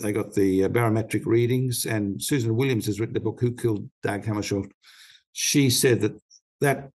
they 0.00 0.12
got 0.12 0.32
the 0.32 0.64
uh, 0.64 0.68
barometric 0.68 1.26
readings. 1.26 1.86
And 1.86 2.22
Susan 2.22 2.56
Williams 2.56 2.86
has 2.86 2.98
written 2.98 3.16
a 3.16 3.20
book, 3.20 3.40
Who 3.40 3.52
Killed 3.52 3.88
Dag 4.02 4.24
Hammarskjöld? 4.24 4.70
She 5.32 5.68
said 5.70 6.00
that 6.00 6.18
that 6.60 6.90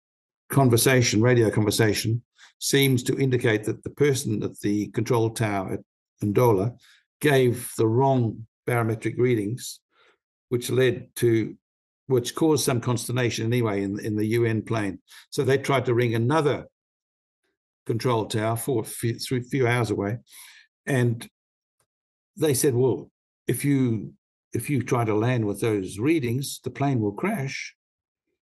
conversation, 0.49 1.21
radio 1.21 1.51
conversation, 1.51 2.23
seems 2.61 3.03
to 3.05 3.19
indicate 3.19 3.65
that 3.65 3.83
the 3.83 3.91
person 3.91 4.43
at 4.43 4.59
the 4.61 4.89
control 4.89 5.31
tower 5.31 5.73
at 5.75 5.81
Ndola 6.23 6.77
gave 7.21 7.71
the 7.77 7.87
wrong 7.87 8.47
barometric 8.67 9.19
readings, 9.19 9.81
which 10.49 10.71
led 10.71 11.09
to 11.17 11.57
which 12.07 12.35
caused 12.35 12.65
some 12.65 12.81
consternation 12.81 13.45
anyway 13.45 13.83
in, 13.83 14.01
in 14.01 14.17
the 14.17 14.27
UN 14.27 14.63
plane. 14.63 14.99
So 15.29 15.45
they 15.45 15.59
tried 15.59 15.85
to 15.87 15.95
ring 15.95 16.15
another 16.15 16.67
control 17.87 18.25
tower 18.27 18.57
for 18.57 18.81
a 18.81 18.85
few, 18.85 19.19
few 19.19 19.67
hours 19.67 19.91
away, 19.91 20.19
and 20.89 21.29
they 22.37 22.55
said, 22.55 22.75
"Well, 22.75 23.11
if 23.47 23.65
you 23.65 24.15
if 24.53 24.71
you 24.71 24.83
try 24.83 25.05
to 25.05 25.15
land 25.15 25.45
with 25.45 25.61
those 25.61 25.99
readings, 25.99 26.61
the 26.65 26.71
plane 26.71 27.01
will 27.01 27.13
crash." 27.13 27.75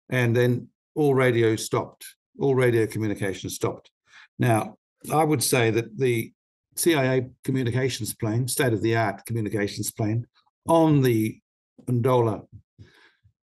And 0.08 0.34
then 0.34 0.68
all 0.94 1.14
radio 1.14 1.56
stopped, 1.56 2.06
all 2.38 2.54
radio 2.54 2.86
communication 2.86 3.50
stopped. 3.50 3.90
Now, 4.38 4.78
I 5.12 5.24
would 5.24 5.42
say 5.42 5.70
that 5.70 5.98
the 5.98 6.32
CIA 6.76 7.28
communications 7.44 8.14
plane, 8.14 8.48
state 8.48 8.72
of 8.72 8.82
the 8.82 8.96
art 8.96 9.26
communications 9.26 9.90
plane, 9.90 10.26
on 10.66 11.02
the 11.02 11.40
Ndola 11.86 12.46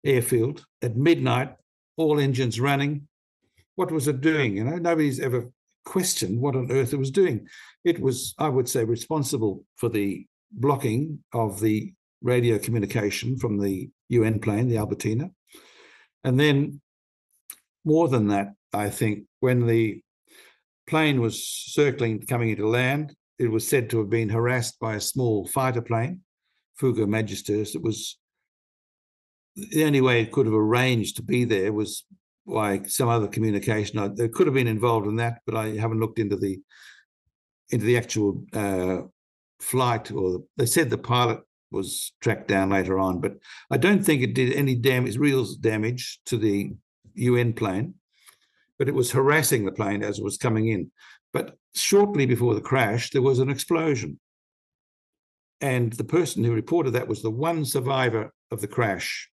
airfield 0.04 0.66
at 0.82 0.96
midnight, 0.96 1.56
all 1.98 2.20
engines 2.20 2.60
running. 2.60 3.08
What 3.76 3.92
was 3.92 4.08
it 4.08 4.22
doing? 4.22 4.56
You 4.56 4.64
know, 4.64 4.78
nobody's 4.78 5.20
ever 5.20 5.52
questioned 5.86 6.40
what 6.40 6.56
on 6.56 6.72
earth 6.72 6.94
it 6.94 7.00
was 7.00 7.12
doing. 7.12 7.48
It 7.84 8.00
was, 8.00 8.34
I 8.38 8.50
would 8.50 8.68
say, 8.68 8.84
responsible 8.84 9.64
for 9.78 9.90
the 9.90 10.26
blocking 10.52 11.24
of 11.34 11.60
the 11.60 11.94
radio 12.22 12.58
communication 12.58 13.38
from 13.38 13.60
the 13.60 13.90
UN 14.10 14.40
plane, 14.40 14.68
the 14.68 14.78
Albertina. 14.78 15.30
And 16.24 16.40
then, 16.40 16.82
more 17.84 18.08
than 18.08 18.28
that, 18.30 18.54
I 18.74 18.90
think, 18.90 19.26
when 19.40 19.68
the 19.68 20.02
plane 20.88 21.22
was 21.22 21.48
circling, 21.48 22.22
coming 22.22 22.50
into 22.50 22.68
land, 22.68 23.16
it 23.38 23.48
was 23.48 23.68
said 23.68 23.90
to 23.90 24.00
have 24.00 24.10
been 24.10 24.30
harassed 24.30 24.80
by 24.80 24.96
a 24.96 25.02
small 25.02 25.48
fighter 25.48 25.82
plane, 25.82 26.22
Fouga 26.80 27.08
Magister. 27.08 27.56
It 27.56 27.82
was 27.82 28.18
the 29.56 29.84
only 29.84 30.02
way 30.02 30.22
it 30.22 30.32
could 30.32 30.46
have 30.46 30.56
arranged 30.56 31.18
to 31.18 31.24
be 31.24 31.44
there 31.46 31.72
was 31.74 32.06
by 32.48 32.84
some 32.84 33.10
other 33.10 33.28
communication. 33.28 34.00
I, 34.00 34.28
could 34.28 34.48
have 34.48 34.54
been 34.54 34.68
involved 34.68 35.08
in 35.08 35.16
that, 35.18 35.40
but 35.46 35.56
I 35.56 35.70
haven't 35.70 36.00
looked 36.00 36.20
into 36.20 36.36
the 36.36 36.60
into 37.72 37.86
the 37.86 37.98
actual 37.98 38.44
uh, 38.54 39.02
flight. 39.60 40.12
Or 40.12 40.32
the, 40.32 40.48
they 40.58 40.66
said 40.66 40.90
the 40.90 40.98
pilot 40.98 41.40
was 41.72 42.14
tracked 42.22 42.48
down 42.48 42.70
later 42.70 43.00
on, 43.00 43.20
but 43.20 43.34
I 43.72 43.78
don't 43.78 44.04
think 44.04 44.22
it 44.22 44.36
did 44.36 44.54
any 44.54 44.76
damage, 44.76 45.18
real 45.18 45.46
damage 45.60 46.20
to 46.28 46.38
the 46.38 46.72
UN 47.16 47.54
plane. 47.54 47.96
But 48.78 48.90
it 48.90 48.94
was 48.94 49.12
harassing 49.12 49.66
the 49.66 49.72
plane 49.72 50.04
as 50.04 50.20
it 50.20 50.24
was 50.24 50.38
coming 50.38 50.68
in. 50.68 50.92
But 51.34 51.58
shortly 51.74 52.26
before 52.26 52.54
the 52.54 52.62
crash, 52.62 53.10
there 53.10 53.22
was 53.22 53.40
an 53.40 53.50
explosion. 53.50 54.20
And 55.62 55.94
the 55.94 56.04
person 56.04 56.44
who 56.44 56.54
reported 56.54 56.92
that 56.92 57.08
was 57.08 57.22
the 57.22 57.32
one 57.32 57.66
survivor 57.66 58.34
of 58.52 58.62
the 58.62 58.68
crash 58.68 59.30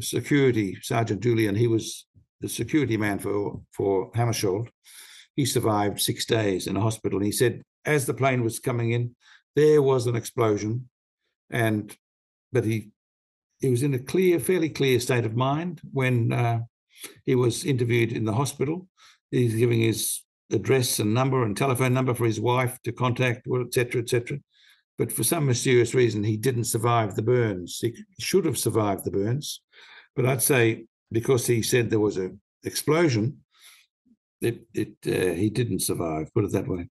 security, 0.00 0.76
Sergeant 0.82 1.22
Julien, 1.22 1.54
he 1.54 1.66
was 1.66 2.06
the 2.40 2.48
security 2.48 2.96
man 2.96 3.18
for, 3.18 3.60
for 3.72 4.10
Hammarskjöld. 4.12 4.68
He 5.36 5.44
survived 5.44 6.00
six 6.00 6.24
days 6.26 6.66
in 6.66 6.76
a 6.76 6.80
hospital. 6.80 7.18
And 7.18 7.26
he 7.26 7.32
said, 7.32 7.62
as 7.84 8.06
the 8.06 8.14
plane 8.14 8.44
was 8.44 8.58
coming 8.58 8.92
in, 8.92 9.14
there 9.56 9.82
was 9.82 10.06
an 10.06 10.16
explosion. 10.16 10.88
And, 11.50 11.96
but 12.52 12.64
he, 12.64 12.90
he 13.60 13.70
was 13.70 13.82
in 13.82 13.94
a 13.94 13.98
clear, 13.98 14.38
fairly 14.38 14.68
clear 14.68 15.00
state 15.00 15.24
of 15.24 15.36
mind 15.36 15.80
when 15.92 16.32
uh, 16.32 16.60
he 17.24 17.34
was 17.34 17.64
interviewed 17.64 18.12
in 18.12 18.24
the 18.24 18.32
hospital. 18.32 18.88
He's 19.30 19.54
giving 19.54 19.80
his 19.80 20.22
address 20.52 20.98
and 20.98 21.14
number 21.14 21.44
and 21.44 21.56
telephone 21.56 21.94
number 21.94 22.14
for 22.14 22.26
his 22.26 22.40
wife 22.40 22.78
to 22.84 22.92
contact, 22.92 23.46
etc., 23.48 24.02
etc. 24.02 24.38
But 24.96 25.10
for 25.10 25.24
some 25.24 25.46
mysterious 25.46 25.94
reason, 25.94 26.22
he 26.22 26.36
didn't 26.36 26.64
survive 26.64 27.14
the 27.14 27.22
burns. 27.22 27.78
He 27.80 27.94
should 28.20 28.44
have 28.44 28.58
survived 28.58 29.04
the 29.04 29.10
burns. 29.10 29.60
But 30.14 30.26
I'd 30.26 30.42
say 30.42 30.86
because 31.14 31.46
he 31.46 31.62
said 31.62 31.88
there 31.88 32.00
was 32.08 32.18
an 32.18 32.40
explosion, 32.64 33.38
it, 34.40 34.66
it 34.74 34.94
uh, 35.06 35.32
he 35.34 35.48
didn't 35.48 35.80
survive. 35.80 36.32
Put 36.34 36.44
it 36.44 36.52
that 36.52 36.68
way. 36.68 36.88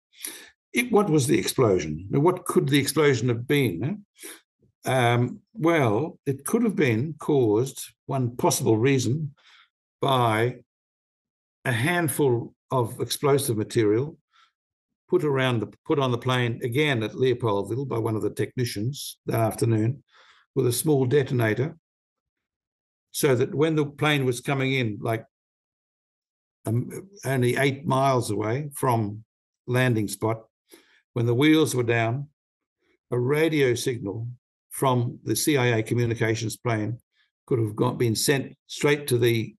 It, 0.71 0.91
what 0.91 1.09
was 1.09 1.27
the 1.27 1.37
explosion? 1.37 2.07
What 2.09 2.45
could 2.45 2.67
the 2.67 2.79
explosion 2.79 3.27
have 3.29 3.45
been? 3.45 4.05
Um, 4.85 5.41
well, 5.53 6.17
it 6.25 6.45
could 6.45 6.63
have 6.63 6.75
been 6.75 7.15
caused. 7.19 7.79
One 8.07 8.35
possible 8.35 8.77
reason 8.77 9.35
by 10.01 10.55
a 11.65 11.71
handful 11.71 12.55
of 12.71 12.99
explosive 12.99 13.57
material 13.57 14.17
put 15.09 15.23
around 15.23 15.59
the 15.59 15.69
put 15.85 15.99
on 15.99 16.11
the 16.11 16.17
plane 16.17 16.59
again 16.63 17.03
at 17.03 17.11
Leopoldville 17.11 17.87
by 17.87 17.99
one 17.99 18.15
of 18.15 18.23
the 18.23 18.31
technicians 18.31 19.17
that 19.27 19.39
afternoon 19.39 20.03
with 20.55 20.65
a 20.67 20.71
small 20.71 21.05
detonator 21.05 21.77
so 23.13 23.35
that 23.35 23.53
when 23.53 23.75
the 23.75 23.85
plane 23.85 24.25
was 24.25 24.41
coming 24.41 24.73
in, 24.73 24.97
like 24.99 25.23
um, 26.65 26.89
only 27.23 27.55
eight 27.55 27.85
miles 27.85 28.31
away 28.31 28.69
from 28.73 29.23
landing 29.67 30.07
spot, 30.07 30.43
when 31.13 31.27
the 31.27 31.35
wheels 31.35 31.75
were 31.75 31.83
down, 31.83 32.27
a 33.11 33.19
radio 33.19 33.75
signal 33.75 34.27
from 34.71 35.19
the 35.23 35.35
CIA 35.35 35.83
communications 35.83 36.57
plane 36.57 36.97
could 37.45 37.59
have 37.59 37.75
got, 37.75 37.99
been 37.99 38.15
sent 38.15 38.55
straight 38.65 39.05
to 39.07 39.19
the 39.19 39.55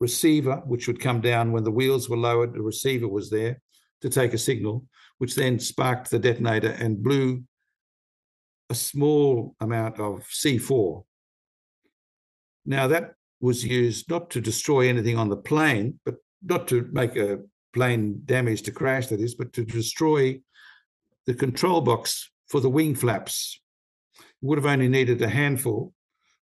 receiver, 0.00 0.62
which 0.64 0.86
would 0.86 1.00
come 1.00 1.20
down 1.20 1.52
when 1.52 1.64
the 1.64 1.70
wheels 1.70 2.08
were 2.08 2.16
lowered. 2.16 2.54
The 2.54 2.62
receiver 2.62 3.08
was 3.08 3.28
there 3.28 3.60
to 4.00 4.08
take 4.08 4.32
a 4.32 4.38
signal, 4.38 4.86
which 5.18 5.34
then 5.34 5.58
sparked 5.58 6.10
the 6.10 6.18
detonator 6.18 6.70
and 6.70 7.02
blew 7.02 7.44
a 8.70 8.74
small 8.74 9.54
amount 9.60 10.00
of 10.00 10.24
C4 10.28 11.04
now, 12.64 12.86
that 12.88 13.14
was 13.40 13.64
used 13.64 14.08
not 14.10 14.30
to 14.30 14.40
destroy 14.40 14.88
anything 14.88 15.16
on 15.16 15.28
the 15.28 15.36
plane, 15.36 15.98
but 16.04 16.16
not 16.42 16.68
to 16.68 16.88
make 16.92 17.16
a 17.16 17.40
plane 17.72 18.22
damage 18.24 18.62
to 18.62 18.70
crash, 18.70 19.06
that 19.08 19.20
is, 19.20 19.34
but 19.34 19.52
to 19.54 19.64
destroy 19.64 20.40
the 21.26 21.34
control 21.34 21.80
box 21.80 22.30
for 22.48 22.60
the 22.60 22.68
wing 22.68 22.94
flaps. 22.94 23.60
It 24.18 24.46
would 24.46 24.58
have 24.58 24.66
only 24.66 24.88
needed 24.88 25.22
a 25.22 25.28
handful 25.28 25.92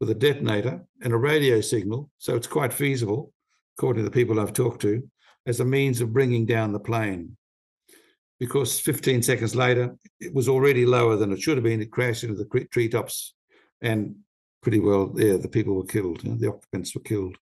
with 0.01 0.11
a 0.11 0.15
detonator 0.15 0.85
and 1.03 1.13
a 1.13 1.17
radio 1.17 1.61
signal. 1.61 2.11
So 2.19 2.35
it's 2.35 2.47
quite 2.47 2.73
feasible, 2.73 3.33
according 3.79 4.03
to 4.03 4.11
the 4.11 4.15
people 4.15 4.41
I've 4.41 4.53
talked 4.53 4.83
to, 4.83 5.09
as 5.47 5.61
a 5.61 5.65
means 5.65 6.01
of 6.01 6.13
bringing 6.13 6.45
down 6.45 6.73
the 6.73 6.81
plane. 6.81 7.37
because 8.43 8.81
15 8.81 9.23
seconds 9.23 9.55
later, 9.55 9.95
it 10.19 10.35
was 10.35 10.49
already 10.49 10.85
lower 10.85 11.15
than 11.15 11.31
it 11.31 11.41
should 11.41 11.57
have 11.57 11.63
been. 11.63 11.81
It 11.81 11.93
crashed 11.93 12.25
into 12.25 12.35
the 12.35 12.67
treetops 12.73 13.35
and 13.81 14.17
pretty 14.63 14.81
well, 14.81 15.13
yeah, 15.17 15.37
the 15.37 15.49
people 15.49 15.75
were 15.75 15.85
killed, 15.85 16.21
the 16.23 16.49
occupants 16.49 16.95
were 16.95 17.03
killed. 17.03 17.37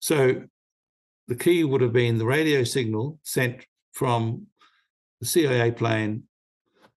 So 0.00 0.42
the 1.28 1.36
key 1.36 1.64
would 1.64 1.80
have 1.80 1.92
been 1.92 2.18
the 2.18 2.26
radio 2.26 2.64
signal 2.64 3.20
sent 3.22 3.64
from 3.92 4.46
the 5.20 5.26
CIA 5.26 5.70
plane 5.70 6.24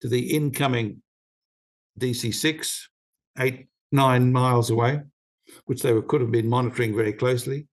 to 0.01 0.07
the 0.07 0.33
incoming 0.35 1.01
DC 1.99 2.33
6, 2.33 2.89
eight, 3.39 3.67
nine 3.91 4.31
miles 4.31 4.69
away, 4.69 5.01
which 5.65 5.81
they 5.81 5.93
were, 5.93 6.01
could 6.01 6.21
have 6.21 6.31
been 6.31 6.49
monitoring 6.49 6.95
very 6.95 7.13
closely. 7.13 7.67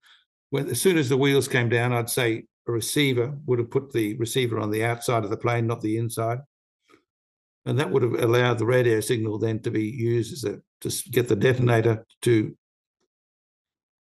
When, 0.51 0.69
as 0.69 0.81
soon 0.81 0.99
as 0.99 1.09
the 1.09 1.17
wheels 1.17 1.47
came 1.47 1.69
down, 1.69 1.93
I'd 1.93 2.11
say 2.11 2.45
a 2.67 2.73
receiver 2.73 3.33
would 3.47 3.61
have 3.61 3.71
put 3.71 3.93
the 3.93 4.17
receiver 4.17 4.59
on 4.59 4.71
the 4.71 4.85
outside 4.85 5.25
of 5.25 5.31
the 5.31 5.37
plane, 5.37 5.67
not 5.67 5.81
the 5.81 5.97
inside. 5.97 6.39
And 7.65 7.79
that 7.79 7.91
would 7.91 8.03
have 8.03 8.15
allowed 8.15 8.59
the 8.59 8.67
radio 8.67 9.01
signal 9.01 9.39
then 9.39 9.61
to 9.61 9.71
be 9.71 9.85
used 9.85 10.33
as 10.33 10.45
a 10.45 10.61
to 10.81 10.91
get 11.11 11.29
the 11.29 11.37
detonator 11.37 12.07
to 12.23 12.57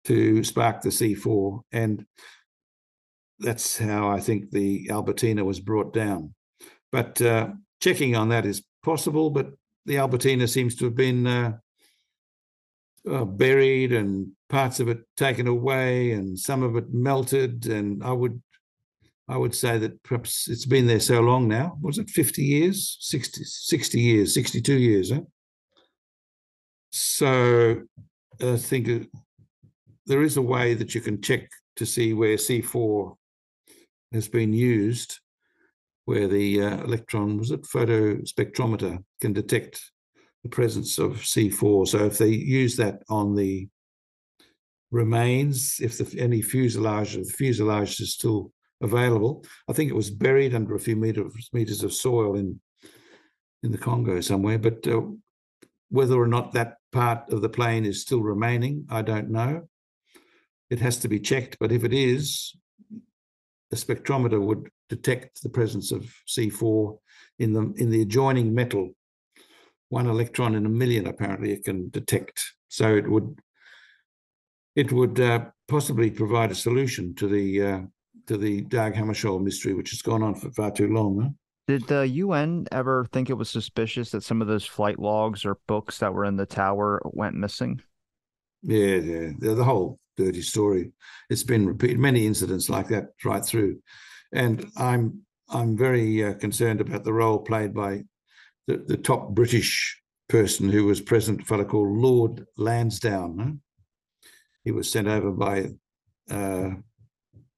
to 0.05 0.45
spark 0.45 0.83
the 0.83 0.91
C4. 0.91 1.63
And 1.73 2.05
that's 3.39 3.79
how 3.79 4.09
I 4.11 4.21
think 4.21 4.51
the 4.51 4.91
Albertina 4.91 5.45
was 5.45 5.61
brought 5.61 5.93
down. 5.93 6.35
But 6.93 7.21
uh, 7.21 7.49
checking 7.81 8.15
on 8.15 8.29
that 8.29 8.47
is 8.47 8.63
possible, 8.83 9.31
but 9.31 9.53
the 9.87 9.99
Albertina 9.99 10.47
seems 10.47 10.77
to 10.77 10.85
have 10.85 10.95
been 10.95 11.27
uh, 11.27 11.53
uh, 13.11 13.25
buried 13.25 13.93
and 13.93 14.29
parts 14.49 14.81
of 14.81 14.89
it 14.89 15.01
taken 15.17 15.47
away 15.47 16.13
and 16.13 16.39
some 16.39 16.63
of 16.63 16.77
it 16.77 16.93
melted. 16.93 17.67
And 17.67 18.03
I 18.05 18.13
would 18.13 18.41
I 19.27 19.39
would 19.39 19.55
say 19.55 19.79
that 19.79 20.03
perhaps 20.03 20.49
it's 20.49 20.67
been 20.67 20.87
there 20.87 21.01
so 21.01 21.21
long 21.21 21.49
now. 21.49 21.79
Was 21.81 21.97
it 21.97 22.11
50 22.11 22.43
years? 22.43 22.99
60, 23.01 23.43
60 23.43 24.01
years, 24.01 24.35
62 24.35 24.75
years, 24.75 25.11
huh? 25.11 25.23
So 26.97 27.83
I 28.41 28.57
think 28.57 28.89
uh, 28.89 29.01
there 30.07 30.23
is 30.23 30.37
a 30.37 30.43
way 30.43 30.75
that 30.75 30.95
you 30.95 31.01
can 31.01 31.21
check 31.21 31.51
to 31.75 31.85
see 31.85 32.13
where 32.13 32.37
C4 32.37 33.17
has 34.13 34.29
been 34.29 34.53
used, 34.53 35.19
where 36.05 36.29
the 36.29 36.63
uh, 36.63 36.85
electron, 36.85 37.37
was 37.37 37.51
it 37.51 37.67
photo 37.67 38.15
spectrometer, 38.19 39.03
can 39.21 39.33
detect 39.33 39.83
the 40.45 40.49
presence 40.49 40.99
of 40.99 41.15
C4. 41.15 41.89
So 41.89 42.07
if 42.07 42.19
they 42.19 42.29
use 42.29 42.77
that 42.77 43.03
on 43.09 43.35
the 43.35 43.67
remains, 44.93 45.81
if 45.81 45.99
the, 45.99 46.21
any 46.21 46.43
fuselage, 46.43 47.17
the 47.17 47.25
fuselage 47.25 47.99
is 47.99 48.15
still 48.15 48.53
available, 48.81 49.45
I 49.69 49.73
think 49.73 49.91
it 49.91 49.97
was 49.97 50.11
buried 50.11 50.55
under 50.55 50.77
a 50.77 50.81
few 50.81 50.95
meters, 50.95 51.49
meters 51.53 51.83
of 51.83 51.93
soil 51.93 52.37
in 52.37 52.61
in 53.65 53.73
the 53.73 53.79
Congo 53.79 54.21
somewhere. 54.21 54.59
But 54.59 54.87
uh, 54.87 55.01
whether 55.95 56.21
or 56.21 56.27
not 56.27 56.53
that 56.53 56.75
part 56.93 57.31
of 57.31 57.41
the 57.41 57.49
plane 57.49 57.85
is 57.85 58.03
still 58.03 58.21
remaining, 58.21 58.85
I 58.91 59.03
don't 59.03 59.31
know. 59.31 59.69
It 60.69 60.81
has 60.81 60.97
to 60.99 61.09
be 61.09 61.21
checked. 61.21 61.57
But 61.61 61.71
if 61.71 61.85
it 61.85 61.93
is, 61.93 62.53
a 63.73 63.77
spectrometer 63.77 64.41
would 64.41 64.69
detect 64.89 65.43
the 65.43 65.49
presence 65.49 65.93
of 65.93 66.03
C4 66.29 66.99
in 67.39 67.53
the 67.53 67.73
in 67.77 67.91
the 67.91 68.03
adjoining 68.03 68.55
metal 68.55 68.91
one 69.89 70.07
electron 70.07 70.55
in 70.55 70.67
a 70.67 70.69
million 70.69 71.07
apparently 71.07 71.53
it 71.53 71.65
can 71.65 71.89
detect 71.91 72.41
so 72.69 72.95
it 72.95 73.09
would 73.09 73.39
it 74.77 74.93
would 74.93 75.19
uh, 75.21 75.45
possibly 75.69 76.11
provide 76.11 76.51
a 76.51 76.55
solution 76.55 77.15
to 77.15 77.27
the 77.27 77.47
uh, 77.63 77.81
to 78.27 78.37
the 78.37 78.61
Dag 78.63 78.95
Hammarskjöld 78.95 79.43
mystery 79.43 79.75
which 79.75 79.91
has 79.91 80.03
gone 80.03 80.23
on 80.23 80.35
for 80.35 80.51
far 80.51 80.71
too 80.71 80.89
long 80.89 81.21
huh? 81.21 81.29
Did 81.67 81.87
the 81.87 82.07
UN 82.07 82.67
ever 82.73 83.07
think 83.11 83.31
it 83.31 83.35
was 83.35 83.49
suspicious 83.49 84.11
that 84.11 84.23
some 84.23 84.43
of 84.43 84.49
those 84.49 84.67
flight 84.67 84.99
logs 84.99 85.47
or 85.47 85.59
books 85.67 85.99
that 85.99 86.13
were 86.13 86.27
in 86.27 86.37
the 86.37 86.47
tower 86.47 87.01
went 87.05 87.37
missing? 87.37 87.81
Yeah, 88.63 88.97
yeah, 88.97 89.31
the 89.39 89.65
whole 89.65 89.99
dirty 90.17 90.43
story. 90.43 90.93
It's 91.31 91.43
been 91.43 91.67
repeated, 91.67 91.99
many 91.99 92.27
incidents 92.27 92.69
like 92.69 92.89
that 92.89 93.07
right 93.25 93.45
through, 93.45 93.81
and 94.33 94.67
I'm 94.77 95.23
I'm 95.49 95.77
very 95.77 96.25
uh, 96.25 96.35
concerned 96.35 96.81
about 96.81 97.05
the 97.05 97.13
role 97.13 97.39
played 97.39 97.75
by 97.75 98.05
the, 98.67 98.79
the 98.87 98.97
top 98.97 99.31
British 99.31 100.01
person 100.29 100.71
who 100.71 100.85
was 100.87 101.01
present, 101.01 101.43
a 101.43 101.45
fellow 101.45 101.65
called 101.65 101.97
Lord 101.97 102.47
Lansdowne. 102.57 103.61
He 104.65 104.71
was 104.71 104.91
sent 104.91 105.09
over 105.09 105.31
by 105.31 105.71
uh, 106.31 106.71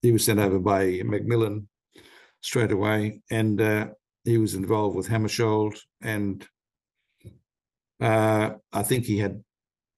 he 0.02 0.12
was 0.12 0.24
sent 0.24 0.40
over 0.40 0.58
by 0.58 1.02
Macmillan 1.04 1.68
straight 2.46 2.70
away, 2.70 3.20
and 3.28 3.60
uh, 3.60 3.88
he 4.24 4.38
was 4.38 4.54
involved 4.54 4.94
with 4.96 5.08
Hammarskjöld, 5.08 5.76
and 6.00 6.46
uh, 8.00 8.50
I 8.72 8.82
think 8.84 9.04
he 9.04 9.18
had 9.18 9.42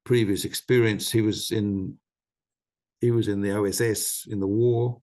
previous 0.05 0.47
experience. 0.47 1.11
He 1.11 1.21
was 1.21 1.51
in 1.51 1.99
he 3.01 3.11
was 3.11 3.29
in 3.29 3.43
the 3.43 3.57
OSS 3.57 4.27
in 4.31 4.41
the 4.41 4.47
war. 4.47 5.01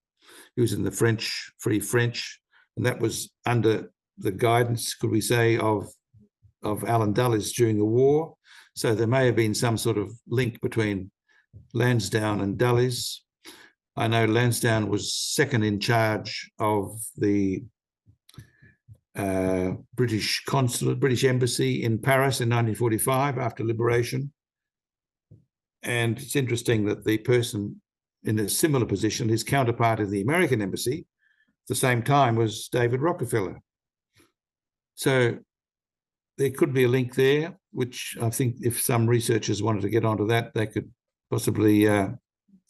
He 0.55 0.61
was 0.61 0.73
in 0.73 0.83
the 0.83 0.91
French 0.91 1.51
Free 1.59 1.79
French, 1.79 2.39
and 2.75 2.85
that 2.85 2.99
was 2.99 3.29
under 3.45 3.91
the 4.17 4.31
guidance, 4.31 4.95
could 4.95 5.11
we 5.11 5.21
say, 5.21 5.57
of 5.57 5.87
of 6.63 6.83
Allen 6.83 7.13
Dulles 7.13 7.51
during 7.51 7.77
the 7.77 7.85
war. 7.85 8.35
So 8.73 8.95
there 8.95 9.07
may 9.15 9.27
have 9.27 9.35
been 9.35 9.53
some 9.53 9.77
sort 9.77 9.99
of 9.99 10.11
link 10.27 10.59
between 10.61 11.11
Lansdowne 11.73 12.41
and 12.41 12.57
Dulles. 12.57 13.24
I 13.97 14.07
know 14.07 14.25
Lansdowne 14.25 14.89
was 14.89 15.13
second 15.13 15.63
in 15.63 15.79
charge 15.79 16.51
of 16.59 16.99
the 17.17 17.63
uh, 19.15 19.71
British 19.93 20.43
consulate, 20.45 20.99
British 20.99 21.23
embassy 21.23 21.83
in 21.83 21.99
Paris 21.99 22.41
in 22.41 22.49
1945 22.49 23.37
after 23.37 23.63
liberation. 23.63 24.33
And 25.83 26.19
it's 26.19 26.35
interesting 26.35 26.85
that 26.85 27.05
the 27.05 27.19
person 27.19 27.81
in 28.25 28.39
a 28.39 28.49
similar 28.49 28.85
position, 28.85 29.29
his 29.29 29.43
counterpart 29.43 29.99
in 29.99 30.09
the 30.09 30.21
American 30.21 30.61
embassy, 30.61 30.99
at 30.99 31.67
the 31.67 31.75
same 31.75 32.01
time 32.01 32.35
was 32.35 32.67
David 32.67 33.01
Rockefeller. 33.01 33.61
So 34.95 35.37
there 36.37 36.49
could 36.49 36.73
be 36.73 36.83
a 36.83 36.89
link 36.89 37.15
there, 37.15 37.57
which 37.71 38.17
I 38.21 38.29
think 38.29 38.57
if 38.61 38.81
some 38.81 39.07
researchers 39.07 39.63
wanted 39.63 39.83
to 39.83 39.89
get 39.89 40.03
onto 40.03 40.27
that, 40.27 40.53
they 40.53 40.65
could 40.67 40.91
possibly 41.29 41.87
uh, 41.87 42.09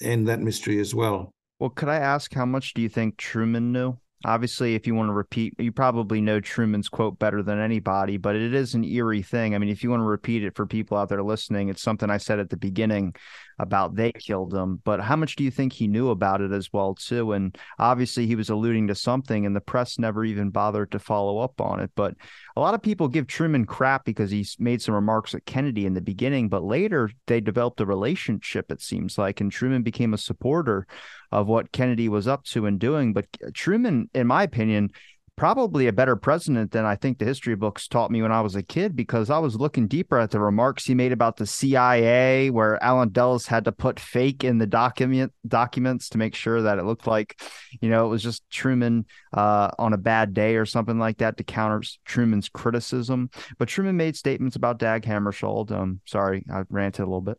end 0.02 0.28
that 0.28 0.42
mystery 0.42 0.80
as 0.80 0.94
well. 0.94 1.32
Well, 1.60 1.70
could 1.70 1.90
I 1.90 1.98
ask 1.98 2.34
how 2.34 2.46
much 2.46 2.74
do 2.74 2.82
you 2.82 2.90
think 2.90 3.18
Truman 3.18 3.72
knew? 3.72 3.98
Obviously, 4.26 4.76
if 4.76 4.88
you 4.88 4.96
want 4.96 5.10
to 5.10 5.14
repeat, 5.14 5.54
you 5.60 5.72
probably 5.72 6.20
know 6.20 6.40
Truman's 6.40 6.90
quote 6.90 7.20
better 7.20 7.44
than 7.44 7.60
anybody, 7.60 8.18
but 8.18 8.36
it 8.36 8.54
is 8.56 8.74
an 8.74 8.84
eerie 8.84 9.22
thing. 9.22 9.54
I 9.54 9.60
mean, 9.60 9.70
if 9.70 9.84
you 9.84 9.92
want 9.92 10.02
to 10.02 10.06
repeat 10.06 10.44
it 10.44 10.56
for 10.56 10.66
people 10.66 10.98
out 10.98 11.10
there 11.10 11.22
listening, 11.22 11.70
it's 11.70 11.82
something 11.82 12.10
I 12.10 12.18
said 12.18 12.40
at 12.40 12.50
the 12.50 12.58
beginning 12.58 13.16
about 13.58 13.96
they 13.96 14.12
killed 14.12 14.54
him, 14.54 14.82
but 14.84 15.00
how 15.00 15.16
much 15.16 15.36
do 15.36 15.44
you 15.44 15.52
think 15.52 15.74
he 15.74 15.88
knew 15.88 16.10
about 16.10 16.42
it 16.42 16.52
as 16.52 16.72
well 16.74 16.96
too? 16.96 17.32
And 17.32 17.58
obviously 17.80 18.28
he 18.28 18.36
was 18.36 18.50
alluding 18.50 18.88
to 18.88 18.96
something 18.96 19.46
and 19.46 19.56
the 19.56 19.62
press 19.62 19.98
never 19.98 20.26
even 20.26 20.50
bothered 20.50 20.92
to 20.92 21.00
follow 21.00 21.40
up 21.40 21.62
on 21.62 21.80
it. 21.80 21.92
But 21.96 22.16
a 22.56 22.60
lot 22.60 22.74
of 22.74 22.82
people 22.82 23.08
give 23.08 23.28
Truman 23.28 23.66
crap 23.66 24.06
because 24.06 24.32
he's 24.32 24.58
made 24.60 24.82
some 24.82 24.96
remarks 24.96 25.34
at 25.34 25.46
Kennedy 25.46 25.86
in 25.86 25.94
the 25.94 26.02
beginning, 26.02 26.50
but 26.50 26.64
later 26.64 27.10
they 27.28 27.40
developed 27.40 27.82
a 27.82 27.86
relationship, 27.86 28.72
it 28.72 28.82
seems 28.82 29.18
like, 29.18 29.40
and 29.40 29.52
Truman 29.52 29.84
became 29.84 30.14
a 30.14 30.18
supporter 30.18 30.88
of 31.32 31.48
what 31.48 31.72
Kennedy 31.72 32.10
was 32.10 32.28
up 32.28 32.44
to 32.46 32.66
and 32.66 32.80
doing. 32.80 33.14
But 33.14 33.28
Truman, 33.54 34.10
in 34.14 34.28
my 34.28 34.44
opinion, 34.44 34.92
probably 35.38 35.88
a 35.88 35.94
better 35.94 36.16
president 36.16 36.72
than 36.72 36.86
I 36.86 36.96
think 36.96 37.18
the 37.18 37.26
history 37.26 37.56
books 37.56 37.88
taught 37.88 38.10
me 38.10 38.22
when 38.22 38.32
I 38.32 38.40
was 38.40 38.56
a 38.56 38.64
kid 38.64 38.96
because 38.96 39.30
I 39.30 39.38
was 39.38 39.58
looking 39.58 39.88
deeper 39.88 40.18
at 40.18 40.32
the 40.32 40.40
remarks 40.40 40.86
he 40.86 40.96
made 40.96 41.12
about 41.12 41.36
the 41.36 41.46
CIA, 41.46 42.50
where 42.50 42.82
Allen 42.82 43.10
Dulles 43.12 43.48
had 43.48 43.66
to 43.66 43.72
put 43.72 44.00
fake 44.00 44.44
in 44.44 44.60
the 44.60 44.68
document 44.68 45.34
documents 45.46 46.10
to 46.10 46.18
make 46.18 46.36
sure 46.36 46.62
that 46.62 46.80
it 46.80 46.86
looked 46.86 47.06
like, 47.06 47.42
you 47.82 47.90
know, 47.90 48.06
it 48.06 48.10
was 48.10 48.24
just 48.24 48.50
Truman 48.50 49.06
uh, 49.34 49.72
on 49.78 49.94
a 49.94 49.98
bad 49.98 50.34
day 50.34 50.56
or 50.56 50.66
something 50.66 51.00
like 51.00 51.18
that 51.18 51.36
to 51.38 51.44
counter 51.44 51.84
Truman's 52.06 52.48
criticism. 52.48 53.30
But 53.58 53.68
Truman 53.68 53.98
made 53.98 54.16
statements 54.16 54.56
about 54.56 54.80
Dag 54.80 55.04
Hammarskjöld. 55.04 55.72
Um, 55.72 56.00
sorry, 56.06 56.46
I 56.52 56.64
ranted 56.70 57.02
a 57.02 57.06
little 57.06 57.22
bit. 57.22 57.38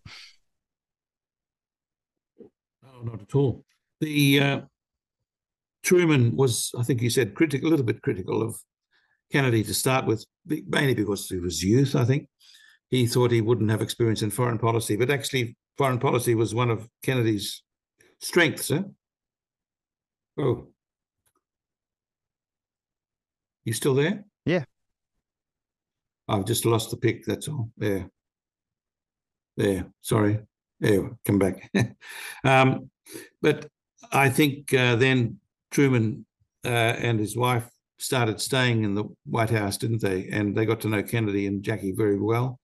No, 2.82 3.02
not 3.02 3.22
at 3.22 3.34
all. 3.34 3.64
The 4.00 4.40
uh, 4.40 4.60
Truman 5.86 6.34
was, 6.34 6.72
I 6.76 6.82
think 6.82 7.00
he 7.00 7.08
said, 7.08 7.36
critical, 7.36 7.68
a 7.68 7.70
little 7.70 7.86
bit 7.86 8.02
critical 8.02 8.42
of 8.42 8.60
Kennedy 9.30 9.62
to 9.62 9.72
start 9.72 10.04
with, 10.04 10.26
mainly 10.44 10.94
because 10.94 11.28
he 11.28 11.38
was 11.38 11.62
youth, 11.62 11.94
I 11.94 12.04
think. 12.04 12.28
He 12.88 13.06
thought 13.06 13.30
he 13.30 13.40
wouldn't 13.40 13.70
have 13.70 13.82
experience 13.82 14.22
in 14.22 14.30
foreign 14.30 14.58
policy, 14.58 14.96
but 14.96 15.10
actually, 15.10 15.56
foreign 15.78 16.00
policy 16.00 16.34
was 16.34 16.56
one 16.56 16.70
of 16.70 16.88
Kennedy's 17.04 17.62
strengths. 18.18 18.72
Eh? 18.72 18.82
Oh. 20.38 20.66
You 23.64 23.72
still 23.72 23.94
there? 23.94 24.24
Yeah. 24.44 24.64
I've 26.26 26.46
just 26.46 26.64
lost 26.64 26.90
the 26.90 26.96
pick, 26.96 27.24
that's 27.24 27.46
all. 27.46 27.70
There. 27.76 28.10
There. 29.56 29.86
Sorry. 30.00 30.40
There, 30.80 31.16
come 31.24 31.38
back. 31.38 31.70
um, 32.44 32.90
but 33.40 33.68
I 34.10 34.30
think 34.30 34.74
uh, 34.74 34.96
then 34.96 35.38
Truman 35.70 36.26
uh, 36.64 36.68
and 36.68 37.18
his 37.18 37.36
wife 37.36 37.68
started 37.98 38.40
staying 38.40 38.84
in 38.84 38.94
the 38.94 39.04
White 39.24 39.50
House, 39.50 39.76
didn't 39.76 40.02
they? 40.02 40.28
And 40.28 40.56
they 40.56 40.66
got 40.66 40.80
to 40.82 40.88
know 40.88 41.02
Kennedy 41.02 41.46
and 41.46 41.62
Jackie 41.62 41.92
very 41.92 42.18
well, 42.18 42.60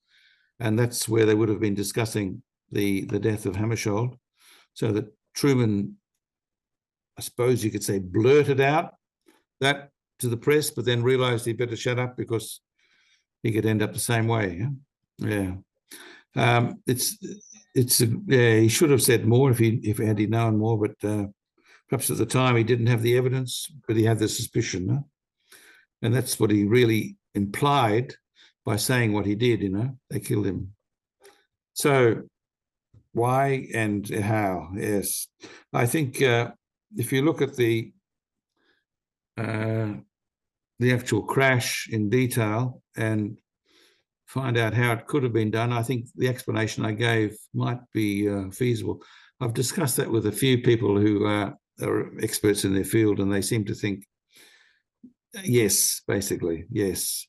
and 0.60 0.78
that's 0.78 1.08
where 1.08 1.26
they 1.26 1.34
would 1.34 1.48
have 1.48 1.60
been 1.60 1.74
discussing 1.74 2.42
the 2.70 3.04
the 3.06 3.18
death 3.18 3.46
of 3.46 3.56
Hammarskjöld, 3.56 4.16
so 4.74 4.92
that 4.92 5.06
Truman, 5.34 5.96
I 7.18 7.22
suppose 7.22 7.64
you 7.64 7.70
could 7.70 7.84
say, 7.84 7.98
blurted 7.98 8.60
out 8.60 8.94
that 9.60 9.90
to 10.18 10.28
the 10.28 10.36
press, 10.36 10.70
but 10.70 10.84
then 10.84 11.02
realized 11.02 11.46
he 11.46 11.52
better 11.52 11.76
shut 11.76 11.98
up 11.98 12.16
because 12.16 12.60
he 13.42 13.52
could 13.52 13.66
end 13.66 13.82
up 13.82 13.92
the 13.92 13.98
same 13.98 14.26
way. 14.26 14.66
Yeah, 15.18 15.28
yeah. 15.28 15.54
Um, 16.34 16.82
it's 16.86 17.18
it's 17.74 18.00
yeah. 18.00 18.56
He 18.56 18.68
should 18.68 18.90
have 18.90 19.02
said 19.02 19.26
more 19.26 19.50
if 19.50 19.58
he 19.58 19.80
if 19.82 19.98
had 19.98 20.18
he 20.18 20.26
known 20.26 20.58
more, 20.58 20.78
but 20.78 21.08
uh, 21.08 21.26
perhaps 21.92 22.10
at 22.10 22.16
the 22.16 22.24
time 22.24 22.56
he 22.56 22.64
didn't 22.64 22.86
have 22.86 23.02
the 23.02 23.18
evidence, 23.18 23.70
but 23.86 23.96
he 23.96 24.04
had 24.04 24.18
the 24.18 24.26
suspicion, 24.26 24.88
huh? 24.88 25.00
and 26.00 26.14
that's 26.14 26.40
what 26.40 26.50
he 26.50 26.64
really 26.64 27.18
implied 27.34 28.14
by 28.64 28.76
saying 28.76 29.12
what 29.12 29.26
he 29.26 29.34
did. 29.34 29.60
You 29.60 29.68
know, 29.68 29.98
they 30.08 30.18
killed 30.18 30.46
him. 30.46 30.72
So 31.74 32.22
why 33.12 33.68
and 33.74 34.08
how? 34.08 34.70
Yes, 34.74 35.28
I 35.74 35.84
think 35.84 36.22
uh, 36.22 36.52
if 36.96 37.12
you 37.12 37.20
look 37.20 37.42
at 37.42 37.56
the 37.56 37.92
uh, 39.36 39.92
the 40.78 40.94
actual 40.94 41.24
crash 41.24 41.90
in 41.92 42.08
detail 42.08 42.80
and 42.96 43.36
find 44.24 44.56
out 44.56 44.72
how 44.72 44.92
it 44.92 45.06
could 45.06 45.24
have 45.24 45.34
been 45.34 45.50
done, 45.50 45.74
I 45.74 45.82
think 45.82 46.06
the 46.16 46.28
explanation 46.28 46.86
I 46.86 46.92
gave 46.92 47.36
might 47.52 47.80
be 47.92 48.30
uh, 48.30 48.48
feasible. 48.48 49.02
I've 49.42 49.52
discussed 49.52 49.98
that 49.98 50.10
with 50.10 50.24
a 50.24 50.32
few 50.32 50.62
people 50.62 50.98
who 50.98 51.26
uh, 51.26 51.50
are 51.88 52.12
experts 52.20 52.64
in 52.64 52.74
their 52.74 52.84
field, 52.84 53.20
and 53.20 53.32
they 53.32 53.42
seem 53.42 53.64
to 53.66 53.74
think 53.74 54.04
yes, 55.44 56.02
basically, 56.06 56.66
yes. 56.70 57.26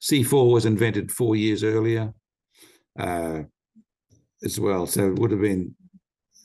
C4 0.00 0.52
was 0.52 0.66
invented 0.66 1.10
four 1.10 1.36
years 1.36 1.64
earlier 1.64 2.12
uh, 2.98 3.42
as 4.44 4.60
well, 4.60 4.86
so 4.86 5.08
it 5.08 5.18
would 5.18 5.30
have 5.30 5.40
been 5.40 5.74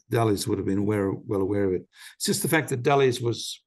Dulles 0.10 0.48
would 0.48 0.60
have 0.60 0.68
been 0.68 0.80
aware, 0.80 1.12
well 1.12 1.42
aware 1.42 1.66
of 1.66 1.74
it. 1.74 1.88
It's 2.16 2.26
just 2.26 2.44
the 2.44 2.48
fact 2.48 2.70
that 2.70 2.84
Dulles 2.84 3.22
was 3.22 3.62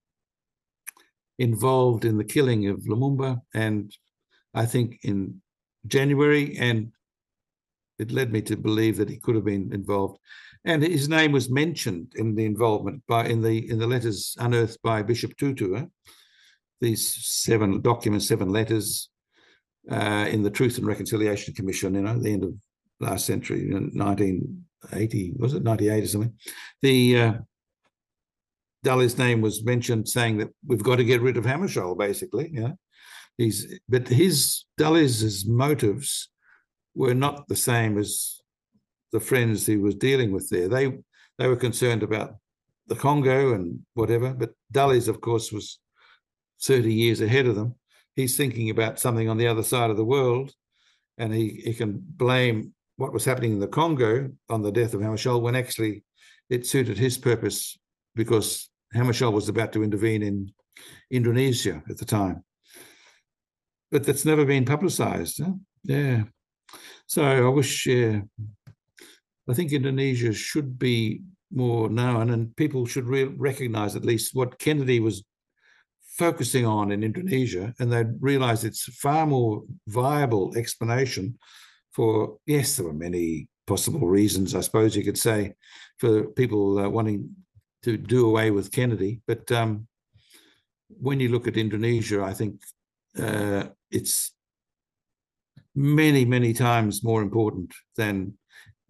involved 1.39 2.05
in 2.05 2.17
the 2.17 2.25
killing 2.25 2.69
of 2.69 2.81
Lumumba, 2.81 3.41
and 3.55 3.93
I 4.55 4.67
think 4.67 5.01
in 5.03 5.41
January, 5.87 6.57
and 6.59 6.93
it 7.99 8.13
led 8.13 8.33
me 8.33 8.41
to 8.43 8.57
believe 8.57 8.97
that 8.97 9.09
he 9.09 9.19
could 9.19 9.35
have 9.35 9.45
been 9.45 9.73
involved. 9.73 10.19
And 10.65 10.83
his 10.83 11.09
name 11.09 11.33
was 11.33 11.51
mentioned 11.51 12.13
in 12.17 12.35
the 12.35 12.45
involvement 12.45 13.03
by 13.07 13.27
in 13.27 13.43
the 13.43 13.71
in 13.71 13.79
the 13.79 13.87
letters 13.87 14.37
unearthed 14.39 14.81
by 14.83 15.03
Bishop 15.03 15.37
Tutu. 15.37 15.77
Eh? 15.77 15.85
These 16.81 17.27
seven 17.27 17.81
documents, 17.81 18.29
seven 18.29 18.51
letters 18.51 19.09
uh, 19.91 20.27
in 20.29 20.43
the 20.43 20.51
Truth 20.51 20.79
and 20.79 20.87
Reconciliation 20.87 21.55
Commission. 21.55 21.95
You 21.95 22.03
know, 22.03 22.11
at 22.11 22.23
the 22.23 22.33
end 22.33 22.45
of 22.45 22.55
last 23.01 23.27
century, 23.27 23.69
1980 23.71 25.35
was 25.39 25.55
it 25.55 25.63
98 25.63 26.05
or 26.05 26.07
something? 26.07 26.35
The 26.83 27.21
uh, 27.21 27.35
name 28.85 29.41
was 29.41 29.65
mentioned, 29.65 30.09
saying 30.09 30.39
that 30.39 30.51
we've 30.67 30.83
got 30.83 30.97
to 30.97 31.05
get 31.05 31.23
rid 31.23 31.37
of 31.37 31.45
Hammarskjöld, 31.45 31.99
basically. 31.99 32.51
Yeah, 32.53 32.73
he's 33.37 33.81
but 33.89 34.09
his 34.09 34.65
Dulles' 34.77 35.47
motives 35.47 36.29
were 36.99 37.15
not 37.15 37.47
the 37.47 37.57
same 37.57 37.97
as 37.97 38.43
the 39.13 39.21
friends 39.21 39.65
he 39.65 39.77
was 39.77 39.95
dealing 39.95 40.33
with 40.33 40.51
there. 40.51 40.69
They 40.69 40.99
they 41.39 41.47
were 41.47 41.57
concerned 41.57 42.03
about 42.03 42.35
the 42.89 42.97
Congo 42.97 43.55
and 43.55 43.81
whatever, 43.95 44.35
but 44.35 44.55
Dulles, 44.73 45.07
of 45.07 45.21
course, 45.21 45.53
was 45.53 45.79
30 46.63 46.93
years 46.93 47.21
ahead 47.21 47.47
of 47.47 47.55
them. 47.55 47.77
He's 48.17 48.37
thinking 48.37 48.71
about 48.71 48.99
something 48.99 49.29
on 49.29 49.37
the 49.39 49.47
other 49.47 49.63
side 49.63 49.91
of 49.91 49.97
the 49.97 50.05
world, 50.05 50.53
and 51.17 51.33
he, 51.33 51.63
he 51.65 51.75
can 51.75 52.03
blame 52.03 52.75
what 52.97 53.13
was 53.13 53.25
happening 53.25 53.53
in 53.53 53.61
the 53.61 53.69
Congo 53.69 54.33
on 54.49 54.63
the 54.63 54.73
death 54.73 54.95
of 54.95 55.01
Hammarskjöld 55.01 55.43
when 55.43 55.55
actually 55.55 56.03
it 56.51 56.67
suited 56.67 56.99
his 56.99 57.17
purpose 57.17 57.79
because 58.17 58.69
Hammarskjöld 58.97 59.33
was 59.33 59.49
about 59.49 59.73
to 59.75 59.85
intervene 59.85 60.25
in 60.25 60.53
Indonesia 61.09 61.81
at 61.89 61.99
the 61.99 62.05
time. 62.05 62.43
But 63.93 64.05
that's 64.05 64.25
never 64.25 64.45
been 64.45 64.65
publicized. 64.65 65.41
Huh? 65.45 65.53
Yeah. 65.85 66.25
So 67.09 67.25
I 67.25 67.49
wish, 67.49 67.87
yeah, 67.87 68.21
I 69.49 69.55
think 69.55 69.73
Indonesia 69.73 70.31
should 70.35 70.79
be 70.79 71.23
more 71.51 71.89
known 71.89 72.29
and 72.31 72.55
people 72.55 72.85
should 72.85 73.07
re- 73.07 73.25
recognize 73.25 73.97
at 73.97 74.05
least 74.05 74.35
what 74.35 74.59
Kennedy 74.59 75.01
was 75.01 75.25
focusing 76.19 76.67
on 76.67 76.93
in 76.93 77.03
Indonesia 77.03 77.73
and 77.79 77.91
they'd 77.91 78.21
realize 78.21 78.63
it's 78.63 78.85
far 78.93 79.25
more 79.25 79.63
viable 79.87 80.55
explanation 80.55 81.39
for, 81.93 82.37
yes, 82.45 82.77
there 82.77 82.85
were 82.85 82.93
many 82.93 83.49
possible 83.67 84.07
reasons, 84.07 84.55
I 84.55 84.61
suppose 84.61 84.95
you 84.95 85.03
could 85.03 85.17
say, 85.17 85.55
for 85.97 86.25
people 86.25 86.79
uh, 86.79 86.91
wanting 86.91 87.31
to 87.85 87.97
do 87.97 88.29
away 88.29 88.51
with 88.51 88.71
Kennedy. 88.71 89.23
But 89.27 89.51
um, 89.51 89.89
when 90.89 91.21
you 91.21 91.31
look 91.31 91.49
at 91.49 91.57
Indonesia, 91.57 92.23
I 92.23 92.35
think 92.35 92.61
uh, 93.19 93.69
it's 93.91 94.33
many, 95.79 96.25
many 96.25 96.53
times 96.53 97.05
more 97.05 97.23
important 97.23 97.73
than 97.97 98.35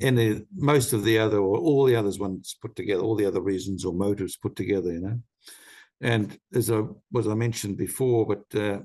any 0.01 0.43
most 0.57 0.95
of 0.95 1.05
the 1.05 1.19
other 1.19 1.39
or 1.39 1.59
all 1.59 1.85
the 1.85 1.95
others 1.95 2.19
ones 2.19 2.57
put 2.63 2.75
together, 2.75 3.03
all 3.03 3.15
the 3.15 3.27
other 3.27 3.43
reasons 3.43 3.85
or 3.85 3.93
motives 3.93 4.37
put 4.37 4.57
together, 4.57 4.93
you 4.93 5.01
know. 5.01 5.21
And 6.01 6.39
as 6.55 6.71
I 6.71 6.83
was 7.13 7.29
I 7.29 7.35
mentioned 7.35 7.77
before, 7.77 8.25
but 8.25 8.59
uh, 8.59 8.79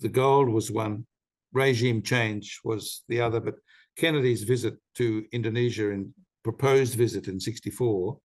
the 0.00 0.08
gold 0.08 0.48
was 0.48 0.70
one, 0.70 1.06
regime 1.52 2.02
change 2.02 2.60
was 2.64 3.02
the 3.08 3.20
other, 3.20 3.40
but 3.40 3.56
Kennedy's 3.96 4.44
visit 4.44 4.74
to 4.94 5.24
Indonesia 5.32 5.90
and 5.90 6.14
proposed 6.42 6.94
visit 6.94 7.28
in 7.28 7.38
64 7.38 8.16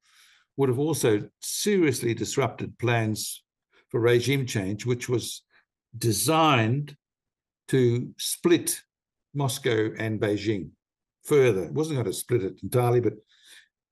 would 0.55 0.69
have 0.69 0.79
also 0.79 1.27
seriously 1.41 2.13
disrupted 2.13 2.77
plans 2.77 3.43
for 3.89 3.99
regime 3.99 4.45
change, 4.45 4.85
which 4.85 5.09
was 5.09 5.43
designed 5.97 6.95
to 7.69 8.13
split 8.17 8.81
Moscow 9.33 9.91
and 9.97 10.19
Beijing 10.19 10.69
further. 11.23 11.63
It 11.65 11.73
wasn't 11.73 11.97
going 11.97 12.05
to 12.05 12.13
split 12.13 12.43
it 12.43 12.59
entirely, 12.63 12.99
but 12.99 13.13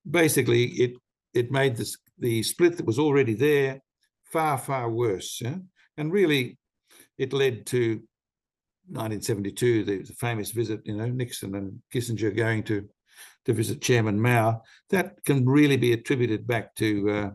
basically 0.10 0.66
it 0.66 0.94
it 1.34 1.52
made 1.52 1.76
this 1.76 1.98
the 2.18 2.44
split 2.44 2.78
that 2.78 2.86
was 2.86 3.00
already 3.00 3.34
there 3.34 3.82
far 4.24 4.58
far 4.58 4.90
worse. 4.90 5.40
Yeah? 5.42 5.58
And 5.98 6.12
really, 6.12 6.58
it 7.18 7.34
led 7.34 7.66
to 7.68 8.02
1972, 8.88 9.84
the, 9.84 9.98
the 10.04 10.14
famous 10.14 10.52
visit. 10.52 10.82
You 10.86 10.98
know, 10.98 11.08
Nixon 11.08 11.56
and 11.56 11.80
Kissinger 11.94 12.36
going 12.36 12.64
to 12.64 12.88
to 13.46 13.54
visit 13.54 13.82
Chairman 13.82 14.20
Mao, 14.20 14.62
that 14.90 15.24
can 15.24 15.46
really 15.46 15.78
be 15.78 15.94
attributed 15.94 16.48
back 16.48 16.76
to 16.76 17.10
uh, 17.10 17.30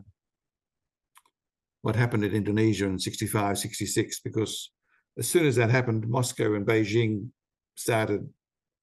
what 1.81 1.95
happened 1.95 2.23
in 2.23 2.33
Indonesia 2.33 2.85
in 2.85 2.99
65, 2.99 3.57
66, 3.57 4.19
because 4.19 4.71
as 5.17 5.27
soon 5.27 5.45
as 5.45 5.55
that 5.57 5.69
happened, 5.69 6.07
Moscow 6.07 6.55
and 6.55 6.65
Beijing 6.65 7.29
started 7.75 8.27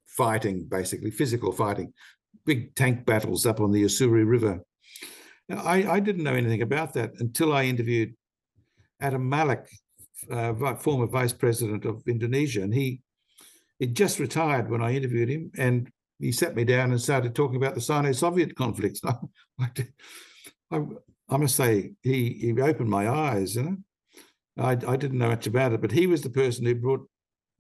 fighting, 0.06 0.64
basically 0.64 1.10
physical 1.10 1.52
fighting, 1.52 1.92
big 2.44 2.74
tank 2.74 3.06
battles 3.06 3.46
up 3.46 3.60
on 3.60 3.72
the 3.72 3.84
Ussuri 3.84 4.26
River. 4.26 4.60
Now, 5.48 5.62
I, 5.62 5.94
I 5.94 6.00
didn't 6.00 6.24
know 6.24 6.34
anything 6.34 6.62
about 6.62 6.94
that 6.94 7.12
until 7.18 7.52
I 7.52 7.64
interviewed 7.64 8.14
Adam 9.00 9.28
Malik, 9.28 9.66
uh, 10.30 10.74
former 10.76 11.06
vice 11.06 11.32
president 11.32 11.84
of 11.84 12.02
Indonesia, 12.06 12.62
and 12.62 12.74
he 12.74 13.00
he 13.78 13.86
just 13.86 14.18
retired 14.18 14.68
when 14.68 14.82
I 14.82 14.94
interviewed 14.94 15.28
him, 15.28 15.52
and 15.56 15.88
he 16.18 16.32
sat 16.32 16.56
me 16.56 16.64
down 16.64 16.90
and 16.90 17.00
started 17.00 17.34
talking 17.34 17.56
about 17.56 17.76
the 17.76 17.80
Sino-Soviet 17.80 18.56
conflicts. 18.56 19.00
I, 19.04 19.70
I, 20.72 20.80
I, 21.28 21.36
must 21.36 21.54
say, 21.54 21.92
he 22.02 22.30
he 22.32 22.60
opened 22.60 22.90
my 22.90 23.08
eyes. 23.08 23.54
You 23.54 23.62
know, 23.62 23.76
I, 24.58 24.72
I 24.72 24.96
didn't 24.96 25.18
know 25.18 25.28
much 25.28 25.46
about 25.46 25.72
it, 25.72 25.80
but 25.80 25.92
he 25.92 26.06
was 26.06 26.22
the 26.22 26.30
person 26.30 26.66
who 26.66 26.74
brought 26.74 27.08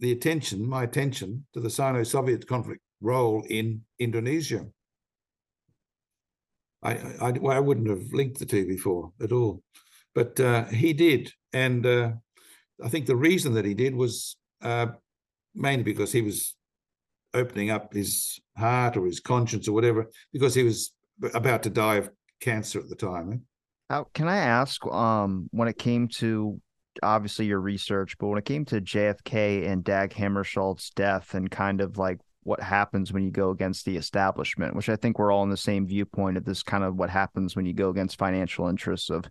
the 0.00 0.12
attention, 0.12 0.68
my 0.68 0.82
attention, 0.84 1.46
to 1.54 1.60
the 1.60 1.70
Sino-Soviet 1.70 2.46
conflict 2.46 2.80
role 3.00 3.44
in 3.48 3.82
Indonesia. 3.98 4.66
I, 6.82 6.92
I, 7.20 7.28
I 7.30 7.60
wouldn't 7.60 7.88
have 7.88 8.12
linked 8.12 8.38
the 8.38 8.46
two 8.46 8.66
before 8.66 9.12
at 9.20 9.32
all, 9.32 9.62
but 10.14 10.38
uh, 10.38 10.64
he 10.66 10.92
did, 10.92 11.32
and 11.52 11.84
uh, 11.84 12.12
I 12.82 12.88
think 12.88 13.06
the 13.06 13.16
reason 13.16 13.54
that 13.54 13.64
he 13.64 13.74
did 13.74 13.94
was 13.94 14.36
uh, 14.62 14.86
mainly 15.54 15.82
because 15.82 16.12
he 16.12 16.22
was 16.22 16.54
opening 17.34 17.70
up 17.70 17.92
his 17.92 18.40
heart 18.56 18.96
or 18.96 19.06
his 19.06 19.20
conscience 19.20 19.68
or 19.68 19.72
whatever 19.72 20.10
because 20.32 20.54
he 20.54 20.62
was 20.62 20.92
about 21.34 21.62
to 21.64 21.70
die 21.70 21.96
of 21.96 22.10
cancer 22.40 22.78
at 22.78 22.88
the 22.88 22.94
time. 22.94 23.42
How 23.90 24.06
can 24.14 24.28
I 24.28 24.38
ask? 24.38 24.84
Um, 24.86 25.48
when 25.50 25.68
it 25.68 25.78
came 25.78 26.08
to 26.18 26.60
obviously 27.02 27.46
your 27.46 27.60
research, 27.60 28.16
but 28.18 28.28
when 28.28 28.38
it 28.38 28.44
came 28.44 28.64
to 28.66 28.80
JFK 28.80 29.68
and 29.68 29.84
Dag 29.84 30.12
Hammarskjöld's 30.12 30.90
death 30.90 31.34
and 31.34 31.50
kind 31.50 31.80
of 31.80 31.98
like 31.98 32.18
what 32.42 32.60
happens 32.60 33.12
when 33.12 33.22
you 33.22 33.30
go 33.30 33.50
against 33.50 33.84
the 33.84 33.96
establishment, 33.96 34.74
which 34.74 34.88
I 34.88 34.96
think 34.96 35.18
we're 35.18 35.32
all 35.32 35.42
in 35.42 35.50
the 35.50 35.56
same 35.56 35.86
viewpoint 35.86 36.36
of 36.36 36.44
this 36.44 36.62
kind 36.62 36.82
of 36.82 36.96
what 36.96 37.10
happens 37.10 37.54
when 37.54 37.66
you 37.66 37.74
go 37.74 37.90
against 37.90 38.18
financial 38.18 38.68
interests 38.68 39.10
of 39.10 39.24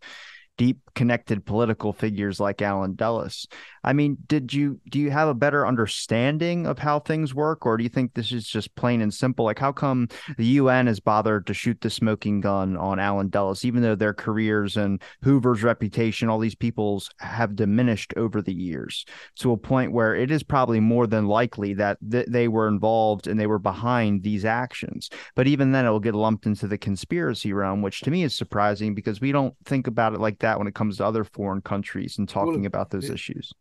deep 0.57 0.79
connected 0.95 1.45
political 1.45 1.93
figures 1.93 2.39
like 2.39 2.61
Allen 2.61 2.95
Dulles. 2.95 3.47
I 3.83 3.93
mean, 3.93 4.17
did 4.27 4.51
you 4.51 4.81
do 4.89 4.99
you 4.99 5.11
have 5.11 5.29
a 5.29 5.33
better 5.33 5.65
understanding 5.65 6.65
of 6.65 6.79
how 6.79 6.99
things 6.99 7.33
work, 7.33 7.65
or 7.65 7.77
do 7.77 7.83
you 7.83 7.89
think 7.89 8.13
this 8.13 8.31
is 8.31 8.45
just 8.45 8.75
plain 8.75 9.01
and 9.01 9.13
simple? 9.13 9.45
Like, 9.45 9.59
how 9.59 9.71
come 9.71 10.09
the 10.37 10.45
UN 10.45 10.87
has 10.87 10.99
bothered 10.99 11.47
to 11.47 11.53
shoot 11.53 11.79
the 11.79 11.89
smoking 11.89 12.41
gun 12.41 12.75
on 12.75 12.99
Allen 12.99 13.29
Dulles, 13.29 13.63
even 13.63 13.83
though 13.83 13.95
their 13.95 14.13
careers 14.13 14.75
and 14.75 15.01
Hoover's 15.23 15.63
reputation, 15.63 16.29
all 16.29 16.39
these 16.39 16.55
people's 16.55 17.09
have 17.19 17.55
diminished 17.55 18.13
over 18.17 18.41
the 18.41 18.53
years 18.53 19.05
to 19.37 19.51
a 19.51 19.57
point 19.57 19.91
where 19.91 20.15
it 20.15 20.31
is 20.31 20.43
probably 20.43 20.79
more 20.79 21.07
than 21.07 21.27
likely 21.27 21.75
that 21.75 21.97
th- 22.11 22.27
they 22.27 22.47
were 22.47 22.67
involved 22.67 23.27
and 23.27 23.39
they 23.39 23.47
were 23.47 23.59
behind 23.59 24.23
these 24.23 24.43
actions. 24.43 25.09
But 25.35 25.47
even 25.47 25.71
then, 25.71 25.85
it 25.85 25.91
will 25.91 25.99
get 25.99 26.15
lumped 26.15 26.45
into 26.45 26.67
the 26.67 26.77
conspiracy 26.77 27.53
realm, 27.53 27.81
which 27.83 28.01
to 28.01 28.11
me 28.11 28.23
is 28.23 28.35
surprising 28.35 28.95
because 28.95 29.21
we 29.21 29.31
don't 29.31 29.53
think 29.65 29.85
about 29.85 30.13
it 30.13 30.19
like 30.19 30.39
that 30.39 30.46
when 30.55 30.67
it 30.67 30.75
comes 30.75 30.97
to 30.97 31.05
other 31.05 31.23
foreign 31.23 31.61
countries 31.61 32.17
and 32.17 32.27
talking 32.29 32.61
well, 32.61 32.67
about 32.67 32.89
those 32.89 33.09
it, 33.09 33.13
issues. 33.13 33.51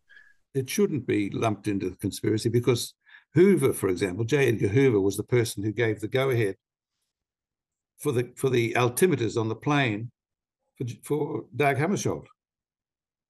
It 0.53 0.69
shouldn't 0.69 1.07
be 1.07 1.29
lumped 1.29 1.67
into 1.67 1.89
the 1.89 1.97
conspiracy 1.97 2.49
because 2.49 2.93
Hoover, 3.33 3.73
for 3.73 3.89
example, 3.89 4.25
J. 4.25 4.47
Edgar 4.47 4.69
Hoover 4.69 4.99
was 4.99 5.17
the 5.17 5.23
person 5.23 5.63
who 5.63 5.71
gave 5.71 5.99
the 5.99 6.07
go 6.07 6.29
ahead 6.29 6.55
for 7.99 8.11
the 8.11 8.31
for 8.35 8.49
the 8.49 8.73
altimeters 8.73 9.39
on 9.39 9.49
the 9.49 9.55
plane 9.55 10.11
for, 10.77 10.85
for 11.03 11.45
Dag 11.55 11.77
Hammarskjöld. 11.77 12.25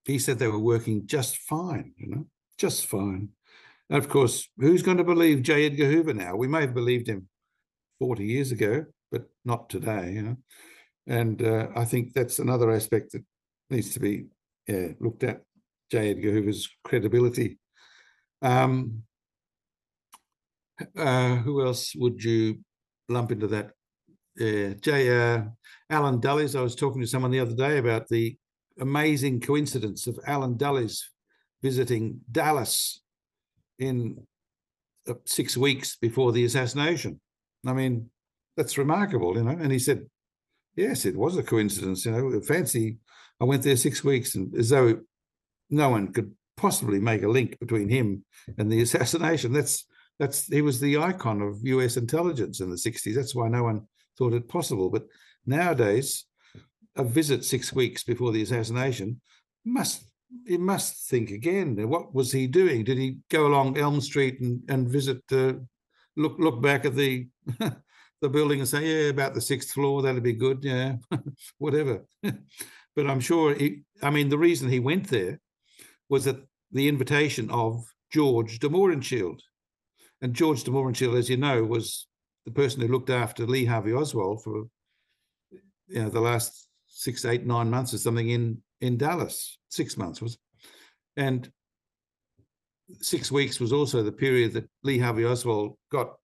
He 0.04 0.18
said 0.18 0.38
they 0.38 0.48
were 0.48 0.58
working 0.58 1.06
just 1.06 1.36
fine, 1.38 1.92
you 1.96 2.08
know, 2.08 2.26
just 2.56 2.86
fine. 2.86 3.30
And 3.90 3.98
of 3.98 4.08
course, 4.08 4.48
who's 4.58 4.82
going 4.82 4.98
to 4.98 5.04
believe 5.04 5.42
J. 5.42 5.66
Edgar 5.66 5.86
Hoover 5.86 6.14
now? 6.14 6.36
We 6.36 6.48
may 6.48 6.62
have 6.62 6.74
believed 6.74 7.08
him 7.08 7.28
40 7.98 8.24
years 8.24 8.52
ago, 8.52 8.86
but 9.10 9.28
not 9.44 9.70
today, 9.70 10.12
you 10.12 10.22
know. 10.22 10.36
And 11.06 11.42
uh, 11.42 11.68
I 11.74 11.84
think 11.84 12.12
that's 12.12 12.38
another 12.38 12.70
aspect 12.70 13.12
that 13.12 13.24
needs 13.70 13.92
to 13.94 14.00
be 14.00 14.26
yeah, 14.66 14.88
looked 15.00 15.24
at. 15.24 15.42
J. 15.90 16.10
Edgar 16.10 16.32
Hoover's 16.32 16.68
credibility. 16.84 17.58
Um, 18.42 19.02
uh, 20.96 21.36
who 21.36 21.64
else 21.64 21.94
would 21.96 22.22
you 22.22 22.58
lump 23.08 23.32
into 23.32 23.46
that? 23.48 23.70
Yeah, 24.36 24.74
J. 24.80 25.10
Uh, 25.34 25.42
Allen 25.90 26.20
Dulles. 26.20 26.54
I 26.54 26.60
was 26.60 26.76
talking 26.76 27.00
to 27.00 27.06
someone 27.06 27.30
the 27.30 27.40
other 27.40 27.54
day 27.54 27.78
about 27.78 28.08
the 28.08 28.36
amazing 28.78 29.40
coincidence 29.40 30.06
of 30.06 30.18
Allen 30.26 30.56
Dulles 30.56 31.08
visiting 31.62 32.20
Dallas 32.30 33.00
in 33.78 34.26
uh, 35.08 35.14
six 35.24 35.56
weeks 35.56 35.96
before 35.96 36.32
the 36.32 36.44
assassination. 36.44 37.20
I 37.66 37.72
mean, 37.72 38.10
that's 38.56 38.78
remarkable, 38.78 39.36
you 39.36 39.42
know. 39.42 39.50
And 39.50 39.72
he 39.72 39.78
said, 39.78 40.06
yes, 40.76 41.04
it 41.04 41.16
was 41.16 41.36
a 41.36 41.42
coincidence, 41.42 42.04
you 42.04 42.12
know. 42.12 42.40
Fancy, 42.42 42.98
I 43.40 43.44
went 43.44 43.62
there 43.62 43.76
six 43.76 44.02
weeks, 44.02 44.34
and 44.34 44.54
as 44.56 44.70
though 44.70 45.00
no 45.70 45.90
one 45.90 46.12
could 46.12 46.34
possibly 46.56 46.98
make 46.98 47.22
a 47.22 47.28
link 47.28 47.58
between 47.60 47.88
him 47.88 48.24
and 48.58 48.70
the 48.70 48.82
assassination. 48.82 49.52
That's 49.52 49.84
that's 50.18 50.46
he 50.46 50.62
was 50.62 50.80
the 50.80 50.98
icon 50.98 51.40
of 51.40 51.60
U.S. 51.62 51.96
intelligence 51.96 52.60
in 52.60 52.70
the 52.70 52.76
'60s. 52.76 53.14
That's 53.14 53.34
why 53.34 53.48
no 53.48 53.64
one 53.64 53.86
thought 54.16 54.32
it 54.32 54.48
possible. 54.48 54.90
But 54.90 55.06
nowadays, 55.46 56.24
a 56.96 57.04
visit 57.04 57.44
six 57.44 57.72
weeks 57.72 58.02
before 58.02 58.32
the 58.32 58.42
assassination 58.42 59.20
must 59.64 60.04
he 60.46 60.58
must 60.58 61.08
think 61.08 61.30
again. 61.30 61.76
What 61.88 62.14
was 62.14 62.32
he 62.32 62.46
doing? 62.46 62.84
Did 62.84 62.98
he 62.98 63.18
go 63.30 63.46
along 63.46 63.78
Elm 63.78 64.00
Street 64.00 64.40
and 64.40 64.62
and 64.68 64.88
visit? 64.88 65.22
Uh, 65.30 65.54
look 66.16 66.36
look 66.38 66.60
back 66.60 66.84
at 66.84 66.96
the 66.96 67.28
the 68.20 68.28
building 68.28 68.58
and 68.60 68.68
say, 68.68 68.84
yeah, 68.84 69.10
about 69.10 69.34
the 69.34 69.40
sixth 69.40 69.70
floor, 69.70 70.02
that'd 70.02 70.22
be 70.22 70.32
good. 70.32 70.58
Yeah, 70.62 70.96
whatever. 71.58 72.04
but 72.98 73.06
I'm 73.06 73.20
sure 73.20 73.54
he. 73.54 73.82
I 74.02 74.10
mean, 74.10 74.28
the 74.28 74.36
reason 74.36 74.68
he 74.68 74.80
went 74.80 75.08
there 75.08 75.38
was 76.08 76.26
at 76.26 76.40
the 76.72 76.88
invitation 76.88 77.48
of 77.48 77.84
George 78.12 78.58
de 78.58 78.68
Mohrenschildt. 78.68 79.38
And 80.20 80.34
George 80.34 80.64
de 80.64 80.72
Mohrenschildt, 80.72 81.16
as 81.16 81.30
you 81.30 81.36
know, 81.36 81.62
was 81.62 82.08
the 82.44 82.50
person 82.50 82.80
who 82.80 82.88
looked 82.88 83.08
after 83.08 83.46
Lee 83.46 83.64
Harvey 83.64 83.92
Oswald 83.92 84.42
for 84.42 84.64
you 85.86 86.02
know 86.02 86.08
the 86.08 86.20
last 86.20 86.66
six, 86.88 87.24
eight, 87.24 87.46
nine 87.46 87.70
months 87.70 87.94
or 87.94 87.98
something 87.98 88.30
in 88.30 88.60
in 88.80 88.96
Dallas. 88.96 89.58
Six 89.68 89.96
months 89.96 90.20
was, 90.20 90.36
and 91.16 91.48
six 93.00 93.30
weeks 93.30 93.60
was 93.60 93.72
also 93.72 94.02
the 94.02 94.10
period 94.10 94.54
that 94.54 94.68
Lee 94.82 94.98
Harvey 94.98 95.24
Oswald 95.24 95.76
got 95.92 96.14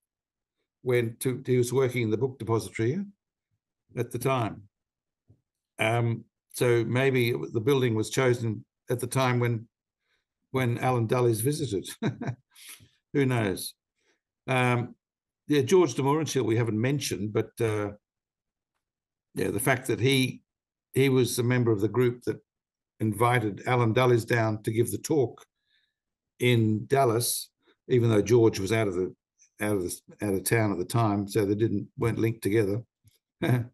when 0.82 1.14
to, 1.20 1.40
he 1.46 1.56
was 1.56 1.72
working 1.72 2.02
in 2.02 2.10
the 2.10 2.16
book 2.16 2.40
depository 2.40 2.98
at 3.96 4.10
the 4.10 4.18
time. 4.18 4.62
Um, 5.78 6.24
so 6.54 6.84
maybe 6.84 7.34
the 7.52 7.60
building 7.60 7.94
was 7.94 8.10
chosen 8.10 8.64
at 8.88 9.00
the 9.00 9.06
time 9.06 9.40
when 9.40 9.68
when 10.52 10.78
Allen 10.78 11.08
Dulles 11.08 11.40
visited. 11.40 11.88
Who 13.12 13.26
knows? 13.26 13.74
Um, 14.46 14.94
yeah, 15.48 15.62
George 15.62 15.94
de 15.94 16.02
Mohrenschildt 16.02 16.46
we 16.46 16.56
haven't 16.56 16.80
mentioned, 16.80 17.32
but 17.32 17.50
uh, 17.60 17.90
yeah, 19.34 19.50
the 19.50 19.60
fact 19.60 19.88
that 19.88 19.98
he 19.98 20.42
he 20.92 21.08
was 21.08 21.38
a 21.40 21.42
member 21.42 21.72
of 21.72 21.80
the 21.80 21.88
group 21.88 22.22
that 22.22 22.38
invited 23.00 23.64
Allen 23.66 23.92
Dulles 23.92 24.24
down 24.24 24.62
to 24.62 24.70
give 24.70 24.92
the 24.92 24.98
talk 24.98 25.44
in 26.38 26.86
Dallas, 26.86 27.50
even 27.88 28.10
though 28.10 28.22
George 28.22 28.60
was 28.60 28.72
out 28.72 28.86
of 28.86 28.94
the 28.94 29.12
out 29.60 29.76
of 29.76 29.82
the, 29.82 30.00
out 30.22 30.34
of 30.34 30.44
town 30.44 30.70
at 30.70 30.78
the 30.78 30.84
time, 30.84 31.26
so 31.26 31.44
they 31.44 31.56
didn't 31.56 31.88
weren't 31.98 32.20
linked 32.20 32.42
together. 32.42 32.80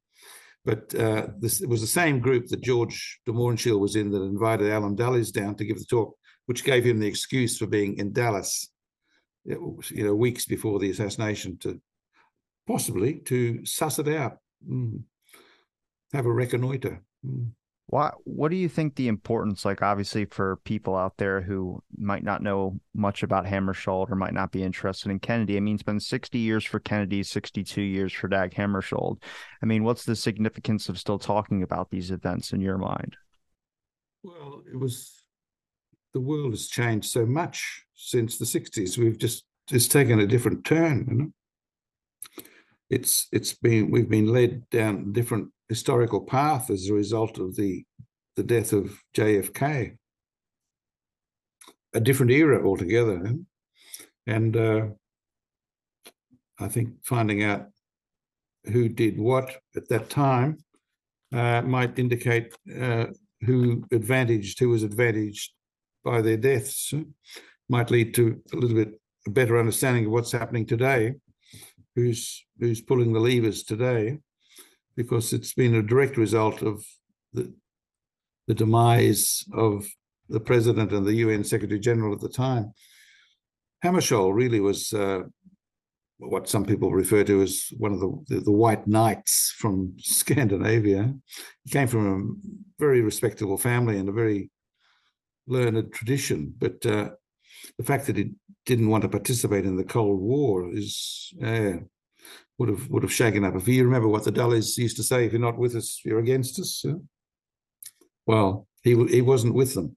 but 0.65 0.95
uh, 0.95 1.29
this 1.39 1.63
it 1.63 1.69
was 1.69 1.81
the 1.81 1.87
same 1.87 2.21
group 2.21 2.47
that 2.49 2.63
George 2.63 3.21
de 3.27 3.33
Mohrenschildt 3.33 3.81
was 3.81 3.97
in 3.97 4.11
that 4.11 4.23
invited 4.23 4.71
Allen 4.71 4.95
Dulles 4.95 5.31
down 5.31 5.55
to 5.57 5.65
give 5.65 5.79
the 5.79 5.85
talk, 5.85 6.17
which 6.47 6.65
gave 6.65 6.85
him 6.85 6.99
the 6.99 7.07
excuse 7.07 7.57
for 7.57 7.67
being 7.67 7.97
in 7.99 8.13
Dallas, 8.13 8.69
you 9.45 9.83
know, 9.91 10.15
weeks 10.15 10.45
before 10.45 10.79
the 10.79 10.91
assassination 10.91 11.57
to 11.59 11.81
possibly 12.67 13.15
to 13.21 13.65
suss 13.65 13.99
it 13.99 14.09
out, 14.09 14.39
mm. 14.69 15.03
have 16.13 16.27
a 16.27 16.33
reconnoiter. 16.33 17.03
Mm. 17.27 17.51
Why, 17.91 18.13
what 18.23 18.53
do 18.53 18.57
you 18.57 18.69
think 18.69 18.95
the 18.95 19.09
importance, 19.09 19.65
like 19.65 19.83
obviously 19.83 20.25
for 20.25 20.59
people 20.59 20.95
out 20.95 21.17
there 21.17 21.41
who 21.41 21.83
might 21.99 22.23
not 22.23 22.41
know 22.41 22.79
much 22.95 23.25
about 23.25 23.47
Hammarskjöld 23.47 24.13
or 24.13 24.15
might 24.15 24.33
not 24.33 24.53
be 24.53 24.63
interested 24.63 25.11
in 25.11 25.19
Kennedy? 25.19 25.57
I 25.57 25.61
mean, 25.61 25.75
it's 25.75 25.83
been 25.83 25.99
60 25.99 26.39
years 26.39 26.65
for 26.65 26.79
Kennedy, 26.79 27.25
62 27.25 27.83
years 27.83 28.13
for 28.13 28.29
Dag 28.29 28.55
Hammarskjöld. 28.55 29.21
I 29.61 29.67
mean, 29.67 29.83
what's 29.83 30.05
the 30.05 30.15
significance 30.15 30.89
of 30.89 31.01
still 31.01 31.19
talking 31.19 31.65
about 31.65 31.91
these 31.91 32.13
events 32.13 32.53
in 32.53 32.61
your 32.61 32.79
mind? 32.79 33.17
Well, 34.23 34.63
it 34.73 34.79
was 34.79 35.25
the 36.15 36.21
world 36.21 36.53
has 36.53 36.69
changed 36.69 37.11
so 37.11 37.27
much 37.27 37.87
since 37.97 38.39
the 38.39 38.45
60s. 38.45 38.99
We've 38.99 39.19
just 39.19 39.45
it's 39.69 39.89
taken 39.89 40.21
a 40.21 40.29
different 40.29 40.65
turn, 40.65 41.07
you 41.11 41.17
know. 41.17 41.33
It's 42.89 43.27
it's 43.33 43.55
been 43.55 43.91
we've 43.91 44.09
been 44.09 44.29
led 44.29 44.71
down 44.71 45.13
different 45.13 45.49
historical 45.71 46.21
path 46.21 46.69
as 46.69 46.89
a 46.89 46.95
result 46.95 47.39
of 47.39 47.55
the, 47.55 47.85
the 48.35 48.43
death 48.43 48.73
of 48.73 49.01
JFK. 49.17 49.97
A 51.95 52.01
different 52.01 52.33
era 52.33 52.67
altogether. 52.67 53.25
Eh? 53.25 53.33
And 54.27 54.57
uh, 54.57 54.87
I 56.59 56.69
think 56.69 57.05
finding 57.05 57.45
out 57.45 57.69
who 58.65 58.89
did 58.89 59.19
what 59.19 59.63
at 59.77 59.89
that 59.89 60.11
time 60.11 60.59
uh, 61.33 61.63
might 61.63 62.01
indicate 62.01 62.53
uh, 62.79 63.07
who 63.47 63.85
advantaged, 63.93 64.59
who 64.59 64.71
was 64.71 64.83
advantaged 64.83 65.53
by 66.05 66.21
their 66.21 66.37
deaths, 66.37 66.93
might 67.69 67.93
lead 67.93 68.13
to 68.15 68.43
a 68.53 68.57
little 68.57 68.77
bit 68.77 69.01
a 69.27 69.31
better 69.31 69.57
understanding 69.59 70.07
of 70.07 70.13
what's 70.13 70.33
happening 70.33 70.67
today, 70.67 71.15
who's 71.95 72.45
who's 72.59 72.81
pulling 72.81 73.13
the 73.13 73.21
levers 73.21 73.63
today 73.63 74.19
because 75.03 75.33
it's 75.33 75.55
been 75.55 75.75
a 75.75 75.83
direct 75.83 76.19
result 76.19 76.61
of 76.61 76.85
the, 77.33 77.51
the 78.49 78.53
demise 78.55 79.43
of 79.55 79.87
the 80.29 80.41
president 80.41 80.93
and 80.93 81.07
the 81.07 81.15
UN 81.25 81.43
Secretary 81.43 81.81
General 81.81 82.13
at 82.13 82.21
the 82.21 82.29
time. 82.29 82.75
Hammarskjöld 83.83 84.35
really 84.35 84.61
was 84.61 84.93
uh, 84.93 85.23
what 86.19 86.51
some 86.51 86.67
people 86.67 86.93
refer 86.93 87.25
to 87.25 87.41
as 87.41 87.73
one 87.79 87.95
of 87.95 88.01
the, 88.01 88.11
the, 88.29 88.41
the, 88.41 88.53
white 88.53 88.87
knights 88.87 89.55
from 89.57 89.95
Scandinavia. 89.99 91.15
He 91.65 91.71
came 91.71 91.89
from 91.89 92.07
a 92.07 92.19
very 92.79 93.01
respectable 93.01 93.57
family 93.57 93.97
and 93.97 94.11
a 94.11 94.13
very 94.13 94.51
learned 95.47 95.95
tradition, 95.95 96.53
but 96.59 96.85
uh, 96.85 97.09
the 97.79 97.85
fact 97.85 98.07
that 98.07 98.19
he 98.19 98.33
didn't 98.67 98.91
want 98.91 99.01
to 99.05 99.09
participate 99.09 99.65
in 99.65 99.77
the 99.79 99.91
Cold 99.97 100.21
War 100.21 100.71
is 100.71 101.33
uh, 101.43 101.79
would 102.61 102.69
have 102.69 102.91
would 102.91 103.03
have 103.03 103.13
shaken 103.13 103.43
up. 103.43 103.57
If 103.57 103.67
you 103.67 103.83
remember 103.83 104.07
what 104.07 104.25
the 104.25 104.31
Dulles 104.31 104.77
used 104.77 104.99
to 104.99 105.03
say, 105.03 105.25
if 105.25 105.33
you're 105.33 105.41
not 105.41 105.57
with 105.57 105.75
us, 105.75 106.03
you're 106.05 106.19
against 106.19 106.61
us. 106.61 106.83
Yeah? 106.85 106.97
Well, 108.27 108.69
he 108.83 109.03
he 109.07 109.23
wasn't 109.23 109.55
with 109.55 109.73
them. 109.75 109.97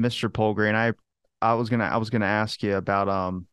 Mr. 0.00 0.30
Poulgrain, 0.30 0.74
I 0.74 0.94
I 1.46 1.52
was 1.52 1.68
gonna 1.68 1.84
I 1.84 1.98
was 1.98 2.08
gonna 2.08 2.24
ask 2.24 2.62
you 2.62 2.76
about 2.76 3.10
um 3.10 3.46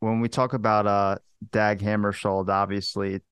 when 0.00 0.20
we 0.20 0.28
talk 0.28 0.52
about 0.52 0.86
uh 0.86 1.16
Dag 1.52 1.80
Hammarskjöld, 1.80 2.50
obviously 2.50 3.22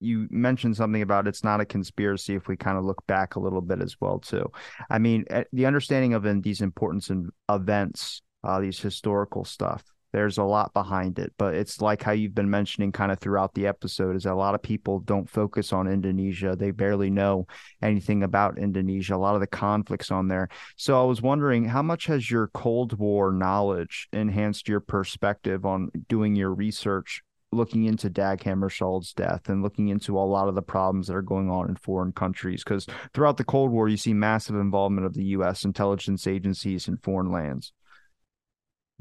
you 0.00 0.26
mentioned 0.30 0.76
something 0.76 1.02
about 1.02 1.28
it's 1.28 1.44
not 1.44 1.60
a 1.60 1.64
conspiracy 1.64 2.34
if 2.34 2.48
we 2.48 2.56
kind 2.56 2.76
of 2.76 2.84
look 2.84 3.04
back 3.06 3.36
a 3.36 3.40
little 3.40 3.60
bit 3.60 3.80
as 3.80 3.96
well 4.00 4.18
too. 4.18 4.50
I 4.90 4.98
mean, 4.98 5.24
eh, 5.30 5.44
the 5.52 5.66
understanding 5.66 6.14
of 6.14 6.26
in 6.26 6.40
these 6.40 6.60
importance 6.60 7.10
and 7.10 7.30
events, 7.48 8.22
uh, 8.42 8.60
these 8.60 8.78
historical 8.80 9.44
stuff. 9.44 9.84
There's 10.12 10.38
a 10.38 10.44
lot 10.44 10.72
behind 10.72 11.18
it, 11.18 11.32
but 11.36 11.54
it's 11.54 11.80
like 11.80 12.02
how 12.02 12.12
you've 12.12 12.34
been 12.34 12.48
mentioning 12.48 12.92
kind 12.92 13.12
of 13.12 13.18
throughout 13.18 13.54
the 13.54 13.66
episode 13.66 14.16
is 14.16 14.24
that 14.24 14.32
a 14.32 14.34
lot 14.34 14.54
of 14.54 14.62
people 14.62 15.00
don't 15.00 15.28
focus 15.28 15.72
on 15.72 15.86
Indonesia. 15.86 16.56
They 16.56 16.70
barely 16.70 17.10
know 17.10 17.46
anything 17.82 18.22
about 18.22 18.58
Indonesia, 18.58 19.14
a 19.14 19.16
lot 19.16 19.34
of 19.34 19.40
the 19.40 19.46
conflicts 19.46 20.10
on 20.10 20.28
there. 20.28 20.48
So 20.76 21.00
I 21.00 21.04
was 21.04 21.20
wondering 21.20 21.66
how 21.66 21.82
much 21.82 22.06
has 22.06 22.30
your 22.30 22.48
Cold 22.48 22.98
War 22.98 23.32
knowledge 23.32 24.08
enhanced 24.12 24.68
your 24.68 24.80
perspective 24.80 25.66
on 25.66 25.90
doing 26.08 26.34
your 26.34 26.54
research 26.54 27.22
looking 27.52 27.84
into 27.84 28.10
Dag 28.10 28.40
Hammarskjöld's 28.40 29.14
death 29.14 29.48
and 29.48 29.62
looking 29.62 29.88
into 29.88 30.18
a 30.18 30.20
lot 30.20 30.48
of 30.48 30.54
the 30.54 30.62
problems 30.62 31.06
that 31.06 31.16
are 31.16 31.22
going 31.22 31.50
on 31.50 31.68
in 31.68 31.76
foreign 31.76 32.12
countries. 32.12 32.62
Because 32.62 32.86
throughout 33.14 33.36
the 33.36 33.44
Cold 33.44 33.70
War, 33.70 33.88
you 33.88 33.96
see 33.96 34.12
massive 34.12 34.56
involvement 34.56 35.06
of 35.06 35.14
the 35.14 35.24
U.S. 35.24 35.64
intelligence 35.64 36.26
agencies 36.26 36.88
in 36.88 36.98
foreign 36.98 37.32
lands. 37.32 37.72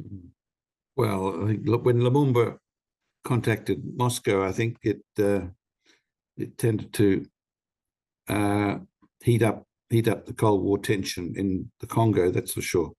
Mm-hmm. 0.01 0.27
Well, 0.97 1.43
I 1.43 1.47
think 1.47 1.67
when 1.85 1.99
Lumumba 1.99 2.57
contacted 3.23 3.83
Moscow, 3.95 4.43
I 4.43 4.51
think 4.51 4.77
it 4.81 5.03
uh, 5.19 5.41
it 6.35 6.57
tended 6.57 6.91
to 6.93 7.25
uh, 8.27 8.79
heat 9.23 9.43
up 9.43 9.67
heat 9.91 10.07
up 10.07 10.25
the 10.25 10.33
Cold 10.33 10.63
War 10.63 10.79
tension 10.79 11.35
in 11.37 11.71
the 11.81 11.85
Congo. 11.85 12.31
That's 12.31 12.53
for 12.53 12.61
sure. 12.61 12.93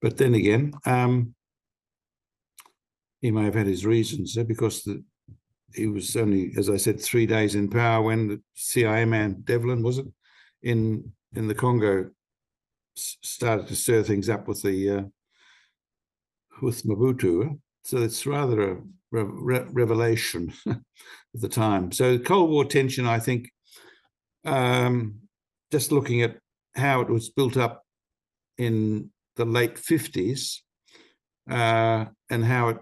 But 0.00 0.16
then 0.16 0.34
again, 0.34 0.72
um, 0.84 1.36
he 3.20 3.30
may 3.30 3.44
have 3.44 3.54
had 3.54 3.68
his 3.68 3.86
reasons 3.86 4.34
there 4.34 4.44
because 4.44 4.82
the, 4.82 5.04
he 5.76 5.86
was 5.86 6.16
only, 6.16 6.52
as 6.58 6.68
I 6.68 6.76
said, 6.76 7.00
three 7.00 7.26
days 7.26 7.54
in 7.54 7.70
power 7.70 8.02
when 8.02 8.26
the 8.26 8.42
CIA 8.54 9.04
man 9.04 9.42
Devlin 9.44 9.84
was 9.84 9.98
it 9.98 10.06
in 10.62 11.12
in 11.36 11.46
the 11.46 11.54
Congo 11.54 12.10
started 12.96 13.68
to 13.68 13.76
stir 13.76 14.02
things 14.02 14.28
up 14.28 14.48
with 14.48 14.60
the 14.62 14.90
uh, 14.90 15.02
with 16.62 16.84
Mobutu. 16.84 17.58
So 17.84 17.98
it's 17.98 18.24
rather 18.26 18.72
a 18.72 18.76
re- 19.10 19.66
revelation 19.70 20.52
at 20.68 20.80
the 21.34 21.48
time. 21.48 21.92
So 21.92 22.18
Cold 22.18 22.50
War 22.50 22.64
tension, 22.64 23.06
I 23.06 23.18
think, 23.18 23.50
um, 24.44 25.16
just 25.70 25.92
looking 25.92 26.22
at 26.22 26.38
how 26.74 27.00
it 27.00 27.10
was 27.10 27.28
built 27.28 27.56
up 27.56 27.84
in 28.58 29.10
the 29.36 29.44
late 29.44 29.74
50s 29.74 30.58
uh, 31.50 32.06
and 32.30 32.44
how 32.44 32.68
it 32.68 32.78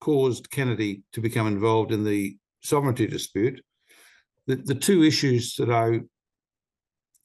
caused 0.00 0.50
Kennedy 0.50 1.02
to 1.12 1.20
become 1.20 1.46
involved 1.46 1.92
in 1.92 2.04
the 2.04 2.36
sovereignty 2.62 3.06
dispute. 3.06 3.62
The, 4.46 4.56
the 4.56 4.74
two 4.74 5.02
issues 5.02 5.54
that 5.56 5.70
I 5.70 6.00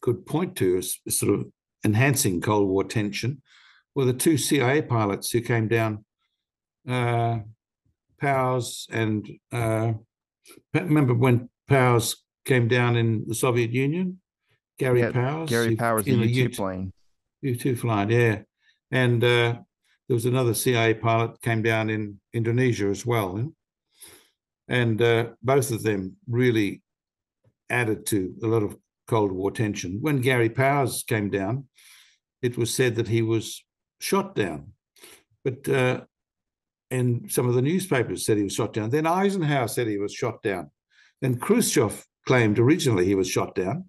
could 0.02 0.26
point 0.26 0.56
to 0.58 0.78
as 0.78 0.98
sort 1.10 1.34
of 1.34 1.48
enhancing 1.84 2.40
Cold 2.40 2.70
War 2.70 2.84
tension 2.84 3.42
were 3.96 4.06
the 4.06 4.14
two 4.14 4.38
CIA 4.38 4.82
pilots 4.82 5.32
who 5.32 5.42
came 5.42 5.68
down, 5.68 6.06
uh, 6.88 7.40
Powers 8.20 8.88
and 8.92 9.30
uh, 9.52 9.94
remember 10.74 11.14
when 11.14 11.50
Powers 11.68 12.18
came 12.46 12.68
down 12.68 12.98
in 12.98 13.26
the 13.28 13.36
Soviet 13.36 13.72
Union? 13.72 14.20
Gary 14.78 15.02
yeah, 15.02 15.12
Powers. 15.12 15.50
Gary 15.50 15.76
Powers, 15.76 16.06
the 16.06 16.12
U 16.12 16.50
2 16.50 16.56
plane. 16.56 16.94
U 17.42 17.56
2 17.56 17.76
flight, 17.76 18.10
yeah. 18.10 18.40
And 18.92 19.24
uh, 19.24 19.56
there 20.08 20.16
was 20.16 20.26
another 20.26 20.54
CIA 20.54 20.96
pilot 20.96 21.42
came 21.42 21.62
down 21.62 21.90
in 21.90 22.20
Indonesia 22.34 22.88
as 22.88 23.06
well, 23.06 23.54
and 24.68 25.02
uh, 25.02 25.28
both 25.44 25.72
of 25.72 25.84
them 25.84 26.16
really 26.28 26.82
added 27.70 28.06
to 28.08 28.34
a 28.44 28.48
lot 28.48 28.64
of 28.64 28.78
Cold 29.08 29.32
War 29.32 29.52
tension. 29.52 30.00
When 30.02 30.22
Gary 30.22 30.50
Powers 30.50 31.04
came 31.04 31.30
down, 31.30 31.66
it 32.42 32.58
was 32.58 32.74
said 32.74 32.96
that 32.96 33.08
he 33.08 33.22
was 33.22 33.64
shot 34.00 34.36
down, 34.36 34.74
but 35.44 35.68
uh, 35.68 36.02
and 36.92 37.32
some 37.32 37.48
of 37.48 37.56
the 37.56 37.62
newspapers 37.62 38.26
said 38.26 38.38
he 38.38 38.44
was 38.44 38.54
shot 38.54 38.74
down. 38.74 38.90
Then 38.90 39.06
Eisenhower 39.06 39.68
said 39.68 39.88
he 39.88 39.98
was 39.98 40.14
shot 40.14 40.42
down. 40.42 40.72
Then 41.22 41.40
Khrushchev 41.40 42.06
claimed 42.26 42.60
originally 42.60 43.06
he 43.06 43.16
was 43.16 43.30
shot 43.30 43.56
down, 43.56 43.86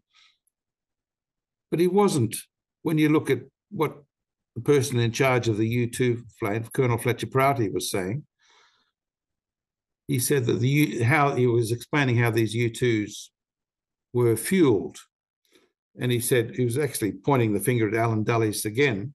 but 1.71 1.81
he 1.81 1.87
wasn't. 1.87 2.37
When 2.83 2.99
you 2.99 3.11
look 3.11 3.31
at 3.31 3.41
what 3.71 4.03
the 4.55 4.63
person 4.63 4.99
in 4.99 5.13
charge 5.13 5.49
of 5.49 5.57
the 5.57 5.69
U 5.69 5.87
2 5.87 6.25
flight, 6.39 6.73
Colonel 6.73 6.99
Fletcher 6.99 7.27
Prouty, 7.27 7.69
was 7.69 7.91
saying. 7.91 8.25
He 10.09 10.19
said 10.19 10.47
that 10.47 10.61
the 10.61 10.69
U, 10.69 11.05
how 11.05 11.35
he 11.35 11.47
was 11.47 11.71
explaining 11.71 12.17
how 12.17 12.31
these 12.31 12.55
U 12.55 12.69
2s 12.69 13.29
were 14.13 14.37
fueled. 14.37 14.99
And 16.01 16.11
he 16.11 16.21
said 16.21 16.57
he 16.57 16.65
was 16.65 16.79
actually 16.79 17.13
pointing 17.13 17.53
the 17.53 17.61
finger 17.61 17.89
at 17.89 17.95
Allen 17.95 18.25
Dulles 18.25 18.65
again, 18.65 19.15